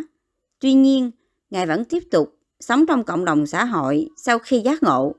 Tuy 0.59 0.74
nhiên, 0.74 1.11
Ngài 1.49 1.66
vẫn 1.66 1.86
tiếp 1.86 2.03
tục 2.11 2.36
sống 2.59 2.86
trong 2.86 3.03
cộng 3.03 3.26
đồng 3.26 3.45
xã 3.45 3.66
hội 3.66 4.09
sau 4.18 4.39
khi 4.39 4.59
giác 4.59 4.84
ngộ. 4.84 5.16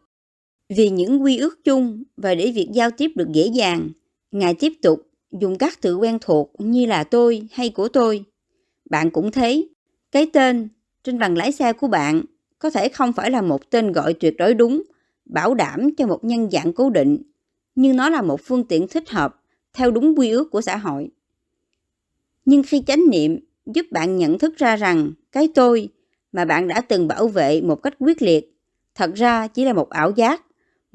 Vì 0.68 0.88
những 0.88 1.22
quy 1.22 1.38
ước 1.38 1.64
chung 1.64 2.02
và 2.16 2.34
để 2.34 2.52
việc 2.54 2.68
giao 2.72 2.90
tiếp 2.90 3.10
được 3.14 3.28
dễ 3.32 3.46
dàng, 3.46 3.90
Ngài 4.32 4.54
tiếp 4.54 4.72
tục 4.82 5.00
dùng 5.40 5.58
các 5.58 5.78
từ 5.80 5.96
quen 5.96 6.18
thuộc 6.20 6.52
như 6.58 6.86
là 6.86 7.04
tôi 7.04 7.48
hay 7.52 7.70
của 7.70 7.88
tôi. 7.88 8.24
Bạn 8.90 9.10
cũng 9.10 9.32
thấy, 9.32 9.68
cái 10.12 10.30
tên 10.32 10.68
trên 11.04 11.18
bằng 11.18 11.36
lái 11.36 11.52
xe 11.52 11.72
của 11.72 11.88
bạn 11.88 12.22
có 12.58 12.70
thể 12.70 12.88
không 12.88 13.12
phải 13.12 13.30
là 13.30 13.42
một 13.42 13.70
tên 13.70 13.92
gọi 13.92 14.14
tuyệt 14.14 14.34
đối 14.38 14.54
đúng, 14.54 14.82
bảo 15.24 15.54
đảm 15.54 15.94
cho 15.96 16.06
một 16.06 16.24
nhân 16.24 16.50
dạng 16.50 16.72
cố 16.72 16.90
định, 16.90 17.22
nhưng 17.74 17.96
nó 17.96 18.08
là 18.08 18.22
một 18.22 18.40
phương 18.44 18.64
tiện 18.64 18.88
thích 18.88 19.10
hợp 19.10 19.42
theo 19.72 19.90
đúng 19.90 20.18
quy 20.18 20.30
ước 20.30 20.50
của 20.50 20.60
xã 20.60 20.76
hội. 20.76 21.10
Nhưng 22.44 22.62
khi 22.62 22.82
chánh 22.86 23.10
niệm 23.10 23.38
giúp 23.66 23.86
bạn 23.90 24.16
nhận 24.16 24.38
thức 24.38 24.56
ra 24.56 24.76
rằng 24.76 25.12
cái 25.32 25.48
tôi 25.54 25.88
mà 26.32 26.44
bạn 26.44 26.68
đã 26.68 26.80
từng 26.80 27.08
bảo 27.08 27.28
vệ 27.28 27.60
một 27.60 27.82
cách 27.82 27.94
quyết 27.98 28.22
liệt 28.22 28.56
thật 28.94 29.10
ra 29.14 29.46
chỉ 29.46 29.64
là 29.64 29.72
một 29.72 29.90
ảo 29.90 30.10
giác, 30.16 30.42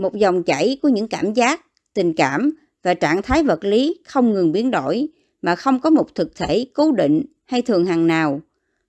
một 0.01 0.15
dòng 0.15 0.43
chảy 0.43 0.77
của 0.81 0.89
những 0.89 1.07
cảm 1.07 1.33
giác, 1.33 1.65
tình 1.93 2.13
cảm 2.13 2.51
và 2.83 2.93
trạng 2.93 3.21
thái 3.21 3.43
vật 3.43 3.63
lý 3.63 3.97
không 4.05 4.33
ngừng 4.33 4.51
biến 4.51 4.71
đổi 4.71 5.07
mà 5.41 5.55
không 5.55 5.79
có 5.79 5.89
một 5.89 6.15
thực 6.15 6.35
thể 6.35 6.65
cố 6.73 6.91
định 6.91 7.25
hay 7.45 7.61
thường 7.61 7.85
hằng 7.85 8.07
nào. 8.07 8.41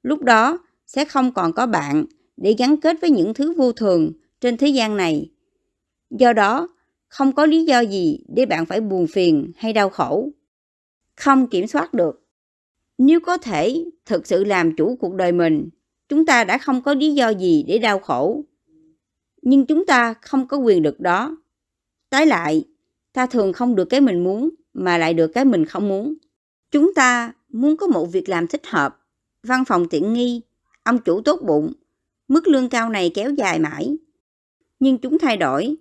Lúc 0.02 0.22
đó 0.22 0.58
sẽ 0.86 1.04
không 1.04 1.32
còn 1.32 1.52
có 1.52 1.66
bạn 1.66 2.04
để 2.36 2.54
gắn 2.58 2.76
kết 2.76 2.96
với 3.00 3.10
những 3.10 3.34
thứ 3.34 3.52
vô 3.52 3.72
thường 3.72 4.12
trên 4.40 4.56
thế 4.56 4.68
gian 4.68 4.96
này. 4.96 5.30
Do 6.10 6.32
đó, 6.32 6.68
không 7.08 7.32
có 7.32 7.46
lý 7.46 7.64
do 7.64 7.80
gì 7.80 8.18
để 8.28 8.46
bạn 8.46 8.66
phải 8.66 8.80
buồn 8.80 9.06
phiền 9.06 9.52
hay 9.56 9.72
đau 9.72 9.88
khổ. 9.88 10.28
Không 11.16 11.46
kiểm 11.46 11.66
soát 11.66 11.94
được. 11.94 12.26
Nếu 12.98 13.20
có 13.20 13.36
thể 13.36 13.84
thực 14.06 14.26
sự 14.26 14.44
làm 14.44 14.76
chủ 14.76 14.96
cuộc 15.00 15.14
đời 15.14 15.32
mình, 15.32 15.68
chúng 16.08 16.26
ta 16.26 16.44
đã 16.44 16.58
không 16.58 16.82
có 16.82 16.94
lý 16.94 17.12
do 17.14 17.28
gì 17.28 17.64
để 17.68 17.78
đau 17.78 17.98
khổ. 17.98 18.44
Nhưng 19.42 19.66
chúng 19.66 19.86
ta 19.86 20.14
không 20.14 20.48
có 20.48 20.56
quyền 20.56 20.82
được 20.82 21.00
đó. 21.00 21.36
Tái 22.10 22.26
lại, 22.26 22.64
ta 23.12 23.26
thường 23.26 23.52
không 23.52 23.76
được 23.76 23.84
cái 23.84 24.00
mình 24.00 24.24
muốn 24.24 24.50
mà 24.72 24.98
lại 24.98 25.14
được 25.14 25.28
cái 25.28 25.44
mình 25.44 25.66
không 25.66 25.88
muốn. 25.88 26.14
Chúng 26.70 26.94
ta 26.94 27.32
muốn 27.48 27.76
có 27.76 27.86
một 27.86 28.06
việc 28.06 28.28
làm 28.28 28.46
thích 28.46 28.66
hợp, 28.66 29.00
văn 29.42 29.64
phòng 29.64 29.88
tiện 29.88 30.12
nghi, 30.12 30.40
ông 30.82 30.98
chủ 30.98 31.20
tốt 31.20 31.40
bụng, 31.42 31.72
mức 32.28 32.48
lương 32.48 32.68
cao 32.68 32.90
này 32.90 33.10
kéo 33.14 33.30
dài 33.30 33.58
mãi. 33.58 33.96
Nhưng 34.80 34.98
chúng 34.98 35.18
thay 35.18 35.36
đổi, 35.36 35.76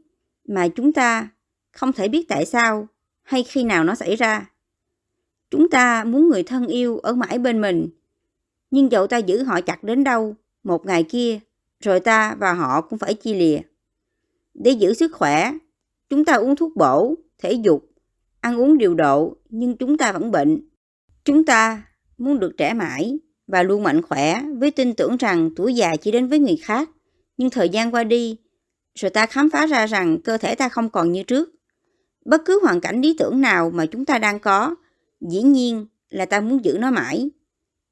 mà 0.48 0.68
chúng 0.68 0.94
ta 0.94 1.30
không 1.72 1.94
thể 1.94 2.08
biết 2.08 2.28
tại 2.28 2.46
sao 2.46 2.88
hay 3.24 3.44
khi 3.44 3.64
nào 3.64 3.84
nó 3.84 3.96
xảy 3.96 4.16
ra. 4.16 4.52
Chúng 5.50 5.70
ta 5.70 6.04
muốn 6.04 6.30
người 6.30 6.44
thân 6.44 6.68
yêu 6.68 6.98
ở 6.98 7.14
mãi 7.14 7.40
bên 7.40 7.62
mình, 7.62 7.90
nhưng 8.72 8.92
dẫu 8.92 9.08
ta 9.08 9.18
giữ 9.18 9.44
họ 9.44 9.62
chặt 9.62 9.84
đến 9.84 10.04
đâu, 10.04 10.36
một 10.64 10.86
ngày 10.86 11.04
kia, 11.04 11.40
rồi 11.82 12.00
ta 12.00 12.36
và 12.40 12.54
họ 12.54 12.82
cũng 12.82 13.00
phải 13.00 13.14
chia 13.14 13.34
lìa. 13.34 13.60
Để 14.54 14.72
giữ 14.72 14.94
sức 14.94 15.12
khỏe, 15.14 15.54
chúng 16.10 16.26
ta 16.26 16.34
uống 16.34 16.56
thuốc 16.56 16.76
bổ, 16.76 17.16
thể 17.38 17.52
dục, 17.52 17.90
ăn 18.40 18.62
uống 18.62 18.78
điều 18.78 18.94
độ, 18.94 19.38
nhưng 19.50 19.78
chúng 19.78 19.98
ta 19.98 20.12
vẫn 20.12 20.32
bệnh. 20.32 20.70
Chúng 21.26 21.46
ta 21.46 21.84
muốn 22.18 22.40
được 22.40 22.52
trẻ 22.58 22.74
mãi 22.74 23.20
và 23.48 23.64
luôn 23.64 23.84
mạnh 23.84 24.02
khỏe 24.02 24.42
với 24.58 24.72
tin 24.72 24.94
tưởng 24.94 25.18
rằng 25.18 25.50
tuổi 25.56 25.74
già 25.74 25.96
chỉ 25.96 26.12
đến 26.12 26.28
với 26.28 26.40
người 26.40 26.58
khác. 26.64 26.90
Nhưng 27.38 27.50
thời 27.50 27.70
gian 27.70 27.92
qua 27.92 28.04
đi, 28.04 28.38
rồi 28.96 29.10
ta 29.10 29.26
khám 29.26 29.50
phá 29.50 29.66
ra 29.66 29.86
rằng 29.86 30.22
cơ 30.22 30.38
thể 30.38 30.56
ta 30.56 30.70
không 30.70 30.90
còn 30.90 31.12
như 31.12 31.24
trước. 31.24 31.50
Bất 32.26 32.42
cứ 32.46 32.60
hoàn 32.64 32.82
cảnh 32.82 33.02
lý 33.02 33.16
tưởng 33.20 33.42
nào 33.42 33.72
mà 33.74 33.86
chúng 33.86 34.06
ta 34.06 34.18
đang 34.18 34.40
có, 34.40 34.76
dĩ 35.22 35.42
nhiên 35.42 35.86
là 36.10 36.26
ta 36.26 36.42
muốn 36.42 36.66
giữ 36.66 36.78
nó 36.80 36.92
mãi. 36.92 37.30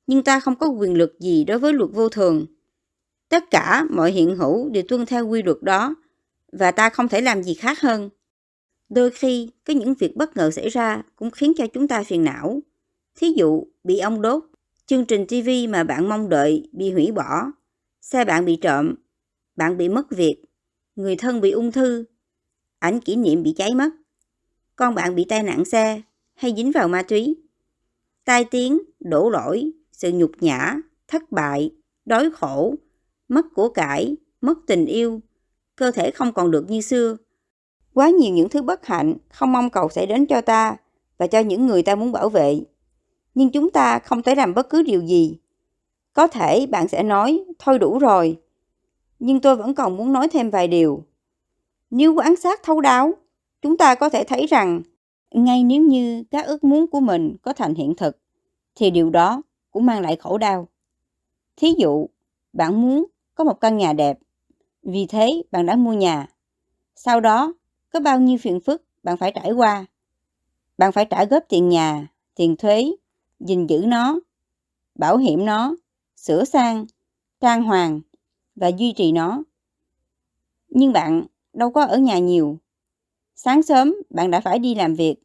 Nhưng 0.08 0.24
ta 0.24 0.40
không 0.40 0.56
có 0.56 0.68
quyền 0.68 0.98
lực 0.98 1.20
gì 1.20 1.44
đối 1.44 1.60
với 1.60 1.74
luật 1.74 1.90
vô 1.94 2.10
thường. 2.10 2.46
Tất 3.30 3.52
cả 3.52 3.86
mọi 3.90 4.12
hiện 4.12 4.36
hữu 4.36 4.70
đều 4.70 4.84
tuân 4.88 5.06
theo 5.06 5.28
quy 5.28 5.44
luật 5.44 5.58
đó 5.62 5.96
và 6.52 6.72
ta 6.72 6.90
không 6.90 7.08
thể 7.08 7.22
làm 7.22 7.44
gì 7.44 7.54
khác 7.54 7.82
hơn. 7.82 8.10
Đôi 8.90 9.12
khi, 9.12 9.50
có 9.66 9.74
những 9.74 9.94
việc 9.94 10.16
bất 10.16 10.38
ngờ 10.38 10.52
xảy 10.52 10.70
ra 10.70 11.04
cũng 11.16 11.32
khiến 11.32 11.54
cho 11.58 11.68
chúng 11.68 11.88
ta 11.88 12.04
phiền 12.04 12.24
não. 12.24 12.60
Thí 13.16 13.28
dụ, 13.36 13.64
bị 13.84 14.00
ông 14.00 14.22
đốt, 14.22 14.44
chương 14.86 15.06
trình 15.06 15.26
TV 15.28 15.50
mà 15.70 15.84
bạn 15.84 16.10
mong 16.10 16.30
đợi 16.30 16.70
bị 16.72 16.92
hủy 16.92 17.12
bỏ, 17.12 17.52
xe 18.02 18.26
bạn 18.26 18.46
bị 18.46 18.56
trộm, 18.56 18.96
bạn 19.56 19.78
bị 19.78 19.90
mất 19.90 20.12
việc, 20.12 20.42
người 20.96 21.16
thân 21.16 21.42
bị 21.42 21.52
ung 21.52 21.72
thư, 21.72 22.06
ảnh 22.80 23.00
kỷ 23.00 23.16
niệm 23.16 23.44
bị 23.44 23.54
cháy 23.58 23.76
mất, 23.76 23.90
con 24.76 24.96
bạn 24.96 25.16
bị 25.16 25.26
tai 25.30 25.44
nạn 25.44 25.66
xe 25.66 26.02
hay 26.34 26.54
dính 26.58 26.72
vào 26.72 26.88
ma 26.88 27.04
túy. 27.04 27.36
Tai 28.26 28.46
tiếng, 28.46 28.80
đổ 29.00 29.30
lỗi, 29.30 29.72
sự 29.92 30.12
nhục 30.14 30.32
nhã, 30.40 30.76
thất 31.08 31.32
bại, 31.32 31.72
đói 32.06 32.30
khổ, 32.32 32.76
mất 33.30 33.46
của 33.56 33.70
cải, 33.70 34.16
mất 34.42 34.58
tình 34.68 34.86
yêu, 34.86 35.22
cơ 35.76 35.92
thể 35.92 36.12
không 36.12 36.34
còn 36.34 36.52
được 36.52 36.70
như 36.70 36.82
xưa. 36.82 37.18
Quá 37.94 38.10
nhiều 38.10 38.34
những 38.34 38.50
thứ 38.50 38.62
bất 38.62 38.86
hạnh 38.86 39.14
không 39.30 39.52
mong 39.52 39.70
cầu 39.70 39.90
sẽ 39.90 40.06
đến 40.06 40.26
cho 40.26 40.42
ta 40.42 40.76
và 41.18 41.28
cho 41.28 41.40
những 41.40 41.68
người 41.68 41.84
ta 41.84 41.96
muốn 41.96 42.12
bảo 42.12 42.30
vệ. 42.30 42.62
Nhưng 43.36 43.50
chúng 43.50 43.72
ta 43.72 44.00
không 44.00 44.24
thể 44.24 44.36
làm 44.36 44.54
bất 44.54 44.70
cứ 44.70 44.84
điều 44.84 45.02
gì. 45.02 45.38
Có 46.14 46.28
thể 46.28 46.68
bạn 46.68 46.88
sẽ 46.88 47.04
nói, 47.04 47.44
thôi 47.60 47.80
đủ 47.80 48.00
rồi, 48.00 48.40
nhưng 49.20 49.40
tôi 49.40 49.56
vẫn 49.56 49.74
còn 49.74 49.98
muốn 49.98 50.14
nói 50.14 50.28
thêm 50.28 50.50
vài 50.50 50.68
điều. 50.68 51.04
Nếu 51.90 52.14
quan 52.14 52.36
sát 52.36 52.64
thấu 52.64 52.82
đáo, 52.82 53.14
chúng 53.62 53.78
ta 53.78 53.96
có 53.96 54.10
thể 54.10 54.24
thấy 54.24 54.46
rằng 54.46 54.82
ngay 55.32 55.64
nếu 55.64 55.82
như 55.82 56.24
các 56.32 56.46
ước 56.46 56.64
muốn 56.64 56.88
của 56.88 57.00
mình 57.00 57.36
có 57.42 57.54
thành 57.54 57.76
hiện 57.76 57.96
thực, 57.96 58.18
thì 58.76 58.92
điều 58.92 59.10
đó 59.10 59.42
cũng 59.72 59.86
mang 59.86 60.02
lại 60.02 60.16
khổ 60.16 60.38
đau. 60.38 60.68
Thí 61.58 61.74
dụ, 61.78 62.10
bạn 62.54 62.82
muốn 62.82 63.06
có 63.40 63.46
một 63.46 63.62
căn 63.62 63.78
nhà 63.78 63.94
đẹp, 63.94 64.20
vì 64.84 65.06
thế 65.06 65.42
bạn 65.52 65.66
đã 65.66 65.76
mua 65.76 65.94
nhà. 65.94 66.28
Sau 66.96 67.20
đó, 67.20 67.54
có 67.90 68.00
bao 68.00 68.20
nhiêu 68.20 68.38
phiền 68.38 68.60
phức 68.60 68.84
bạn 69.04 69.18
phải 69.18 69.32
trải 69.32 69.52
qua. 69.52 69.86
Bạn 70.78 70.92
phải 70.92 71.06
trả 71.06 71.26
góp 71.26 71.44
tiền 71.50 71.70
nhà, 71.70 72.08
tiền 72.36 72.56
thuế, 72.56 72.92
gìn 73.40 73.68
giữ 73.68 73.84
nó, 73.88 74.20
bảo 74.96 75.18
hiểm 75.18 75.46
nó, 75.46 75.76
sửa 76.16 76.44
sang, 76.44 76.86
trang 77.40 77.64
hoàng 77.64 78.02
và 78.56 78.68
duy 78.68 78.94
trì 78.94 79.12
nó. 79.12 79.44
Nhưng 80.70 80.94
bạn 80.94 81.26
đâu 81.54 81.72
có 81.72 81.84
ở 81.84 81.98
nhà 81.98 82.20
nhiều. 82.20 82.58
Sáng 83.36 83.64
sớm 83.64 83.96
bạn 84.10 84.32
đã 84.32 84.40
phải 84.40 84.60
đi 84.60 84.76
làm 84.76 84.96
việc. 84.96 85.16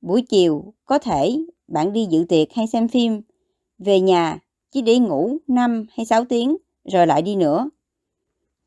Buổi 0.00 0.22
chiều 0.22 0.74
có 0.84 0.98
thể 0.98 1.38
bạn 1.68 1.92
đi 1.92 2.06
dự 2.10 2.24
tiệc 2.28 2.52
hay 2.52 2.66
xem 2.66 2.88
phim. 2.88 3.22
Về 3.78 4.00
nhà 4.00 4.38
chỉ 4.70 4.82
để 4.82 4.98
ngủ 4.98 5.38
5 5.46 5.86
hay 5.92 6.06
6 6.06 6.24
tiếng 6.24 6.56
rồi 6.92 7.06
lại 7.06 7.22
đi 7.22 7.36
nữa. 7.36 7.70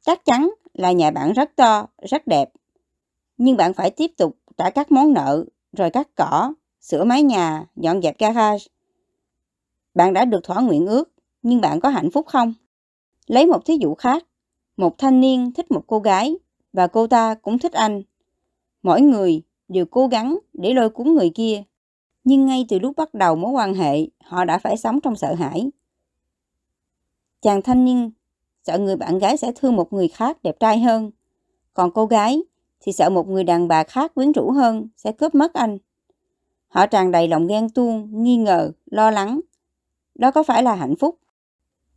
Chắc 0.02 0.26
chắn 0.26 0.50
là 0.74 0.92
nhà 0.92 1.12
bạn 1.12 1.34
rất 1.34 1.56
to, 1.56 1.88
rất 2.10 2.28
đẹp. 2.28 2.50
Nhưng 3.38 3.58
bạn 3.58 3.74
phải 3.74 3.92
tiếp 3.92 4.12
tục 4.18 4.38
trả 4.58 4.70
các 4.70 4.92
món 4.92 5.14
nợ, 5.14 5.46
rồi 5.78 5.90
cắt 5.90 6.08
cỏ, 6.16 6.54
sửa 6.82 7.04
mái 7.04 7.24
nhà, 7.24 7.66
dọn 7.76 8.02
dẹp 8.02 8.20
garage. 8.20 8.66
Bạn 9.94 10.14
đã 10.14 10.26
được 10.26 10.44
thỏa 10.44 10.62
nguyện 10.62 10.88
ước, 10.88 11.12
nhưng 11.42 11.62
bạn 11.62 11.80
có 11.80 11.90
hạnh 11.90 12.12
phúc 12.12 12.28
không? 12.28 12.54
Lấy 13.28 13.48
một 13.48 13.66
thí 13.66 13.78
dụ 13.78 13.96
khác, 13.96 14.26
một 14.78 14.98
thanh 14.98 15.22
niên 15.22 15.52
thích 15.54 15.72
một 15.72 15.84
cô 15.88 16.00
gái 16.00 16.36
và 16.74 16.88
cô 16.88 17.08
ta 17.08 17.36
cũng 17.36 17.60
thích 17.60 17.74
anh. 17.74 18.04
Mỗi 18.84 19.02
người 19.02 19.42
đều 19.68 19.86
cố 19.86 20.08
gắng 20.08 20.40
để 20.54 20.74
lôi 20.74 20.90
cuốn 20.90 21.14
người 21.14 21.32
kia. 21.36 21.64
Nhưng 22.24 22.46
ngay 22.46 22.66
từ 22.70 22.80
lúc 22.80 22.96
bắt 22.96 23.14
đầu 23.14 23.36
mối 23.36 23.52
quan 23.52 23.74
hệ, 23.74 24.08
họ 24.24 24.46
đã 24.46 24.58
phải 24.58 24.78
sống 24.78 25.02
trong 25.02 25.16
sợ 25.16 25.34
hãi. 25.34 25.70
Chàng 27.42 27.62
thanh 27.62 27.86
niên 27.86 28.12
sợ 28.64 28.78
người 28.78 28.96
bạn 28.96 29.20
gái 29.20 29.38
sẽ 29.38 29.52
thương 29.56 29.76
một 29.76 29.94
người 29.94 30.08
khác 30.08 30.44
đẹp 30.44 30.60
trai 30.60 30.80
hơn. 30.80 31.12
Còn 31.74 31.92
cô 31.92 32.06
gái 32.06 32.42
thì 32.80 32.92
sợ 32.92 33.10
một 33.10 33.28
người 33.28 33.44
đàn 33.44 33.68
bà 33.68 33.84
khác 33.84 34.16
quyến 34.16 34.32
rũ 34.32 34.52
hơn 34.52 34.88
sẽ 34.96 35.12
cướp 35.12 35.36
mất 35.36 35.54
anh. 35.54 35.78
Họ 36.68 36.86
tràn 36.86 37.12
đầy 37.12 37.28
lòng 37.28 37.48
ghen 37.48 37.70
tuông, 37.70 38.24
nghi 38.24 38.36
ngờ, 38.38 38.72
lo 38.86 39.12
lắng. 39.12 39.40
Đó 40.16 40.32
có 40.32 40.44
phải 40.44 40.64
là 40.64 40.76
hạnh 40.76 40.96
phúc? 40.96 41.20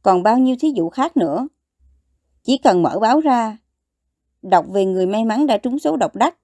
Còn 0.03 0.23
bao 0.23 0.39
nhiêu 0.39 0.57
thí 0.61 0.71
dụ 0.71 0.89
khác 0.89 1.17
nữa. 1.17 1.49
Chỉ 2.43 2.59
cần 2.59 2.83
mở 2.83 2.99
báo 3.01 3.21
ra, 3.21 3.59
đọc 4.43 4.67
về 4.69 4.85
người 4.85 5.07
may 5.07 5.25
mắn 5.25 5.47
đã 5.47 5.57
trúng 5.57 5.79
số 5.79 5.97
độc 5.97 6.17
đắc, 6.17 6.37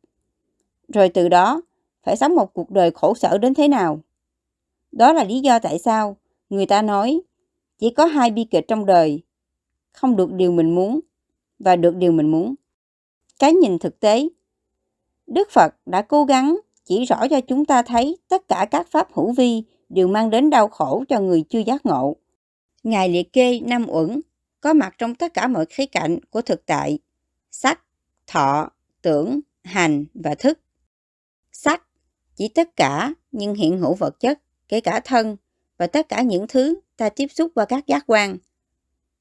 rồi 0.88 1.09
từ 1.09 1.28
đó 1.28 1.62
phải 2.05 2.16
sống 2.16 2.34
một 2.34 2.55
cuộc 2.55 2.70
đời 2.70 2.90
khổ 2.90 3.14
sở 3.14 3.38
đến 3.38 3.55
thế 3.55 3.68
nào. 3.68 4.01
Đó 4.92 5.12
là 5.12 5.24
lý 5.24 5.40
do 5.40 5.59
tại 5.59 5.78
sao 5.78 6.16
người 6.51 6.66
ta 6.66 6.82
nói 6.82 7.20
chỉ 7.79 7.91
có 7.91 8.05
hai 8.05 8.31
bi 8.31 8.45
kịch 8.45 8.64
trong 8.68 8.87
đời, 8.87 9.22
không 9.93 10.16
được 10.16 10.33
điều 10.33 10.53
mình 10.53 10.74
muốn 10.74 11.01
và 11.59 11.76
được 11.76 11.97
điều 11.97 12.12
mình 12.12 12.31
muốn. 12.31 12.55
Cái 13.39 13.53
nhìn 13.53 13.79
thực 13.79 14.01
tế, 14.01 14.29
Đức 15.26 15.51
Phật 15.51 15.74
đã 15.87 16.03
cố 16.03 16.24
gắng 16.24 16.61
chỉ 16.85 17.05
rõ 17.05 17.29
cho 17.29 17.41
chúng 17.41 17.64
ta 17.64 17.83
thấy 17.83 18.18
tất 18.29 18.49
cả 18.49 18.66
các 18.70 18.87
pháp 18.91 19.09
hữu 19.12 19.33
vi 19.33 19.62
đều 19.89 20.09
mang 20.09 20.31
đến 20.31 20.51
đau 20.51 20.68
khổ 20.68 21.05
cho 21.09 21.20
người 21.20 21.45
chưa 21.49 21.59
giác 21.59 21.87
ngộ. 21.87 22.16
Ngài 22.83 23.09
liệt 23.09 23.33
kê 23.33 23.61
năm 23.61 23.87
uẩn 23.89 24.20
có 24.61 24.72
mặt 24.72 24.95
trong 24.99 25.14
tất 25.14 25.35
cả 25.35 25.47
mọi 25.47 25.66
khía 25.66 25.87
cạnh 25.87 26.18
của 26.31 26.43
thực 26.43 26.66
tại, 26.66 26.99
sắc, 27.51 27.83
thọ, 28.26 28.70
tưởng, 29.03 29.41
hành 29.64 30.05
và 30.14 30.35
thức. 30.35 30.61
Sắc 31.53 31.83
chỉ 32.37 32.49
tất 32.49 32.76
cả 32.76 33.14
những 33.33 33.55
hiện 33.55 33.79
hữu 33.79 33.95
vật 33.95 34.20
chất, 34.20 34.41
kể 34.68 34.81
cả 34.81 35.01
thân 35.05 35.37
và 35.76 35.87
tất 35.87 36.09
cả 36.09 36.22
những 36.22 36.47
thứ 36.49 36.81
ta 36.99 37.09
tiếp 37.09 37.26
xúc 37.30 37.53
qua 37.55 37.64
các 37.64 37.86
giác 37.86 38.05
quan. 38.07 38.38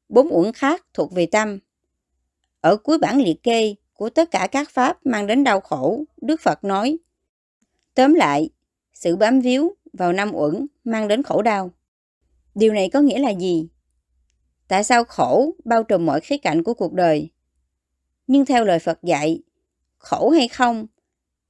Bốn 0.09 0.27
uẩn 0.31 0.53
khác 0.53 0.85
thuộc 0.93 1.13
về 1.13 1.25
tâm. 1.25 1.59
Ở 2.61 2.77
cuối 2.77 2.97
bản 2.97 3.21
liệt 3.21 3.43
kê 3.43 3.75
của 3.93 4.09
tất 4.09 4.31
cả 4.31 4.47
các 4.51 4.69
pháp 4.69 5.05
mang 5.05 5.27
đến 5.27 5.43
đau 5.43 5.59
khổ, 5.59 6.03
Đức 6.21 6.41
Phật 6.41 6.63
nói. 6.63 6.97
Tóm 7.93 8.13
lại, 8.13 8.49
sự 8.93 9.15
bám 9.15 9.41
víu 9.41 9.75
vào 9.93 10.13
năm 10.13 10.31
uẩn 10.33 10.67
mang 10.83 11.07
đến 11.07 11.23
khổ 11.23 11.41
đau. 11.41 11.71
Điều 12.55 12.73
này 12.73 12.89
có 12.89 13.01
nghĩa 13.01 13.19
là 13.19 13.29
gì? 13.29 13.69
Tại 14.67 14.83
sao 14.83 15.03
khổ 15.03 15.55
bao 15.65 15.83
trùm 15.83 16.05
mọi 16.05 16.21
khía 16.21 16.37
cạnh 16.37 16.63
của 16.63 16.73
cuộc 16.73 16.93
đời? 16.93 17.29
Nhưng 18.27 18.45
theo 18.45 18.65
lời 18.65 18.79
Phật 18.79 19.03
dạy, 19.03 19.41
khổ 19.97 20.29
hay 20.29 20.47
không 20.47 20.87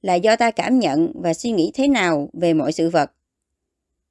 là 0.02 0.14
do 0.14 0.36
ta 0.36 0.50
cảm 0.50 0.78
nhận 0.78 1.12
và 1.14 1.34
suy 1.34 1.50
nghĩ 1.50 1.70
thế 1.74 1.88
nào 1.88 2.30
về 2.32 2.54
mọi 2.54 2.72
sự 2.72 2.90
vật. 2.90 3.12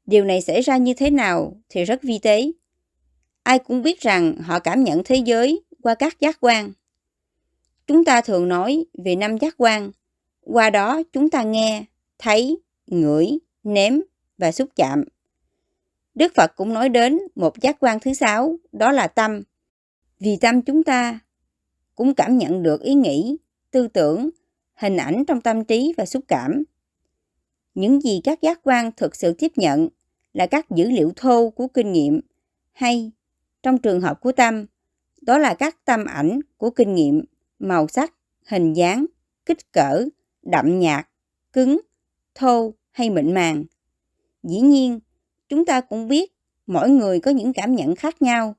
Điều 0.08 0.26
này 0.26 0.42
xảy 0.42 0.62
ra 0.62 0.78
như 0.78 0.94
thế 0.94 1.10
nào 1.10 1.62
thì 1.70 1.84
rất 1.84 2.04
vi 2.04 2.20
tế. 2.20 2.52
Ai 3.44 3.60
cũng 3.60 3.82
biết 3.82 4.02
rằng 4.02 4.38
họ 4.42 4.60
cảm 4.60 4.84
nhận 4.84 5.02
thế 5.06 5.16
giới 5.16 5.62
qua 5.82 5.96
các 5.96 6.20
giác 6.20 6.38
quan. 6.40 6.72
Chúng 7.88 8.06
ta 8.06 8.22
thường 8.22 8.48
nói 8.48 8.86
về 9.04 9.16
năm 9.16 9.38
giác 9.38 9.56
quan. 9.58 9.92
Qua 10.42 10.70
đó 10.70 11.02
chúng 11.14 11.30
ta 11.30 11.44
nghe, 11.44 11.86
thấy, 12.20 12.58
ngửi, 12.88 13.40
nếm 13.64 13.94
và 14.38 14.52
xúc 14.52 14.70
chạm. 14.76 15.04
Đức 16.16 16.34
Phật 16.36 16.56
cũng 16.56 16.74
nói 16.74 16.90
đến 16.90 17.20
một 17.36 17.62
giác 17.62 17.78
quan 17.80 18.00
thứ 18.00 18.14
sáu, 18.14 18.58
đó 18.72 18.92
là 18.92 19.08
tâm. 19.08 19.44
Vì 20.20 20.38
tâm 20.42 20.62
chúng 20.62 20.84
ta 20.84 21.20
cũng 21.96 22.14
cảm 22.14 22.38
nhận 22.38 22.64
được 22.64 22.82
ý 22.82 22.94
nghĩ, 22.94 23.38
tư 23.72 23.88
tưởng, 23.88 24.30
hình 24.76 24.98
ảnh 24.98 25.26
trong 25.26 25.42
tâm 25.42 25.66
trí 25.66 25.94
và 25.98 26.06
xúc 26.06 26.24
cảm. 26.28 26.64
Những 27.76 28.02
gì 28.02 28.22
các 28.24 28.42
giác 28.42 28.60
quan 28.64 28.92
thực 28.98 29.16
sự 29.16 29.34
tiếp 29.34 29.52
nhận 29.56 29.90
là 30.38 30.48
các 30.48 30.70
dữ 30.70 30.90
liệu 30.90 31.12
thô 31.16 31.50
của 31.50 31.68
kinh 31.68 31.92
nghiệm 31.92 32.22
hay 32.72 33.12
trong 33.64 33.78
trường 33.78 34.02
hợp 34.02 34.22
của 34.22 34.32
tâm, 34.32 34.66
đó 35.22 35.38
là 35.38 35.54
các 35.54 35.86
tâm 35.86 36.06
ảnh 36.06 36.40
của 36.58 36.70
kinh 36.70 36.96
nghiệm, 36.96 37.24
màu 37.60 37.88
sắc, 37.88 38.14
hình 38.46 38.74
dáng, 38.74 39.06
kích 39.46 39.72
cỡ, 39.72 40.06
đậm 40.42 40.80
nhạt, 40.80 41.08
cứng, 41.54 41.82
thô 42.36 42.74
hay 42.92 43.10
mịn 43.10 43.34
màng. 43.34 43.64
Dĩ 44.44 44.60
nhiên, 44.60 45.00
chúng 45.50 45.66
ta 45.66 45.82
cũng 45.82 46.08
biết 46.08 46.32
mỗi 46.68 46.90
người 46.90 47.20
có 47.20 47.32
những 47.32 47.54
cảm 47.54 47.76
nhận 47.76 47.96
khác 47.96 48.22
nhau, 48.22 48.56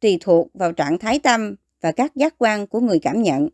tùy 0.00 0.18
thuộc 0.20 0.48
vào 0.54 0.72
trạng 0.72 0.98
thái 0.98 1.18
tâm 1.18 1.54
và 1.80 1.92
các 1.92 2.16
giác 2.16 2.34
quan 2.38 2.66
của 2.66 2.80
người 2.80 2.98
cảm 2.98 3.22
nhận. 3.22 3.48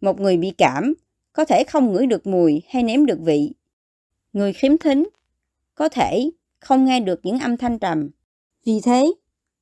Một 0.00 0.20
người 0.20 0.36
bị 0.36 0.52
cảm 0.58 0.94
có 1.32 1.44
thể 1.44 1.64
không 1.64 1.92
ngửi 1.92 2.06
được 2.06 2.26
mùi 2.26 2.62
hay 2.68 2.82
nếm 2.82 3.06
được 3.06 3.18
vị. 3.20 3.52
Người 4.32 4.52
khiếm 4.52 4.78
thính 4.78 5.08
có 5.74 5.88
thể 5.88 6.30
không 6.60 6.84
nghe 6.84 7.00
được 7.00 7.20
những 7.22 7.38
âm 7.38 7.56
thanh 7.56 7.78
trầm. 7.78 8.10
Vì 8.64 8.80
thế, 8.80 9.12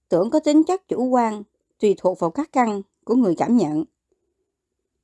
tưởng 0.09 0.31
có 0.31 0.41
tính 0.41 0.65
chất 0.65 0.89
chủ 0.89 1.05
quan, 1.05 1.43
tùy 1.81 1.95
thuộc 1.99 2.21
vào 2.21 2.31
các 2.31 2.53
căn 2.53 2.83
của 3.05 3.15
người 3.15 3.35
cảm 3.35 3.57
nhận. 3.57 3.85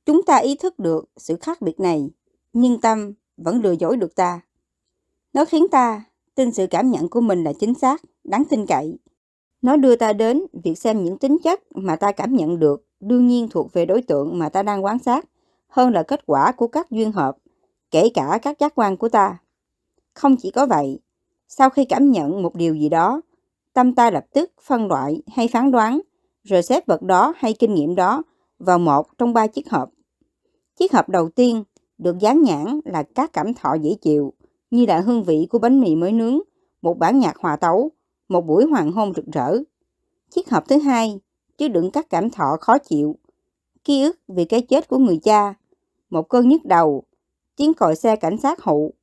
Chúng 0.05 0.23
ta 0.23 0.37
ý 0.37 0.55
thức 0.55 0.79
được 0.79 1.05
sự 1.17 1.35
khác 1.41 1.61
biệt 1.61 1.79
này, 1.79 2.09
nhưng 2.53 2.81
tâm 2.81 3.13
vẫn 3.37 3.61
lừa 3.61 3.71
dối 3.71 3.97
được 3.97 4.15
ta. 4.15 4.41
Nó 5.33 5.45
khiến 5.45 5.67
ta 5.71 6.03
tin 6.35 6.51
sự 6.51 6.67
cảm 6.69 6.91
nhận 6.91 7.09
của 7.09 7.21
mình 7.21 7.43
là 7.43 7.53
chính 7.59 7.73
xác, 7.73 8.01
đáng 8.23 8.43
tin 8.49 8.65
cậy. 8.65 8.97
Nó 9.61 9.75
đưa 9.75 9.95
ta 9.95 10.13
đến 10.13 10.41
việc 10.63 10.77
xem 10.77 11.03
những 11.03 11.17
tính 11.17 11.37
chất 11.43 11.61
mà 11.75 11.95
ta 11.95 12.11
cảm 12.11 12.35
nhận 12.35 12.59
được 12.59 12.85
đương 12.99 13.27
nhiên 13.27 13.47
thuộc 13.49 13.73
về 13.73 13.85
đối 13.85 14.01
tượng 14.01 14.39
mà 14.39 14.49
ta 14.49 14.63
đang 14.63 14.85
quan 14.85 14.99
sát 14.99 15.25
hơn 15.67 15.93
là 15.93 16.03
kết 16.03 16.25
quả 16.25 16.51
của 16.51 16.67
các 16.67 16.91
duyên 16.91 17.11
hợp, 17.11 17.37
kể 17.91 18.09
cả 18.13 18.39
các 18.41 18.59
giác 18.59 18.75
quan 18.75 18.97
của 18.97 19.09
ta. 19.09 19.37
Không 20.13 20.35
chỉ 20.37 20.51
có 20.51 20.65
vậy, 20.65 20.99
sau 21.47 21.69
khi 21.69 21.85
cảm 21.85 22.11
nhận 22.11 22.43
một 22.43 22.55
điều 22.55 22.75
gì 22.75 22.89
đó, 22.89 23.21
tâm 23.73 23.95
ta 23.95 24.11
lập 24.11 24.25
tức 24.33 24.51
phân 24.61 24.87
loại 24.87 25.21
hay 25.27 25.47
phán 25.47 25.71
đoán, 25.71 25.99
rồi 26.43 26.63
xếp 26.63 26.87
vật 26.87 27.01
đó 27.01 27.33
hay 27.37 27.53
kinh 27.53 27.73
nghiệm 27.73 27.95
đó 27.95 28.23
vào 28.59 28.79
một 28.79 29.17
trong 29.17 29.33
ba 29.33 29.47
chiếc 29.47 29.69
hộp. 29.69 29.89
Chiếc 30.79 30.93
hộp 30.93 31.09
đầu 31.09 31.29
tiên 31.29 31.63
được 31.97 32.19
dán 32.19 32.41
nhãn 32.41 32.79
là 32.85 33.03
các 33.03 33.33
cảm 33.33 33.53
thọ 33.53 33.73
dễ 33.73 33.95
chịu, 34.01 34.33
như 34.71 34.85
là 34.85 34.99
hương 34.99 35.23
vị 35.23 35.47
của 35.49 35.59
bánh 35.59 35.81
mì 35.81 35.95
mới 35.95 36.11
nướng, 36.11 36.39
một 36.81 36.97
bản 36.97 37.19
nhạc 37.19 37.37
hòa 37.37 37.55
tấu, 37.55 37.91
một 38.29 38.41
buổi 38.41 38.65
hoàng 38.65 38.91
hôn 38.91 39.13
rực 39.15 39.25
rỡ. 39.25 39.57
Chiếc 40.29 40.49
hộp 40.49 40.67
thứ 40.67 40.77
hai 40.77 41.19
chứa 41.57 41.67
đựng 41.67 41.91
các 41.91 42.09
cảm 42.09 42.29
thọ 42.29 42.57
khó 42.61 42.77
chịu, 42.77 43.15
ký 43.83 44.01
ức 44.01 44.19
về 44.27 44.45
cái 44.45 44.61
chết 44.61 44.87
của 44.87 44.97
người 44.97 45.19
cha, 45.23 45.53
một 46.09 46.29
cơn 46.29 46.49
nhức 46.49 46.65
đầu, 46.65 47.03
tiếng 47.55 47.73
còi 47.73 47.95
xe 47.95 48.15
cảnh 48.15 48.37
sát 48.37 48.61
hụ 48.61 48.93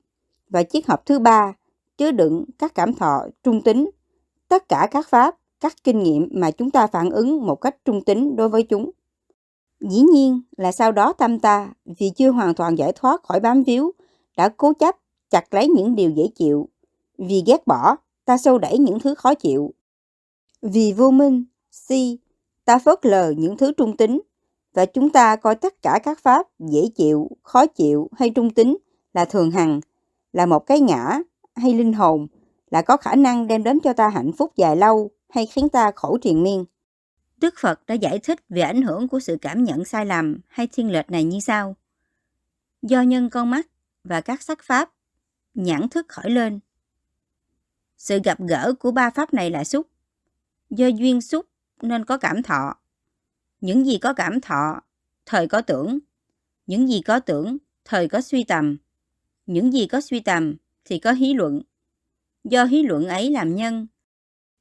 và 0.48 0.62
chiếc 0.62 0.86
hộp 0.86 1.06
thứ 1.06 1.18
ba 1.18 1.54
chứa 2.02 2.10
đựng 2.10 2.44
các 2.58 2.74
cảm 2.74 2.94
thọ 2.94 3.26
trung 3.42 3.62
tính, 3.62 3.90
tất 4.48 4.68
cả 4.68 4.88
các 4.90 5.08
pháp, 5.08 5.36
các 5.60 5.74
kinh 5.84 6.02
nghiệm 6.02 6.28
mà 6.32 6.50
chúng 6.50 6.70
ta 6.70 6.86
phản 6.86 7.10
ứng 7.10 7.46
một 7.46 7.54
cách 7.54 7.76
trung 7.84 8.04
tính 8.04 8.36
đối 8.36 8.48
với 8.48 8.62
chúng. 8.62 8.90
Dĩ 9.80 10.00
nhiên 10.00 10.40
là 10.56 10.72
sau 10.72 10.92
đó 10.92 11.12
tâm 11.12 11.38
ta, 11.38 11.72
vì 11.98 12.10
chưa 12.16 12.30
hoàn 12.30 12.54
toàn 12.54 12.78
giải 12.78 12.92
thoát 12.92 13.22
khỏi 13.22 13.40
bám 13.40 13.62
víu, 13.62 13.92
đã 14.36 14.48
cố 14.48 14.72
chấp 14.72 14.96
chặt 15.30 15.54
lấy 15.54 15.68
những 15.68 15.94
điều 15.94 16.10
dễ 16.10 16.28
chịu. 16.34 16.68
Vì 17.18 17.42
ghét 17.46 17.66
bỏ, 17.66 17.96
ta 18.24 18.38
sâu 18.38 18.58
đẩy 18.58 18.78
những 18.78 19.00
thứ 19.00 19.14
khó 19.14 19.34
chịu. 19.34 19.74
Vì 20.62 20.92
vô 20.92 21.10
minh, 21.10 21.44
si, 21.70 22.18
ta 22.64 22.78
phớt 22.78 23.06
lờ 23.06 23.34
những 23.36 23.56
thứ 23.56 23.72
trung 23.72 23.96
tính, 23.96 24.20
và 24.74 24.86
chúng 24.86 25.10
ta 25.10 25.36
coi 25.36 25.54
tất 25.54 25.82
cả 25.82 26.00
các 26.02 26.18
pháp 26.18 26.46
dễ 26.58 26.88
chịu, 26.94 27.30
khó 27.42 27.66
chịu 27.66 28.08
hay 28.12 28.30
trung 28.30 28.50
tính 28.50 28.76
là 29.14 29.24
thường 29.24 29.50
hằng, 29.50 29.80
là 30.32 30.46
một 30.46 30.66
cái 30.66 30.80
ngã 30.80 31.18
hay 31.56 31.74
linh 31.74 31.92
hồn, 31.92 32.26
là 32.70 32.82
có 32.82 32.96
khả 32.96 33.14
năng 33.14 33.46
đem 33.46 33.62
đến 33.62 33.80
cho 33.84 33.92
ta 33.92 34.08
hạnh 34.08 34.32
phúc 34.38 34.52
dài 34.56 34.76
lâu 34.76 35.10
hay 35.28 35.46
khiến 35.46 35.68
ta 35.68 35.90
khổ 35.96 36.18
triền 36.22 36.42
miên. 36.42 36.64
Đức 37.36 37.54
Phật 37.60 37.86
đã 37.86 37.94
giải 37.94 38.18
thích 38.18 38.38
về 38.48 38.62
ảnh 38.62 38.82
hưởng 38.82 39.08
của 39.08 39.20
sự 39.20 39.36
cảm 39.40 39.64
nhận 39.64 39.84
sai 39.84 40.06
lầm 40.06 40.40
hay 40.48 40.66
thiên 40.66 40.90
lệch 40.90 41.10
này 41.10 41.24
như 41.24 41.40
sau. 41.40 41.76
Do 42.82 43.02
nhân 43.02 43.30
con 43.30 43.50
mắt 43.50 43.66
và 44.04 44.20
các 44.20 44.42
sắc 44.42 44.58
pháp, 44.62 44.90
nhãn 45.54 45.88
thức 45.88 46.06
khởi 46.08 46.30
lên. 46.30 46.60
Sự 47.98 48.18
gặp 48.24 48.38
gỡ 48.40 48.72
của 48.80 48.90
ba 48.90 49.10
pháp 49.10 49.34
này 49.34 49.50
là 49.50 49.64
xúc. 49.64 49.86
Do 50.70 50.86
duyên 50.86 51.20
xúc 51.20 51.46
nên 51.82 52.04
có 52.04 52.18
cảm 52.18 52.42
thọ. 52.42 52.74
Những 53.60 53.86
gì 53.86 53.98
có 53.98 54.12
cảm 54.12 54.40
thọ, 54.40 54.80
thời 55.26 55.48
có 55.48 55.60
tưởng. 55.60 55.98
Những 56.66 56.88
gì 56.88 57.02
có 57.02 57.20
tưởng, 57.20 57.56
thời 57.84 58.08
có 58.08 58.20
suy 58.20 58.44
tầm. 58.44 58.76
Những 59.46 59.72
gì 59.72 59.86
có 59.86 60.00
suy 60.00 60.20
tầm 60.20 60.56
thì 60.84 60.98
có 60.98 61.12
hí 61.12 61.34
luận. 61.34 61.62
Do 62.44 62.64
hí 62.64 62.82
luận 62.82 63.06
ấy 63.06 63.30
làm 63.30 63.54
nhân, 63.54 63.86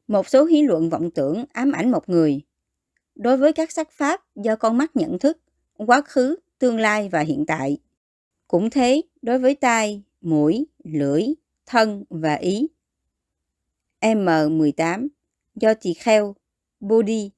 một 0.08 0.30
số 0.30 0.46
hí 0.46 0.62
luận 0.62 0.90
vọng 0.90 1.12
tưởng 1.12 1.46
ám 1.54 1.72
ảnh 1.72 1.92
một 1.92 2.10
người. 2.10 2.42
Đối 3.16 3.38
với 3.38 3.54
các 3.54 3.72
sắc 3.72 3.92
pháp 3.92 4.22
do 4.36 4.56
con 4.56 4.78
mắt 4.78 4.96
nhận 4.96 5.20
thức, 5.20 5.38
quá 5.78 6.02
khứ, 6.02 6.36
tương 6.60 6.78
lai 6.78 7.10
và 7.10 7.20
hiện 7.20 7.46
tại. 7.48 7.78
Cũng 8.48 8.70
thế, 8.70 9.02
đối 9.22 9.40
với 9.40 9.56
tai, 9.56 10.04
mũi, 10.22 10.68
lưỡi, 10.84 11.24
thân 11.66 12.04
và 12.10 12.34
ý. 12.34 12.68
M18 14.02 15.08
do 15.56 15.74
tỳ 15.74 15.94
kheo, 15.94 16.36
Bodhi 16.80 17.32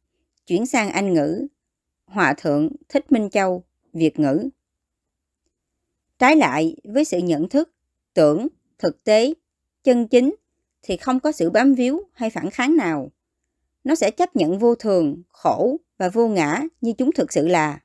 chuyển 0.47 0.65
sang 0.65 0.89
Anh 0.89 1.13
ngữ, 1.13 1.47
Hòa 2.05 2.33
thượng 2.37 2.69
Thích 2.89 3.11
Minh 3.11 3.29
Châu, 3.29 3.63
Việt 3.93 4.19
ngữ. 4.19 4.49
Trái 6.19 6.35
lại 6.35 6.75
với 6.83 7.05
sự 7.05 7.17
nhận 7.17 7.49
thức, 7.49 7.73
tưởng, 8.13 8.47
thực 8.83 9.03
tế, 9.03 9.33
chân 9.83 10.07
chính 10.07 10.35
thì 10.81 10.97
không 10.97 11.19
có 11.19 11.31
sự 11.31 11.49
bám 11.49 11.73
víu 11.73 12.01
hay 12.13 12.29
phản 12.29 12.49
kháng 12.49 12.77
nào. 12.77 13.11
Nó 13.83 13.95
sẽ 13.95 14.11
chấp 14.11 14.35
nhận 14.35 14.59
vô 14.59 14.75
thường, 14.75 15.21
khổ 15.29 15.77
và 15.97 16.09
vô 16.09 16.27
ngã 16.27 16.61
như 16.81 16.93
chúng 16.93 17.11
thực 17.11 17.33
sự 17.33 17.47
là. 17.47 17.79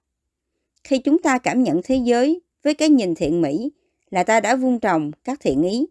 Khi 0.84 0.98
chúng 0.98 1.22
ta 1.22 1.38
cảm 1.38 1.62
nhận 1.62 1.80
thế 1.84 1.96
giới 1.96 2.40
với 2.62 2.74
cái 2.74 2.88
nhìn 2.88 3.14
thiện 3.14 3.40
mỹ 3.40 3.72
là 4.10 4.24
ta 4.24 4.40
đã 4.40 4.56
vun 4.56 4.78
trồng 4.78 5.10
các 5.24 5.40
thiện 5.40 5.62
ý. 5.62 5.86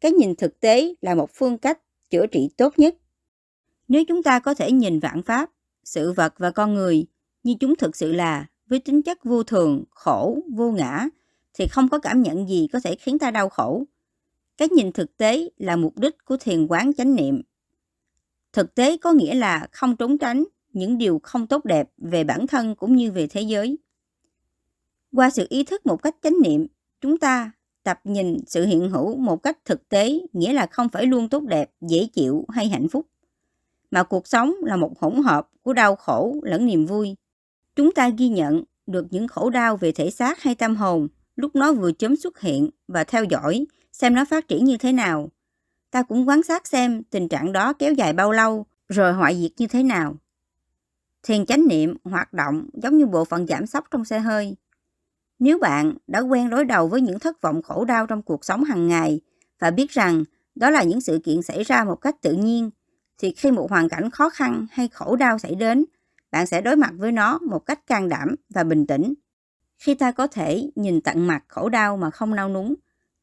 Cái 0.00 0.12
nhìn 0.12 0.36
thực 0.36 0.60
tế 0.60 0.94
là 1.00 1.14
một 1.14 1.30
phương 1.34 1.58
cách 1.58 1.80
chữa 2.10 2.26
trị 2.26 2.50
tốt 2.56 2.78
nhất. 2.78 2.94
Nếu 3.88 4.04
chúng 4.08 4.22
ta 4.22 4.38
có 4.38 4.54
thể 4.54 4.72
nhìn 4.72 5.00
vạn 5.00 5.22
pháp, 5.22 5.50
sự 5.84 6.12
vật 6.12 6.34
và 6.38 6.50
con 6.50 6.74
người 6.74 7.06
như 7.42 7.54
chúng 7.60 7.76
thực 7.76 7.96
sự 7.96 8.12
là 8.12 8.46
với 8.66 8.78
tính 8.78 9.02
chất 9.02 9.24
vô 9.24 9.42
thường, 9.42 9.84
khổ, 9.90 10.38
vô 10.52 10.70
ngã 10.70 11.08
thì 11.54 11.66
không 11.66 11.88
có 11.88 11.98
cảm 11.98 12.22
nhận 12.22 12.48
gì 12.48 12.68
có 12.72 12.80
thể 12.84 12.94
khiến 12.94 13.18
ta 13.18 13.30
đau 13.30 13.48
khổ. 13.48 13.84
Cái 14.56 14.68
nhìn 14.68 14.92
thực 14.92 15.16
tế 15.16 15.48
là 15.58 15.76
mục 15.76 15.98
đích 15.98 16.24
của 16.24 16.36
thiền 16.36 16.66
quán 16.66 16.92
chánh 16.94 17.14
niệm. 17.14 17.42
Thực 18.52 18.74
tế 18.74 18.96
có 18.96 19.12
nghĩa 19.12 19.34
là 19.34 19.68
không 19.72 19.96
trốn 19.96 20.18
tránh 20.18 20.44
những 20.72 20.98
điều 20.98 21.20
không 21.22 21.46
tốt 21.46 21.64
đẹp 21.64 21.88
về 21.98 22.24
bản 22.24 22.46
thân 22.46 22.74
cũng 22.74 22.96
như 22.96 23.12
về 23.12 23.26
thế 23.26 23.40
giới. 23.40 23.78
Qua 25.12 25.30
sự 25.30 25.46
ý 25.48 25.64
thức 25.64 25.86
một 25.86 26.02
cách 26.02 26.16
chánh 26.22 26.34
niệm, 26.42 26.66
chúng 27.00 27.18
ta 27.18 27.52
tập 27.82 28.00
nhìn 28.04 28.36
sự 28.46 28.66
hiện 28.66 28.90
hữu 28.90 29.16
một 29.16 29.42
cách 29.42 29.58
thực 29.64 29.88
tế, 29.88 30.18
nghĩa 30.32 30.52
là 30.52 30.66
không 30.66 30.88
phải 30.88 31.06
luôn 31.06 31.28
tốt 31.28 31.42
đẹp, 31.42 31.70
dễ 31.80 32.06
chịu 32.12 32.44
hay 32.48 32.68
hạnh 32.68 32.88
phúc. 32.88 33.06
Mà 33.90 34.02
cuộc 34.02 34.26
sống 34.26 34.54
là 34.62 34.76
một 34.76 34.98
hỗn 34.98 35.22
hợp 35.22 35.48
của 35.62 35.72
đau 35.72 35.96
khổ 35.96 36.36
lẫn 36.42 36.66
niềm 36.66 36.86
vui. 36.86 37.16
Chúng 37.76 37.92
ta 37.92 38.08
ghi 38.08 38.28
nhận 38.28 38.64
được 38.86 39.06
những 39.10 39.28
khổ 39.28 39.50
đau 39.50 39.76
về 39.76 39.92
thể 39.92 40.10
xác 40.10 40.42
hay 40.42 40.54
tâm 40.54 40.76
hồn 40.76 41.08
lúc 41.36 41.56
nó 41.56 41.72
vừa 41.72 41.92
chớm 41.92 42.16
xuất 42.16 42.40
hiện 42.40 42.70
và 42.88 43.04
theo 43.04 43.24
dõi 43.24 43.66
xem 43.94 44.14
nó 44.14 44.24
phát 44.24 44.48
triển 44.48 44.64
như 44.64 44.76
thế 44.76 44.92
nào. 44.92 45.30
Ta 45.90 46.02
cũng 46.02 46.28
quan 46.28 46.42
sát 46.42 46.66
xem 46.66 47.02
tình 47.02 47.28
trạng 47.28 47.52
đó 47.52 47.72
kéo 47.72 47.92
dài 47.92 48.12
bao 48.12 48.32
lâu 48.32 48.66
rồi 48.88 49.12
hoại 49.12 49.40
diệt 49.40 49.50
như 49.56 49.66
thế 49.66 49.82
nào. 49.82 50.16
Thiền 51.22 51.46
chánh 51.46 51.68
niệm 51.68 51.96
hoạt 52.04 52.32
động 52.32 52.68
giống 52.72 52.98
như 52.98 53.06
bộ 53.06 53.24
phận 53.24 53.46
giảm 53.46 53.66
sóc 53.66 53.84
trong 53.90 54.04
xe 54.04 54.18
hơi. 54.18 54.56
Nếu 55.38 55.58
bạn 55.58 55.94
đã 56.06 56.20
quen 56.20 56.50
đối 56.50 56.64
đầu 56.64 56.88
với 56.88 57.00
những 57.00 57.18
thất 57.18 57.40
vọng 57.40 57.62
khổ 57.62 57.84
đau 57.84 58.06
trong 58.06 58.22
cuộc 58.22 58.44
sống 58.44 58.64
hàng 58.64 58.88
ngày 58.88 59.20
và 59.58 59.70
biết 59.70 59.90
rằng 59.90 60.24
đó 60.54 60.70
là 60.70 60.82
những 60.82 61.00
sự 61.00 61.20
kiện 61.24 61.42
xảy 61.42 61.62
ra 61.62 61.84
một 61.84 61.96
cách 61.96 62.16
tự 62.22 62.32
nhiên, 62.32 62.70
thì 63.18 63.34
khi 63.36 63.50
một 63.50 63.70
hoàn 63.70 63.88
cảnh 63.88 64.10
khó 64.10 64.30
khăn 64.30 64.66
hay 64.70 64.88
khổ 64.88 65.16
đau 65.16 65.38
xảy 65.38 65.54
đến, 65.54 65.84
bạn 66.30 66.46
sẽ 66.46 66.60
đối 66.60 66.76
mặt 66.76 66.92
với 66.96 67.12
nó 67.12 67.38
một 67.38 67.58
cách 67.58 67.86
can 67.86 68.08
đảm 68.08 68.34
và 68.48 68.64
bình 68.64 68.86
tĩnh. 68.86 69.14
Khi 69.78 69.94
ta 69.94 70.12
có 70.12 70.26
thể 70.26 70.70
nhìn 70.76 71.00
tận 71.00 71.26
mặt 71.26 71.44
khổ 71.48 71.68
đau 71.68 71.96
mà 71.96 72.10
không 72.10 72.34
nao 72.34 72.48
núng, 72.48 72.74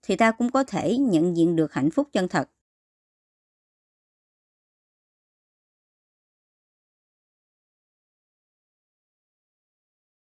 thì 0.03 0.15
ta 0.15 0.31
cũng 0.31 0.49
có 0.51 0.63
thể 0.63 0.97
nhận 0.97 1.37
diện 1.37 1.55
được 1.55 1.73
hạnh 1.73 1.91
phúc 1.91 2.07
chân 2.13 2.27
thật. 2.27 2.49